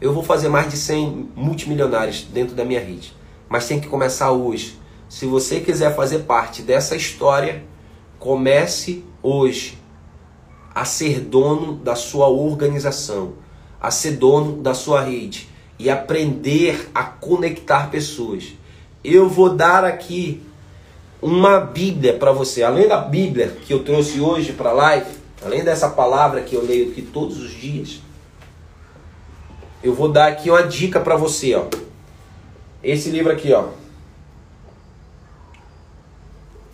eu 0.00 0.14
vou 0.14 0.22
fazer 0.22 0.48
mais 0.48 0.70
de 0.70 0.76
100 0.78 1.30
multimilionários 1.36 2.22
dentro 2.24 2.54
da 2.54 2.64
minha 2.64 2.80
rede. 2.80 3.14
Mas 3.48 3.68
tem 3.68 3.80
que 3.80 3.88
começar 3.88 4.30
hoje. 4.32 4.80
Se 5.08 5.26
você 5.26 5.60
quiser 5.60 5.94
fazer 5.94 6.20
parte 6.20 6.62
dessa 6.62 6.96
história, 6.96 7.62
comece 8.18 9.04
hoje 9.22 9.78
a 10.74 10.86
ser 10.86 11.20
dono 11.20 11.74
da 11.74 11.94
sua 11.94 12.28
organização, 12.28 13.34
a 13.82 13.90
ser 13.90 14.12
dono 14.12 14.62
da 14.62 14.74
sua 14.74 15.00
rede 15.00 15.48
e 15.76 15.90
aprender 15.90 16.88
a 16.94 17.02
conectar 17.02 17.90
pessoas. 17.90 18.54
Eu 19.02 19.28
vou 19.28 19.56
dar 19.56 19.84
aqui 19.84 20.40
uma 21.20 21.58
Bíblia 21.58 22.14
para 22.14 22.30
você, 22.30 22.62
além 22.62 22.86
da 22.86 22.98
Bíblia 22.98 23.48
que 23.66 23.74
eu 23.74 23.82
trouxe 23.82 24.20
hoje 24.20 24.52
para 24.52 24.70
a 24.70 24.74
live, 24.74 25.10
além 25.44 25.64
dessa 25.64 25.90
palavra 25.90 26.42
que 26.42 26.54
eu 26.54 26.64
leio 26.64 26.92
aqui 26.92 27.02
todos 27.02 27.40
os 27.40 27.50
dias, 27.50 28.00
eu 29.82 29.92
vou 29.92 30.08
dar 30.08 30.28
aqui 30.28 30.48
uma 30.48 30.62
dica 30.62 31.00
para 31.00 31.16
você, 31.16 31.56
ó. 31.56 31.66
Esse 32.84 33.10
livro 33.10 33.32
aqui, 33.32 33.52
ó. 33.52 33.70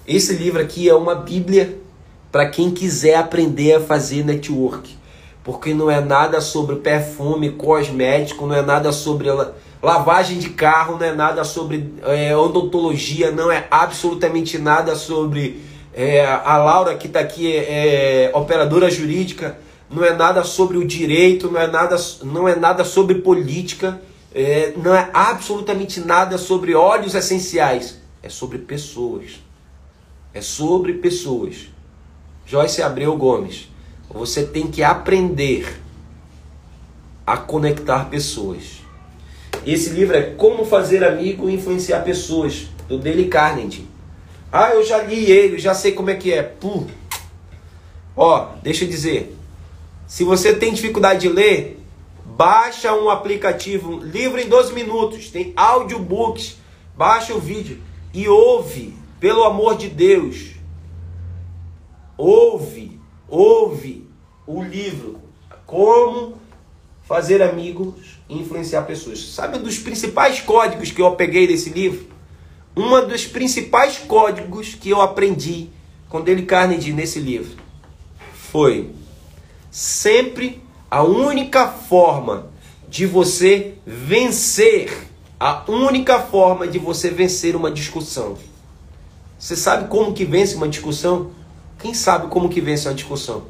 Esse 0.06 0.34
livro 0.34 0.60
aqui 0.60 0.86
é 0.86 0.94
uma 0.94 1.14
Bíblia 1.14 1.78
para 2.30 2.48
quem 2.50 2.70
quiser 2.70 3.14
aprender 3.14 3.74
a 3.74 3.80
fazer 3.80 4.24
network. 4.24 4.98
Porque 5.48 5.72
não 5.72 5.90
é 5.90 5.98
nada 5.98 6.42
sobre 6.42 6.76
perfume, 6.76 7.52
cosmético, 7.52 8.46
não 8.46 8.54
é 8.54 8.60
nada 8.60 8.92
sobre 8.92 9.30
lavagem 9.82 10.38
de 10.38 10.50
carro, 10.50 10.98
não 10.98 11.06
é 11.06 11.14
nada 11.14 11.42
sobre 11.42 11.90
é, 12.02 12.36
odontologia, 12.36 13.30
não 13.30 13.50
é 13.50 13.66
absolutamente 13.70 14.58
nada 14.58 14.94
sobre 14.94 15.62
é, 15.94 16.26
a 16.26 16.58
Laura 16.58 16.96
que 16.96 17.06
está 17.06 17.20
aqui, 17.20 17.50
é, 17.50 18.30
operadora 18.34 18.90
jurídica, 18.90 19.58
não 19.88 20.04
é 20.04 20.12
nada 20.14 20.44
sobre 20.44 20.76
o 20.76 20.86
direito, 20.86 21.50
não 21.50 21.58
é 21.58 21.66
nada, 21.66 21.96
não 22.24 22.46
é 22.46 22.54
nada 22.54 22.84
sobre 22.84 23.14
política, 23.14 23.98
é, 24.34 24.74
não 24.76 24.94
é 24.94 25.08
absolutamente 25.14 25.98
nada 26.00 26.36
sobre 26.36 26.74
óleos 26.74 27.14
essenciais, 27.14 27.98
é 28.22 28.28
sobre 28.28 28.58
pessoas. 28.58 29.40
É 30.34 30.42
sobre 30.42 30.92
pessoas. 30.92 31.70
Joyce 32.44 32.82
Abreu 32.82 33.16
Gomes. 33.16 33.77
Você 34.10 34.44
tem 34.44 34.68
que 34.68 34.82
aprender 34.82 35.80
a 37.26 37.36
conectar 37.36 38.08
pessoas. 38.08 38.80
Esse 39.66 39.90
livro 39.90 40.16
é 40.16 40.22
Como 40.22 40.64
Fazer 40.64 41.04
Amigo 41.04 41.48
e 41.48 41.54
Influenciar 41.54 42.02
Pessoas, 42.02 42.68
do 42.88 42.98
Dale 42.98 43.28
Carnegie. 43.28 43.86
Ah, 44.50 44.70
eu 44.70 44.82
já 44.82 45.02
li 45.02 45.30
ele, 45.30 45.58
já 45.58 45.74
sei 45.74 45.92
como 45.92 46.08
é 46.08 46.14
que 46.14 46.32
é. 46.32 46.42
Pum. 46.42 46.86
Ó, 48.16 48.48
deixa 48.62 48.84
eu 48.84 48.88
dizer. 48.88 49.36
Se 50.06 50.24
você 50.24 50.54
tem 50.54 50.72
dificuldade 50.72 51.20
de 51.20 51.28
ler, 51.28 51.78
baixa 52.24 52.94
um 52.94 53.10
aplicativo, 53.10 53.98
livro 53.98 54.40
em 54.40 54.48
12 54.48 54.72
minutos, 54.72 55.30
tem 55.30 55.52
audiobooks, 55.54 56.56
baixa 56.96 57.34
o 57.34 57.38
vídeo 57.38 57.78
e 58.14 58.26
ouve, 58.26 58.94
pelo 59.20 59.44
amor 59.44 59.76
de 59.76 59.88
Deus. 59.88 60.54
Ouve, 62.16 62.97
ouve 63.28 64.08
o 64.46 64.62
livro. 64.62 65.20
Como 65.66 66.38
fazer 67.08 67.40
amigos 67.40 68.18
e 68.28 68.38
influenciar 68.38 68.82
pessoas. 68.82 69.18
Sabe 69.32 69.58
dos 69.58 69.78
principais 69.78 70.40
códigos 70.40 70.90
que 70.90 71.00
eu 71.00 71.10
peguei 71.12 71.46
desse 71.46 71.70
livro? 71.70 72.06
Um 72.76 73.08
dos 73.08 73.26
principais 73.26 73.96
códigos 73.96 74.74
que 74.74 74.90
eu 74.90 75.00
aprendi 75.00 75.68
com 76.08 76.20
Dale 76.20 76.42
Carnegie 76.42 76.92
nesse 76.92 77.18
livro 77.18 77.56
foi 78.50 78.90
sempre 79.70 80.62
a 80.90 81.02
única 81.02 81.68
forma 81.68 82.50
de 82.88 83.04
você 83.04 83.74
vencer, 83.86 84.90
a 85.40 85.64
única 85.68 86.18
forma 86.18 86.66
de 86.66 86.78
você 86.78 87.10
vencer 87.10 87.56
uma 87.56 87.70
discussão. 87.70 88.36
Você 89.38 89.56
sabe 89.56 89.88
como 89.88 90.12
que 90.12 90.24
vence 90.24 90.54
uma 90.54 90.68
discussão? 90.68 91.30
Quem 91.78 91.94
sabe 91.94 92.28
como 92.28 92.48
que 92.48 92.60
vence 92.60 92.88
uma 92.88 92.94
discussão? 92.94 93.46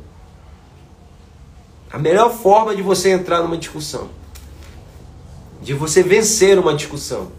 A 1.91 1.99
melhor 1.99 2.31
forma 2.31 2.77
de 2.77 2.83
você 2.83 3.11
entrar 3.11 3.43
numa 3.43 3.57
discussão, 3.57 4.11
de 5.63 5.73
você 5.73 6.03
vencer 6.03 6.59
uma 6.59 6.75
discussão. 6.75 7.33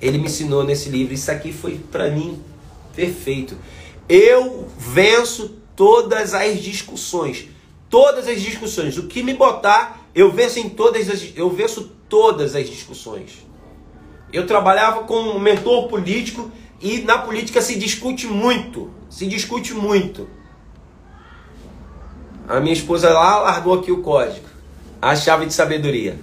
Ele 0.00 0.16
me 0.16 0.24
ensinou 0.24 0.64
nesse 0.64 0.88
livro, 0.88 1.12
isso 1.12 1.30
aqui 1.30 1.52
foi 1.52 1.78
para 1.78 2.10
mim 2.10 2.42
perfeito. 2.96 3.56
Eu 4.08 4.66
venço 4.78 5.56
todas 5.76 6.32
as 6.32 6.58
discussões. 6.62 7.48
Todas 7.90 8.26
as 8.26 8.40
discussões. 8.40 8.96
O 8.96 9.06
que 9.06 9.22
me 9.22 9.34
botar, 9.34 10.08
eu 10.14 10.32
venço 10.32 10.58
em 10.58 10.70
todas 10.70 11.10
as 11.10 11.32
eu 11.36 11.50
venço 11.50 11.92
todas 12.08 12.56
as 12.56 12.68
discussões. 12.68 13.46
Eu 14.32 14.46
trabalhava 14.46 15.04
com 15.04 15.16
um 15.16 15.38
mentor 15.38 15.88
político 15.88 16.50
e 16.80 17.02
na 17.02 17.18
política 17.18 17.60
se 17.60 17.76
discute 17.76 18.26
muito, 18.26 18.90
se 19.10 19.26
discute 19.26 19.74
muito. 19.74 20.28
A 22.48 22.60
minha 22.60 22.72
esposa 22.72 23.12
lá 23.12 23.40
largou 23.40 23.74
aqui 23.74 23.92
o 23.92 24.02
código, 24.02 24.46
a 25.02 25.14
chave 25.14 25.46
de 25.46 25.52
sabedoria. 25.52 26.18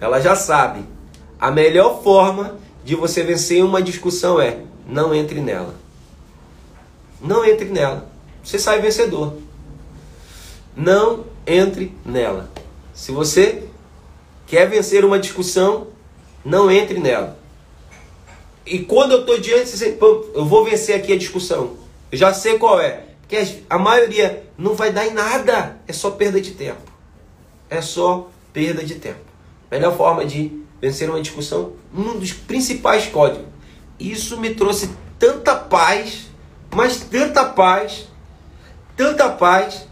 Ela 0.00 0.20
já 0.20 0.34
sabe. 0.34 0.84
A 1.38 1.50
melhor 1.50 2.02
forma 2.02 2.56
de 2.84 2.94
você 2.94 3.22
vencer 3.22 3.64
uma 3.64 3.82
discussão 3.82 4.40
é 4.40 4.60
não 4.88 5.14
entre 5.14 5.40
nela. 5.40 5.74
Não 7.20 7.44
entre 7.44 7.68
nela. 7.68 8.10
Você 8.42 8.58
sai 8.58 8.80
vencedor. 8.80 9.34
Não 10.76 11.24
entre 11.46 11.96
nela. 12.04 12.50
Se 12.92 13.12
você 13.12 13.68
quer 14.46 14.68
vencer 14.68 15.04
uma 15.04 15.18
discussão, 15.18 15.88
não 16.44 16.70
entre 16.70 16.98
nela. 16.98 17.38
E 18.64 18.80
quando 18.80 19.12
eu 19.12 19.20
estou 19.20 19.38
diante, 19.38 19.72
eu 20.34 20.44
vou 20.44 20.64
vencer 20.64 20.96
aqui 20.96 21.12
a 21.12 21.18
discussão. 21.18 21.76
Eu 22.10 22.18
já 22.18 22.32
sei 22.32 22.58
qual 22.58 22.80
é. 22.80 23.04
Porque 23.20 23.62
a 23.68 23.78
maioria 23.78 24.44
não 24.56 24.74
vai 24.74 24.92
dar 24.92 25.06
em 25.06 25.12
nada. 25.12 25.80
É 25.86 25.92
só 25.92 26.10
perda 26.10 26.40
de 26.40 26.52
tempo. 26.52 26.92
É 27.68 27.80
só 27.80 28.30
perda 28.52 28.84
de 28.84 28.96
tempo. 28.96 29.20
Melhor 29.70 29.96
forma 29.96 30.24
de 30.24 30.62
vencer 30.80 31.08
uma 31.08 31.20
discussão, 31.20 31.72
um 31.94 32.18
dos 32.18 32.32
principais 32.32 33.06
códigos. 33.06 33.46
Isso 33.98 34.38
me 34.38 34.52
trouxe 34.54 34.90
tanta 35.18 35.54
paz, 35.54 36.26
mas 36.74 36.98
tanta 36.98 37.44
paz, 37.44 38.08
tanta 38.96 39.28
paz, 39.30 39.86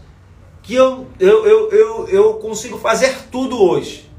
que 0.61 0.75
eu, 0.75 1.07
eu, 1.17 1.45
eu, 1.47 1.71
eu, 1.71 2.07
eu 2.09 2.33
consigo 2.35 2.77
fazer 2.77 3.15
tudo 3.31 3.57
hoje. 3.59 4.09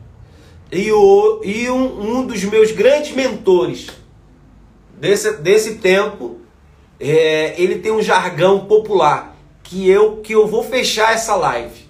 E, 0.72 0.90
o, 0.90 1.42
e 1.44 1.68
um, 1.68 2.18
um 2.18 2.26
dos 2.26 2.42
meus 2.44 2.72
grandes 2.72 3.14
mentores 3.14 3.88
desse, 5.02 5.32
desse 5.38 5.74
tempo, 5.78 6.38
é, 7.00 7.60
ele 7.60 7.80
tem 7.80 7.90
um 7.90 8.00
jargão 8.00 8.66
popular 8.66 9.34
que 9.60 9.90
eu, 9.90 10.18
que 10.18 10.32
eu 10.32 10.46
vou 10.46 10.62
fechar 10.62 11.12
essa 11.12 11.34
live. 11.34 11.88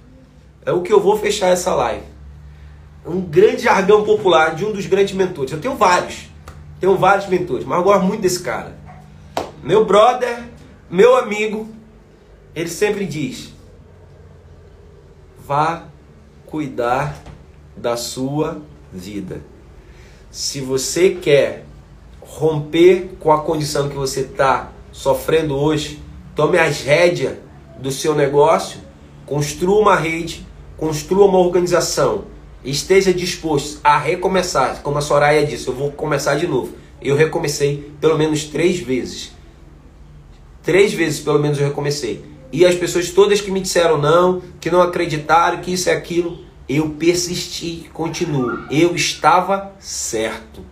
É 0.64 0.72
o 0.72 0.80
que 0.80 0.90
eu 0.90 0.98
vou 0.98 1.18
fechar 1.18 1.48
essa 1.48 1.74
live. 1.74 2.06
Um 3.04 3.20
grande 3.20 3.64
jargão 3.64 4.02
popular 4.02 4.54
de 4.54 4.64
um 4.64 4.72
dos 4.72 4.86
grandes 4.86 5.14
mentores. 5.14 5.52
Eu 5.52 5.60
tenho 5.60 5.76
vários. 5.76 6.30
Tenho 6.80 6.96
vários 6.96 7.28
mentores, 7.28 7.66
mas 7.66 7.76
eu 7.76 7.84
gosto 7.84 8.02
muito 8.06 8.22
desse 8.22 8.42
cara. 8.42 8.74
Meu 9.62 9.84
brother, 9.84 10.44
meu 10.88 11.14
amigo, 11.14 11.68
ele 12.54 12.70
sempre 12.70 13.04
diz: 13.04 13.52
vá 15.38 15.84
cuidar 16.46 17.14
da 17.76 17.94
sua 17.94 18.62
vida. 18.90 19.42
Se 20.30 20.62
você 20.62 21.10
quer 21.10 21.66
romper 22.34 23.10
com 23.20 23.30
a 23.30 23.42
condição 23.42 23.90
que 23.90 23.94
você 23.94 24.20
está 24.20 24.72
sofrendo 24.90 25.54
hoje, 25.54 26.02
tome 26.34 26.58
as 26.58 26.80
rédeas 26.80 27.36
do 27.78 27.90
seu 27.90 28.14
negócio, 28.14 28.80
construa 29.26 29.78
uma 29.78 29.94
rede, 29.94 30.46
construa 30.78 31.26
uma 31.26 31.38
organização, 31.38 32.24
esteja 32.64 33.12
disposto 33.12 33.80
a 33.84 33.98
recomeçar, 33.98 34.82
como 34.82 34.96
a 34.96 35.02
Soraya 35.02 35.46
disse, 35.46 35.68
eu 35.68 35.74
vou 35.74 35.92
começar 35.92 36.36
de 36.36 36.46
novo. 36.46 36.72
Eu 37.02 37.16
recomecei 37.16 37.92
pelo 38.00 38.16
menos 38.16 38.44
três 38.44 38.78
vezes. 38.78 39.32
Três 40.62 40.94
vezes 40.94 41.20
pelo 41.20 41.38
menos 41.38 41.60
eu 41.60 41.66
recomecei. 41.66 42.24
E 42.50 42.64
as 42.64 42.74
pessoas 42.74 43.10
todas 43.10 43.42
que 43.42 43.50
me 43.50 43.60
disseram 43.60 43.98
não, 43.98 44.40
que 44.58 44.70
não 44.70 44.80
acreditaram, 44.80 45.60
que 45.60 45.72
isso 45.72 45.90
é 45.90 45.92
aquilo, 45.92 46.38
eu 46.68 46.90
persisti, 46.90 47.90
continuo. 47.92 48.64
Eu 48.70 48.94
estava 48.96 49.72
certo. 49.78 50.71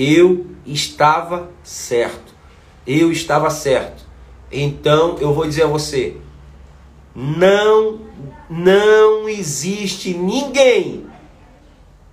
Eu 0.00 0.46
estava 0.64 1.50
certo. 1.64 2.32
Eu 2.86 3.10
estava 3.10 3.50
certo. 3.50 4.04
Então 4.52 5.16
eu 5.18 5.34
vou 5.34 5.44
dizer 5.44 5.64
a 5.64 5.66
você: 5.66 6.14
não, 7.12 7.98
não 8.48 9.28
existe 9.28 10.14
ninguém 10.14 11.04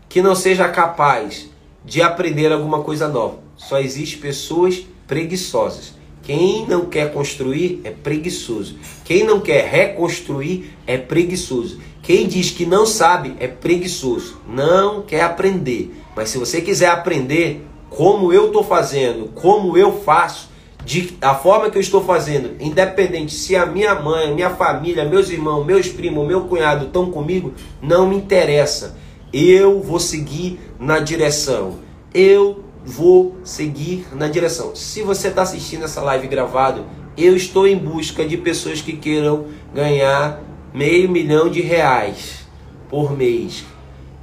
que 0.09 0.19
não 0.19 0.33
seja 0.33 0.67
capaz 0.67 1.47
de 1.85 2.01
aprender 2.01 2.51
alguma 2.51 2.81
coisa 2.81 3.07
nova. 3.07 3.37
Só 3.55 3.77
existe 3.77 4.17
pessoas 4.17 4.83
preguiçosas. 5.05 5.93
Quem 6.23 6.65
não 6.65 6.87
quer 6.87 7.13
construir 7.13 7.81
é 7.83 7.91
preguiçoso. 7.91 8.79
Quem 9.03 9.23
não 9.23 9.39
quer 9.39 9.63
reconstruir 9.69 10.75
é 10.87 10.97
preguiçoso. 10.97 11.79
Quem 12.01 12.27
diz 12.27 12.49
que 12.49 12.65
não 12.65 12.83
sabe 12.83 13.35
é 13.39 13.47
preguiçoso. 13.47 14.41
Não 14.47 15.03
quer 15.03 15.21
aprender. 15.21 15.93
Mas 16.15 16.29
se 16.29 16.39
você 16.39 16.61
quiser 16.61 16.89
aprender 16.89 17.63
como 17.95 18.33
eu 18.33 18.47
estou 18.47 18.61
fazendo, 18.61 19.29
como 19.33 19.77
eu 19.77 20.01
faço, 20.01 20.49
de, 20.83 21.11
da 21.13 21.33
forma 21.33 21.69
que 21.69 21.77
eu 21.77 21.81
estou 21.81 22.03
fazendo, 22.03 22.55
independente 22.59 23.33
se 23.33 23.55
a 23.55 23.65
minha 23.65 23.95
mãe, 23.95 24.33
minha 24.35 24.49
família, 24.49 25.05
meus 25.05 25.29
irmãos, 25.29 25.65
meus 25.65 25.87
primos, 25.87 26.27
meu 26.27 26.41
cunhado 26.41 26.87
estão 26.87 27.09
comigo, 27.09 27.53
não 27.81 28.07
me 28.07 28.17
interessa. 28.17 28.97
Eu 29.33 29.81
vou 29.81 29.99
seguir 29.99 30.59
na 30.77 30.99
direção. 30.99 31.79
Eu 32.13 32.65
vou 32.85 33.37
seguir 33.43 34.05
na 34.13 34.27
direção. 34.27 34.75
Se 34.75 35.01
você 35.01 35.29
está 35.29 35.41
assistindo 35.41 35.85
essa 35.85 36.01
live 36.01 36.27
gravado, 36.27 36.85
eu 37.17 37.35
estou 37.35 37.65
em 37.65 37.77
busca 37.77 38.25
de 38.25 38.37
pessoas 38.37 38.81
que 38.81 38.93
queiram 38.93 39.45
ganhar 39.73 40.43
meio 40.73 41.09
milhão 41.09 41.49
de 41.49 41.61
reais 41.61 42.45
por 42.89 43.17
mês. 43.17 43.65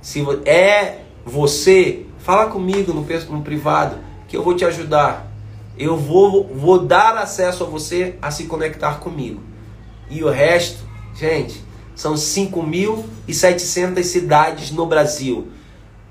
Se 0.01 0.23
é 0.45 0.99
você, 1.25 2.07
fala 2.23 2.47
comigo 2.47 2.93
no, 2.93 3.03
no 3.03 3.43
privado 3.43 3.97
que 4.29 4.37
eu 4.37 4.43
vou 4.43 4.55
te 4.55 4.65
ajudar. 4.65 5.31
Eu 5.79 5.97
vou, 5.97 6.49
vou 6.55 6.79
dar 6.79 7.17
acesso 7.17 7.65
a 7.65 7.67
você 7.67 8.17
a 8.23 8.31
se 8.31 8.45
conectar 8.45 9.01
comigo. 9.01 9.43
E 10.09 10.23
o 10.23 10.31
resto, 10.31 10.85
gente, 11.15 11.63
são 11.95 12.15
5.700 12.15 14.03
cidades 14.03 14.71
no 14.71 14.87
Brasil. 14.87 15.49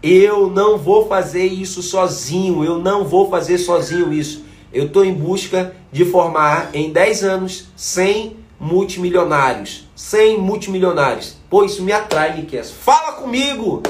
Eu 0.02 0.50
não 0.50 0.78
vou 0.78 1.08
fazer 1.08 1.46
isso 1.46 1.82
sozinho, 1.82 2.64
eu 2.64 2.80
não 2.80 3.06
vou 3.06 3.30
fazer 3.30 3.58
sozinho 3.58 4.12
isso. 4.12 4.44
Eu 4.74 4.86
estou 4.88 5.06
em 5.06 5.14
busca 5.14 5.76
de 5.92 6.06
formar 6.06 6.72
em 6.74 6.92
10 6.92 7.24
anos 7.24 7.68
100 7.76 8.38
multimilionários. 8.60 9.88
100 9.96 10.40
multimilionários. 10.40 11.38
Pô, 11.50 11.64
isso 11.64 11.84
me 11.84 11.92
atrai, 11.92 12.36
Miquel. 12.36 12.64
Fala 12.64 13.14
comigo! 13.14 13.84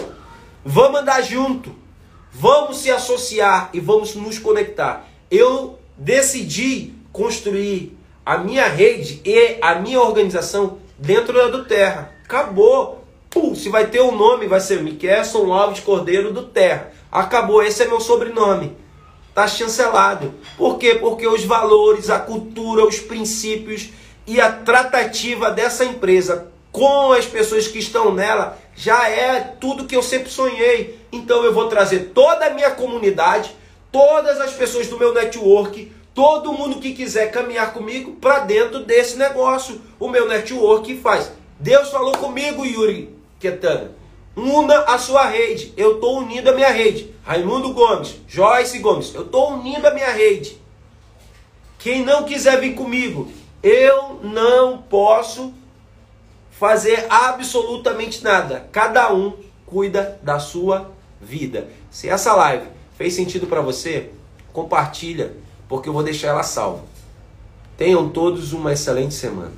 Vamos 0.63 1.01
andar 1.01 1.21
junto. 1.21 1.80
Vamos 2.33 2.77
se 2.77 2.89
associar 2.89 3.69
e 3.73 3.79
vamos 3.79 4.15
nos 4.15 4.39
conectar. 4.39 5.05
Eu 5.29 5.77
decidi 5.97 6.93
construir 7.11 7.97
a 8.25 8.37
minha 8.37 8.67
rede 8.67 9.21
e 9.25 9.57
a 9.61 9.75
minha 9.75 9.99
organização 9.99 10.77
dentro 10.97 11.33
da 11.33 11.47
do 11.47 11.65
Terra. 11.65 12.15
Acabou. 12.23 13.03
Pum, 13.29 13.55
se 13.55 13.69
vai 13.69 13.87
ter 13.87 14.01
um 14.01 14.15
nome, 14.15 14.47
vai 14.47 14.59
ser 14.59 14.81
Miquelson 14.81 15.51
Alves 15.51 15.81
Cordeiro 15.81 16.33
do 16.33 16.43
Terra. 16.43 16.91
Acabou, 17.11 17.61
esse 17.63 17.83
é 17.83 17.87
meu 17.87 17.99
sobrenome. 17.99 18.77
Tá 19.33 19.47
chancelado. 19.47 20.33
Por 20.57 20.77
quê? 20.77 20.95
Porque 20.95 21.27
os 21.27 21.43
valores, 21.43 22.09
a 22.09 22.19
cultura, 22.19 22.85
os 22.85 22.99
princípios 22.99 23.89
e 24.27 24.39
a 24.39 24.51
tratativa 24.51 25.49
dessa 25.49 25.85
empresa 25.85 26.50
com 26.71 27.11
as 27.11 27.25
pessoas 27.25 27.67
que 27.67 27.79
estão 27.79 28.13
nela 28.13 28.57
já 28.75 29.09
é 29.09 29.39
tudo 29.39 29.85
que 29.85 29.95
eu 29.95 30.01
sempre 30.01 30.29
sonhei. 30.29 30.99
Então 31.11 31.43
eu 31.43 31.53
vou 31.53 31.67
trazer 31.67 32.11
toda 32.13 32.45
a 32.45 32.49
minha 32.51 32.71
comunidade, 32.71 33.55
todas 33.91 34.39
as 34.39 34.53
pessoas 34.53 34.87
do 34.87 34.97
meu 34.97 35.13
network, 35.13 35.91
todo 36.13 36.53
mundo 36.53 36.79
que 36.79 36.93
quiser 36.93 37.31
caminhar 37.31 37.73
comigo 37.73 38.13
para 38.13 38.39
dentro 38.39 38.83
desse 38.83 39.17
negócio. 39.17 39.81
O 39.99 40.09
meu 40.09 40.27
network 40.27 40.97
faz. 40.97 41.31
Deus 41.59 41.89
falou 41.89 42.13
comigo, 42.13 42.65
Yuri 42.65 43.15
Ketana. 43.39 43.91
Una 44.35 44.79
a 44.83 44.97
sua 44.97 45.25
rede. 45.25 45.73
Eu 45.75 45.95
estou 45.95 46.19
unindo 46.19 46.49
a 46.49 46.53
minha 46.53 46.69
rede. 46.69 47.13
Raimundo 47.23 47.73
Gomes, 47.73 48.15
Joyce 48.27 48.79
Gomes, 48.79 49.13
eu 49.13 49.21
estou 49.23 49.51
unindo 49.51 49.87
a 49.87 49.91
minha 49.91 50.09
rede. 50.09 50.59
Quem 51.77 52.03
não 52.03 52.23
quiser 52.23 52.59
vir 52.59 52.73
comigo, 52.73 53.31
eu 53.61 54.19
não 54.23 54.79
posso 54.79 55.53
fazer 56.61 57.07
absolutamente 57.09 58.23
nada. 58.23 58.69
Cada 58.71 59.11
um 59.11 59.33
cuida 59.65 60.19
da 60.21 60.37
sua 60.37 60.91
vida. 61.19 61.67
Se 61.89 62.07
essa 62.07 62.35
live 62.35 62.67
fez 62.95 63.15
sentido 63.15 63.47
para 63.47 63.61
você, 63.61 64.11
compartilha, 64.53 65.35
porque 65.67 65.89
eu 65.89 65.93
vou 65.93 66.03
deixar 66.03 66.27
ela 66.27 66.43
salva. 66.43 66.83
Tenham 67.75 68.09
todos 68.09 68.53
uma 68.53 68.73
excelente 68.73 69.15
semana. 69.15 69.53